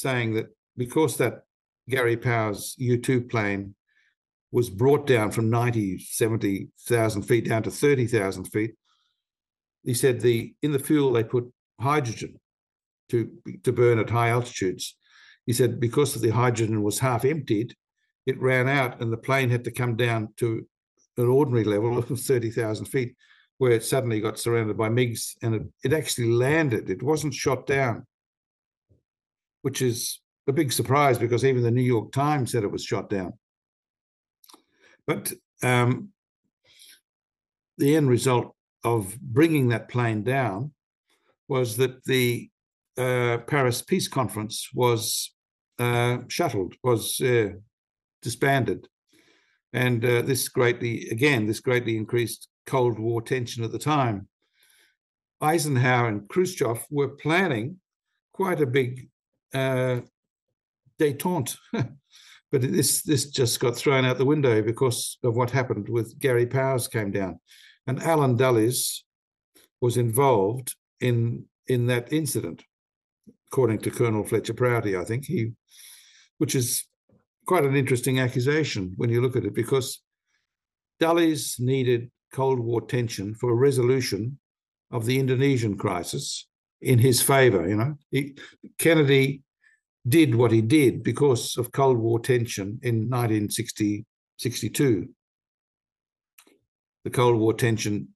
saying 0.00 0.34
that 0.34 0.46
because 0.76 1.16
that 1.18 1.42
Gary 1.88 2.16
Powers 2.16 2.74
U 2.78 2.98
2 2.98 3.22
plane 3.22 3.74
was 4.52 4.70
brought 4.70 5.06
down 5.06 5.30
from 5.30 5.50
90, 5.50 5.98
70,000 5.98 7.22
feet 7.22 7.48
down 7.48 7.62
to 7.62 7.70
30,000 7.70 8.44
feet, 8.44 8.74
he 9.84 9.94
said 9.94 10.20
the 10.20 10.54
in 10.62 10.72
the 10.72 10.78
fuel 10.78 11.12
they 11.12 11.24
put 11.24 11.52
hydrogen 11.80 12.38
to, 13.10 13.30
to 13.64 13.72
burn 13.72 13.98
at 13.98 14.10
high 14.10 14.28
altitudes. 14.28 14.96
He 15.46 15.52
said 15.52 15.80
because 15.80 16.14
the 16.14 16.30
hydrogen 16.30 16.82
was 16.82 16.98
half 16.98 17.24
emptied, 17.24 17.74
it 18.26 18.40
ran 18.40 18.68
out 18.68 19.00
and 19.00 19.12
the 19.12 19.16
plane 19.16 19.50
had 19.50 19.64
to 19.64 19.70
come 19.70 19.96
down 19.96 20.28
to 20.36 20.66
an 21.16 21.26
ordinary 21.26 21.64
level 21.64 21.98
of 21.98 22.20
30,000 22.20 22.86
feet 22.86 23.14
where 23.58 23.72
it 23.72 23.84
suddenly 23.84 24.20
got 24.20 24.38
surrounded 24.38 24.76
by 24.76 24.88
MiGs 24.88 25.36
and 25.42 25.54
it, 25.54 25.62
it 25.84 25.92
actually 25.92 26.32
landed. 26.32 26.88
It 26.88 27.02
wasn't 27.02 27.34
shot 27.34 27.66
down, 27.66 28.06
which 29.62 29.82
is 29.82 30.20
a 30.46 30.52
big 30.52 30.72
surprise 30.72 31.18
because 31.18 31.44
even 31.44 31.62
the 31.62 31.70
New 31.70 31.82
York 31.82 32.12
Times 32.12 32.52
said 32.52 32.64
it 32.64 32.72
was 32.72 32.84
shot 32.84 33.10
down. 33.10 33.34
But 35.06 35.32
um, 35.62 36.10
the 37.78 37.96
end 37.96 38.08
result 38.08 38.54
of 38.84 39.18
bringing 39.20 39.68
that 39.68 39.88
plane 39.88 40.22
down 40.22 40.72
was 41.48 41.76
that 41.78 42.04
the 42.04 42.50
uh, 42.96 43.38
Paris 43.46 43.82
Peace 43.82 44.08
Conference 44.08 44.68
was 44.74 45.32
uh, 45.78 46.18
shuttled, 46.28 46.74
was 46.82 47.20
uh, 47.20 47.50
disbanded. 48.22 48.86
And 49.72 50.04
uh, 50.04 50.22
this 50.22 50.48
greatly, 50.48 51.08
again, 51.10 51.46
this 51.46 51.60
greatly 51.60 51.96
increased 51.96 52.48
Cold 52.66 52.98
War 52.98 53.22
tension 53.22 53.64
at 53.64 53.72
the 53.72 53.78
time. 53.78 54.28
Eisenhower 55.40 56.08
and 56.08 56.28
Khrushchev 56.28 56.84
were 56.90 57.08
planning 57.08 57.76
quite 58.32 58.60
a 58.60 58.66
big 58.66 59.08
uh, 59.54 60.00
detente. 60.98 61.56
but 61.72 62.62
this 62.62 63.02
this 63.02 63.30
just 63.30 63.60
got 63.60 63.76
thrown 63.76 64.04
out 64.04 64.18
the 64.18 64.24
window 64.24 64.62
because 64.62 65.18
of 65.22 65.36
what 65.36 65.50
happened 65.50 65.88
with 65.88 66.18
Gary 66.18 66.46
Powers 66.46 66.88
came 66.88 67.10
down, 67.10 67.38
and 67.86 68.02
Allen 68.02 68.36
Dulles 68.36 69.04
was 69.80 69.96
involved 69.96 70.74
in 71.00 71.44
in 71.66 71.86
that 71.86 72.12
incident 72.12 72.62
according 73.50 73.78
to 73.80 73.90
Colonel 73.90 74.24
Fletcher 74.24 74.54
Prouty, 74.54 74.96
I 74.96 75.04
think. 75.04 75.24
He, 75.24 75.52
which 76.38 76.54
is 76.54 76.84
quite 77.46 77.64
an 77.64 77.74
interesting 77.74 78.20
accusation 78.20 78.92
when 78.96 79.10
you 79.10 79.20
look 79.20 79.34
at 79.34 79.44
it, 79.44 79.54
because 79.54 80.00
Dulles 81.00 81.56
needed 81.58 82.10
Cold 82.32 82.60
War 82.60 82.80
tension 82.80 83.34
for 83.34 83.50
a 83.50 83.54
resolution 83.54 84.38
of 84.92 85.04
the 85.04 85.18
Indonesian 85.18 85.76
crisis 85.76 86.46
in 86.80 86.98
his 86.98 87.22
favor. 87.22 87.68
You 87.68 87.76
know, 87.76 87.94
he, 88.10 88.36
Kennedy 88.78 89.42
did 90.06 90.34
what 90.34 90.52
he 90.52 90.62
did 90.62 91.02
because 91.02 91.56
of 91.56 91.72
Cold 91.72 91.98
War 91.98 92.20
tension 92.20 92.80
in 92.82 93.08
1962. 93.10 95.08
The 97.04 97.10
Cold 97.10 97.38
War 97.38 97.54
tension 97.54 98.08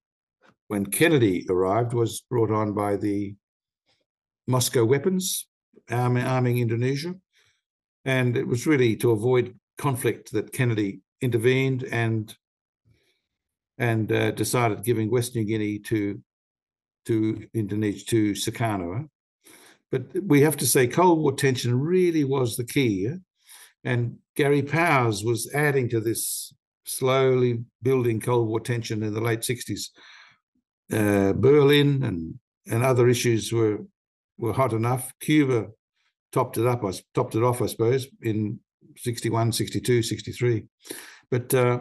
when 0.69 0.87
Kennedy 0.87 1.47
arrived 1.49 1.93
was 1.93 2.25
brought 2.31 2.51
on 2.51 2.73
by 2.73 2.97
the 2.97 3.35
Moscow 4.47 4.85
weapons, 4.85 5.47
arming, 5.91 6.25
arming 6.25 6.59
Indonesia. 6.59 7.15
And 8.05 8.37
it 8.37 8.47
was 8.47 8.67
really 8.67 8.97
to 8.97 9.13
avoid 9.13 9.59
conflict 9.79 10.33
that 10.33 10.53
Kennedy 10.53 11.01
intervened 11.21 11.85
and 11.85 12.35
and 13.77 14.13
uh, 14.13 14.31
decided 14.31 14.85
giving 14.85 15.11
West 15.11 15.35
New 15.35 15.45
Guinea 15.45 15.81
to 15.81 16.21
to 17.07 17.47
Indonesia 17.55 18.05
to 18.07 18.33
Sukarno. 18.33 19.09
But 19.91 20.07
we 20.25 20.41
have 20.41 20.57
to 20.59 20.67
say 20.67 20.87
Cold 20.87 21.21
War 21.21 21.33
tension 21.33 21.79
really 21.79 22.25
was 22.25 22.57
the 22.57 22.65
key. 22.65 23.11
And 23.85 24.19
Gary 24.35 24.63
Powers 24.63 25.23
was 25.23 25.53
adding 25.55 25.89
to 25.91 26.01
this 26.01 26.53
slowly 26.85 27.65
building 27.83 28.21
Cold 28.21 28.49
War 28.49 28.61
tension 28.61 29.03
in 29.03 29.15
the 29.15 29.21
late 29.21 29.41
60s. 29.41 29.91
Uh, 30.93 31.33
Berlin 31.33 32.03
and, 32.03 32.39
and 32.67 32.83
other 32.83 33.09
issues 33.09 33.53
were 33.53 33.79
were 34.39 34.53
hot 34.53 34.73
enough. 34.73 35.13
Cuba 35.21 35.69
topped 36.33 36.59
it 36.59 36.67
up, 36.67 36.85
I 36.85 36.93
topped 37.15 37.35
it 37.35 37.43
off, 37.43 37.63
I 37.63 37.67
suppose, 37.67 38.09
in 38.23 38.59
61, 38.97 39.53
62, 39.53 40.03
63. 40.03 40.65
But 41.31 41.55
uh, 41.55 41.81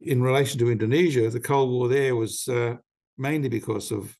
in 0.00 0.22
relation 0.22 0.58
to 0.58 0.70
Indonesia, 0.70 1.30
the 1.30 1.40
Cold 1.40 1.70
War 1.70 1.88
there 1.88 2.16
was 2.16 2.46
uh, 2.48 2.76
mainly 3.18 3.48
because 3.48 3.90
of 3.90 4.16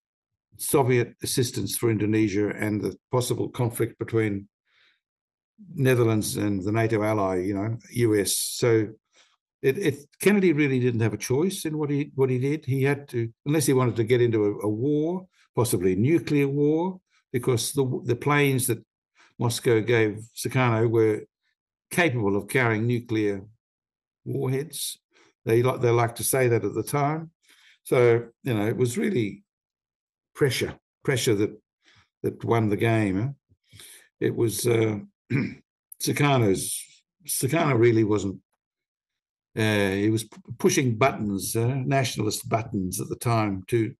Soviet 0.57 1.15
assistance 1.23 1.77
for 1.77 1.91
Indonesia 1.91 2.51
and 2.51 2.81
the 2.81 2.97
possible 3.11 3.49
conflict 3.49 3.99
between 3.99 4.49
Netherlands 5.75 6.37
and 6.37 6.63
the 6.63 6.73
NATO 6.73 7.03
ally, 7.03 7.43
you 7.43 7.55
know, 7.55 7.77
US. 7.91 8.37
So 8.37 8.89
it, 9.63 9.79
it, 9.79 9.95
Kennedy 10.21 10.53
really 10.53 10.79
didn't 10.79 11.01
have 11.01 11.15
a 11.15 11.19
choice 11.19 11.65
in 11.65 11.79
what 11.79 11.91
he 11.91 12.11
what 12.15 12.31
he 12.31 12.39
did. 12.39 12.65
He 12.65 12.83
had 12.83 13.09
to, 13.09 13.29
unless 13.47 13.67
he 13.67 13.73
wanted 13.73 13.97
to 13.97 14.05
get 14.05 14.21
into 14.21 14.45
a, 14.45 14.67
a 14.67 14.69
war, 14.69 15.27
possibly 15.57 15.95
a 15.95 15.97
nuclear 15.97 16.49
war, 16.49 17.01
because 17.33 17.73
the 17.73 18.03
the 18.05 18.17
planes 18.17 18.67
that 18.69 18.85
Moscow 19.39 19.81
gave 19.81 20.23
Sukarno 20.37 20.89
were 20.89 21.23
capable 21.91 22.37
of 22.37 22.49
carrying 22.49 22.87
nuclear 22.87 23.43
warheads. 24.25 24.99
They 25.45 25.63
like 25.63 25.81
they 25.81 25.91
like 25.91 26.15
to 26.17 26.25
say 26.25 26.49
that 26.49 26.65
at 26.65 26.75
the 26.75 26.83
time. 26.83 27.31
So 27.89 28.27
you 28.43 28.53
know, 28.53 28.67
it 28.67 28.77
was 28.77 28.99
really 28.99 29.45
pressure, 30.35 30.75
pressure 31.05 31.35
that 31.37 31.59
that 32.23 32.45
won 32.45 32.69
the 32.69 32.77
game. 32.77 33.35
It 34.21 34.37
was 34.37 34.67
uh. 34.67 34.99
Sukarno 36.03 37.79
really 37.79 38.05
wasn't. 38.05 38.41
Uh, 39.57 39.91
he 39.91 40.11
was 40.11 40.29
pushing 40.59 40.97
buttons, 40.97 41.57
uh, 41.57 41.75
nationalist 41.87 42.47
buttons 42.49 43.01
at 43.01 43.09
the 43.09 43.17
time 43.17 43.65
to 43.69 43.95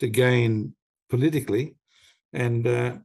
to 0.00 0.08
gain 0.08 0.74
politically, 1.10 1.76
and 2.32 2.66
uh, 2.66 2.96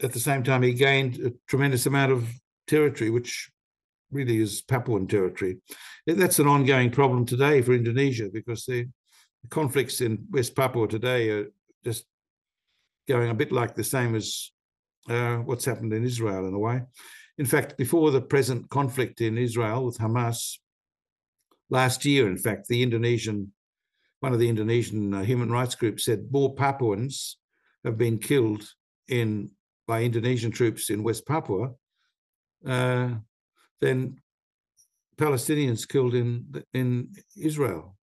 at 0.00 0.12
the 0.12 0.20
same 0.20 0.44
time 0.44 0.62
he 0.62 0.74
gained 0.74 1.18
a 1.18 1.32
tremendous 1.48 1.86
amount 1.86 2.12
of 2.12 2.30
territory, 2.68 3.10
which 3.10 3.50
really 4.12 4.38
is 4.38 4.62
Papuan 4.62 5.08
territory. 5.08 5.58
That's 6.06 6.38
an 6.38 6.46
ongoing 6.46 6.92
problem 6.92 7.26
today 7.26 7.62
for 7.62 7.72
Indonesia 7.72 8.28
because 8.32 8.64
the, 8.64 8.82
the 8.82 9.01
conflicts 9.50 10.00
in 10.00 10.26
West 10.30 10.54
Papua 10.54 10.88
today 10.88 11.28
are 11.30 11.46
just 11.84 12.04
going 13.08 13.30
a 13.30 13.34
bit 13.34 13.52
like 13.52 13.74
the 13.74 13.84
same 13.84 14.14
as 14.14 14.50
uh, 15.08 15.36
what's 15.36 15.64
happened 15.64 15.92
in 15.92 16.04
Israel 16.04 16.46
in 16.46 16.54
a 16.54 16.58
way. 16.58 16.82
In 17.38 17.46
fact, 17.46 17.76
before 17.76 18.10
the 18.10 18.20
present 18.20 18.68
conflict 18.70 19.20
in 19.20 19.38
Israel 19.38 19.84
with 19.84 19.98
Hamas, 19.98 20.58
last 21.70 22.04
year, 22.04 22.28
in 22.28 22.38
fact, 22.38 22.68
the 22.68 22.82
Indonesian, 22.82 23.52
one 24.20 24.32
of 24.32 24.38
the 24.38 24.48
Indonesian 24.48 25.14
uh, 25.14 25.22
human 25.22 25.50
rights 25.50 25.74
groups 25.74 26.04
said 26.04 26.28
more 26.30 26.54
Papuans 26.54 27.38
have 27.84 27.98
been 27.98 28.18
killed 28.18 28.64
in 29.08 29.50
by 29.88 30.02
Indonesian 30.02 30.52
troops 30.52 30.90
in 30.90 31.02
West 31.02 31.26
Papua 31.26 31.72
uh, 32.66 33.08
than 33.80 34.20
Palestinians 35.16 35.88
killed 35.88 36.14
in 36.14 36.62
in 36.72 37.08
Israel. 37.36 37.96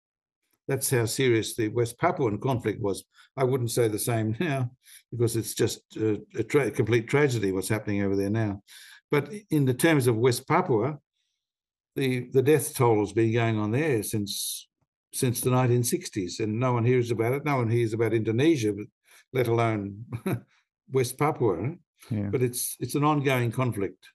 That's 0.68 0.90
how 0.90 1.06
serious 1.06 1.56
the 1.56 1.70
West 1.70 1.98
Papuan 1.98 2.40
conflict 2.40 2.82
was. 2.82 3.06
I 3.38 3.44
wouldn't 3.44 3.72
say 3.72 3.88
the 3.88 4.00
same 4.00 4.36
now 4.40 4.72
because 5.12 5.36
it's 5.36 5.54
just 5.54 5.82
a, 5.98 6.22
a 6.36 6.44
tra- 6.44 6.72
complete 6.72 7.08
tragedy 7.08 7.52
what's 7.52 7.70
happening 7.70 8.04
over 8.04 8.16
there 8.16 8.30
now. 8.30 8.62
But 9.10 9.32
in 9.50 9.66
the 9.66 9.74
terms 9.74 10.08
of 10.08 10.18
West 10.18 10.48
Papua, 10.48 11.00
the 11.96 12.30
the 12.32 12.42
death 12.42 12.76
toll 12.76 13.00
has 13.00 13.14
been 13.14 13.34
going 13.34 13.58
on 13.58 13.72
there 13.72 14.04
since 14.04 14.68
since 15.14 15.42
the 15.42 15.50
1960s, 15.50 16.40
and 16.42 16.60
no 16.60 16.74
one 16.74 16.86
hears 16.86 17.12
about 17.12 17.34
it. 17.34 17.46
No 17.46 17.58
one 17.58 17.70
hears 17.70 17.94
about 17.94 18.14
Indonesia, 18.14 18.74
but 18.74 18.86
let 19.34 19.48
alone 19.48 20.06
West 20.92 21.18
Papua. 21.18 21.76
Yeah. 22.12 22.30
But 22.32 22.44
it's 22.44 22.76
it's 22.80 22.96
an 22.96 23.04
ongoing 23.04 23.52
conflict. 23.52 24.06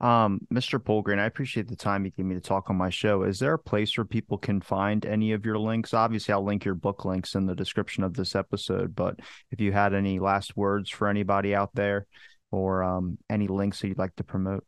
Um, 0.00 0.46
Mr. 0.52 0.78
Poulgrain, 0.78 1.18
I 1.18 1.24
appreciate 1.24 1.66
the 1.66 1.74
time 1.74 2.04
you 2.04 2.12
gave 2.12 2.26
me 2.26 2.36
to 2.36 2.40
talk 2.40 2.70
on 2.70 2.76
my 2.76 2.88
show. 2.88 3.24
Is 3.24 3.40
there 3.40 3.54
a 3.54 3.58
place 3.58 3.96
where 3.96 4.04
people 4.04 4.38
can 4.38 4.60
find 4.60 5.04
any 5.04 5.32
of 5.32 5.44
your 5.44 5.58
links? 5.58 5.92
Obviously, 5.92 6.32
I'll 6.32 6.44
link 6.44 6.64
your 6.64 6.76
book 6.76 7.04
links 7.04 7.34
in 7.34 7.46
the 7.46 7.54
description 7.54 8.04
of 8.04 8.14
this 8.14 8.36
episode, 8.36 8.94
but 8.94 9.18
if 9.50 9.60
you 9.60 9.72
had 9.72 9.94
any 9.94 10.20
last 10.20 10.56
words 10.56 10.88
for 10.88 11.08
anybody 11.08 11.54
out 11.54 11.70
there 11.74 12.06
or 12.52 12.84
um, 12.84 13.18
any 13.28 13.48
links 13.48 13.80
that 13.80 13.88
you'd 13.88 13.98
like 13.98 14.14
to 14.16 14.24
promote. 14.24 14.64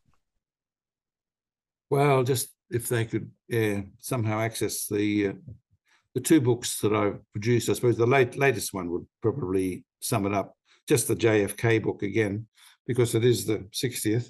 Well, 1.89 2.23
just 2.23 2.49
if 2.69 2.89
they 2.89 3.05
could 3.05 3.31
yeah, 3.47 3.81
somehow 3.99 4.39
access 4.39 4.87
the 4.87 5.29
uh, 5.29 5.33
the 6.13 6.21
two 6.21 6.41
books 6.41 6.79
that 6.79 6.93
I've 6.93 7.19
produced, 7.31 7.69
I 7.69 7.73
suppose 7.73 7.97
the 7.97 8.05
late, 8.05 8.37
latest 8.37 8.73
one 8.73 8.91
would 8.91 9.05
probably 9.21 9.85
sum 10.01 10.25
it 10.25 10.33
up. 10.33 10.55
Just 10.87 11.07
the 11.07 11.15
JFK 11.15 11.81
book 11.81 12.03
again, 12.03 12.47
because 12.85 13.15
it 13.15 13.23
is 13.23 13.45
the 13.45 13.59
60th. 13.71 14.29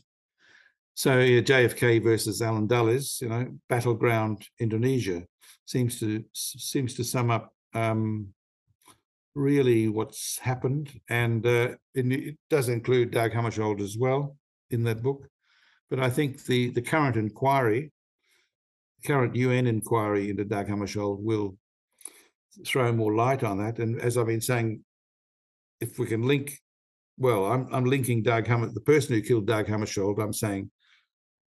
So 0.94 1.20
yeah, 1.20 1.42
JFK 1.42 2.04
versus 2.04 2.42
Allen 2.42 2.68
Dulles, 2.68 3.20
you 3.22 3.30
know, 3.30 3.48
battleground 3.70 4.46
Indonesia 4.60 5.24
seems 5.66 6.00
to 6.00 6.24
seems 6.34 6.94
to 6.96 7.04
sum 7.04 7.32
up 7.32 7.54
um, 7.74 8.28
really 9.36 9.88
what's 9.88 10.38
happened, 10.40 11.00
and 11.10 11.46
uh, 11.46 11.70
it 11.94 12.38
does 12.50 12.70
include 12.70 13.12
Dag 13.12 13.32
Hammarskjöld 13.32 13.82
as 13.82 13.98
well 13.98 14.36
in 14.70 14.84
that 14.84 15.02
book. 15.02 15.28
But 15.90 16.00
I 16.00 16.10
think 16.10 16.44
the 16.46 16.70
the 16.70 16.82
current 16.82 17.16
inquiry, 17.16 17.92
current 19.06 19.36
UN 19.36 19.68
inquiry 19.68 20.30
into 20.30 20.46
Dag 20.46 20.68
Hammarskjöld 20.68 21.22
will 21.22 21.58
throw 22.66 22.92
more 22.92 23.16
light 23.16 23.44
on 23.44 23.58
that. 23.60 23.80
And 23.80 24.00
as 24.02 24.18
I've 24.18 24.28
been 24.28 24.42
saying, 24.42 24.84
if 25.80 25.98
we 25.98 26.06
can 26.06 26.24
link, 26.24 26.60
well, 27.18 27.46
I'm 27.46 27.68
I'm 27.74 27.86
linking 27.86 28.24
Dag 28.24 28.46
Hammer, 28.48 28.70
the 28.74 28.82
person 28.82 29.16
who 29.16 29.22
killed 29.22 29.48
Dag 29.48 29.68
Hammarskjöld. 29.68 30.22
I'm 30.22 30.34
saying 30.34 30.70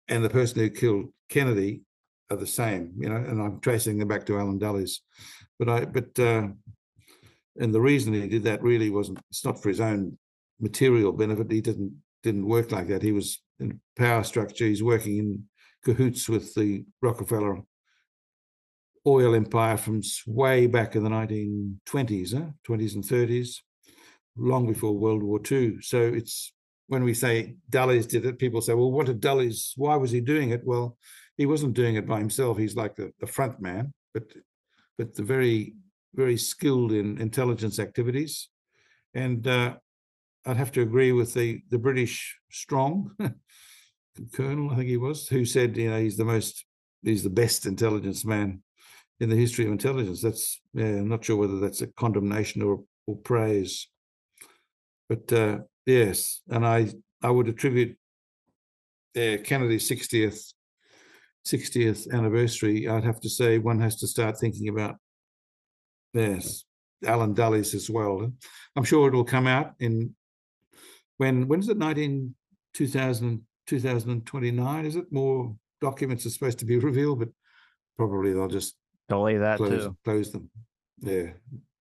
and 0.07 0.23
the 0.23 0.29
person 0.29 0.59
who 0.59 0.69
killed 0.69 1.05
Kennedy 1.29 1.81
are 2.29 2.37
the 2.37 2.47
same, 2.47 2.93
you 2.97 3.09
know, 3.09 3.15
and 3.15 3.41
I'm 3.41 3.59
tracing 3.59 3.97
them 3.97 4.07
back 4.07 4.25
to 4.25 4.37
Allen 4.37 4.59
Dulles. 4.59 5.01
But 5.59 5.69
I, 5.69 5.85
but, 5.85 6.19
uh, 6.19 6.47
and 7.57 7.73
the 7.73 7.81
reason 7.81 8.13
he 8.13 8.27
did 8.27 8.43
that 8.43 8.61
really 8.61 8.89
wasn't, 8.89 9.19
it's 9.29 9.45
not 9.45 9.61
for 9.61 9.69
his 9.69 9.79
own 9.79 10.17
material 10.59 11.11
benefit. 11.11 11.51
He 11.51 11.61
didn't, 11.61 12.01
didn't 12.23 12.47
work 12.47 12.71
like 12.71 12.87
that. 12.87 13.01
He 13.01 13.11
was 13.11 13.41
in 13.59 13.79
power 13.97 14.23
structure. 14.23 14.65
He's 14.65 14.83
working 14.83 15.17
in 15.17 15.43
cahoots 15.83 16.27
with 16.27 16.53
the 16.55 16.83
Rockefeller 17.01 17.61
oil 19.07 19.35
empire 19.35 19.77
from 19.77 20.01
way 20.25 20.67
back 20.67 20.95
in 20.95 21.03
the 21.03 21.09
1920s, 21.09 22.33
huh? 22.33 22.49
20s 22.67 22.95
and 22.95 23.03
30s, 23.03 23.57
long 24.35 24.65
before 24.67 24.97
World 24.97 25.23
War 25.23 25.39
II. 25.49 25.77
So 25.81 26.01
it's 26.01 26.53
when 26.87 27.03
we 27.03 27.13
say 27.13 27.55
Dulles 27.69 28.05
did 28.05 28.25
it, 28.25 28.39
people 28.39 28.61
say, 28.61 28.73
well, 28.73 28.91
what 28.91 29.07
did 29.07 29.19
Dulles, 29.19 29.73
why 29.75 29.95
was 29.95 30.11
he 30.11 30.21
doing 30.21 30.51
it? 30.51 30.61
Well, 30.63 30.97
he 31.37 31.45
wasn't 31.45 31.73
doing 31.73 31.95
it 31.95 32.07
by 32.07 32.19
himself. 32.19 32.57
He's 32.57 32.75
like 32.75 32.95
the, 32.95 33.11
the 33.19 33.27
front 33.27 33.59
man, 33.59 33.93
but 34.13 34.23
but 34.97 35.15
the 35.15 35.23
very, 35.23 35.73
very 36.13 36.37
skilled 36.37 36.91
in 36.91 37.19
intelligence 37.19 37.79
activities. 37.79 38.49
And 39.13 39.45
uh, 39.47 39.75
I'd 40.45 40.57
have 40.57 40.71
to 40.73 40.81
agree 40.81 41.11
with 41.11 41.33
the, 41.33 41.61
the 41.69 41.77
British 41.77 42.37
strong 42.49 43.11
colonel, 44.33 44.71
I 44.71 44.75
think 44.75 44.89
he 44.89 44.97
was, 44.97 45.27
who 45.27 45.45
said, 45.45 45.75
you 45.77 45.89
know, 45.89 45.99
he's 45.99 46.17
the 46.17 46.25
most, 46.25 46.65
he's 47.03 47.23
the 47.23 47.29
best 47.29 47.65
intelligence 47.65 48.25
man 48.25 48.61
in 49.19 49.29
the 49.29 49.35
history 49.35 49.65
of 49.65 49.71
intelligence. 49.71 50.21
That's, 50.21 50.61
yeah, 50.73 50.85
I'm 50.85 51.09
not 51.09 51.25
sure 51.25 51.37
whether 51.37 51.59
that's 51.59 51.81
a 51.81 51.87
condemnation 51.87 52.61
or, 52.61 52.83
or 53.07 53.17
praise. 53.17 53.87
But 55.09 55.31
uh, 55.31 55.59
Yes, 55.85 56.41
and 56.49 56.65
I 56.65 56.89
I 57.21 57.29
would 57.29 57.47
attribute 57.47 57.97
uh, 59.15 59.37
Kennedy's 59.43 59.89
60th 59.89 60.53
60th 61.45 62.11
anniversary. 62.11 62.87
I'd 62.87 63.03
have 63.03 63.21
to 63.21 63.29
say 63.29 63.59
one 63.59 63.79
has 63.79 63.97
to 63.97 64.07
start 64.07 64.39
thinking 64.39 64.67
about 64.69 64.95
yes, 66.13 66.65
Allen 67.05 67.33
Dulles 67.33 67.73
as 67.75 67.89
well. 67.89 68.31
I'm 68.75 68.83
sure 68.83 69.07
it 69.07 69.13
will 69.13 69.23
come 69.23 69.47
out 69.47 69.73
in 69.79 70.15
when 71.17 71.47
when 71.47 71.59
is 71.59 71.69
it 71.69 71.77
19 71.77 72.35
2000 72.73 73.41
2029 73.67 74.85
is 74.85 74.95
it 74.95 75.11
more 75.11 75.55
documents 75.81 76.25
are 76.25 76.29
supposed 76.29 76.59
to 76.59 76.65
be 76.65 76.77
revealed 76.89 77.19
but 77.19 77.29
probably 77.97 78.33
they'll 78.33 78.47
just 78.47 78.75
delay 79.07 79.37
that 79.37 79.57
close, 79.57 79.85
too 79.85 79.97
close 80.03 80.31
them 80.31 80.49
yeah 80.99 81.29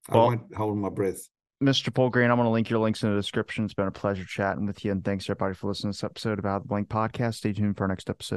well, 0.09 0.21
I 0.21 0.25
won't 0.25 0.55
hold 0.55 0.77
my 0.77 0.89
breath 0.89 1.21
Mr. 1.65 1.89
Poulgrain, 1.89 2.29
I'm 2.29 2.37
going 2.37 2.45
to 2.45 2.49
link 2.49 2.69
your 2.69 2.77
links 2.79 3.01
in 3.01 3.09
the 3.09 3.15
description. 3.15 3.65
It's 3.65 3.73
been 3.73 3.87
a 3.87 3.91
pleasure 3.91 4.23
chatting 4.23 4.67
with 4.67 4.85
you. 4.85 4.91
And 4.91 5.03
thanks, 5.03 5.25
everybody, 5.25 5.55
for 5.55 5.67
listening 5.67 5.93
to 5.93 5.97
this 5.97 6.03
episode 6.03 6.37
about 6.37 6.61
the 6.61 6.67
Blank 6.67 6.89
Podcast. 6.89 7.35
Stay 7.35 7.53
tuned 7.53 7.75
for 7.75 7.85
our 7.85 7.87
next 7.87 8.07
episode. 8.07 8.33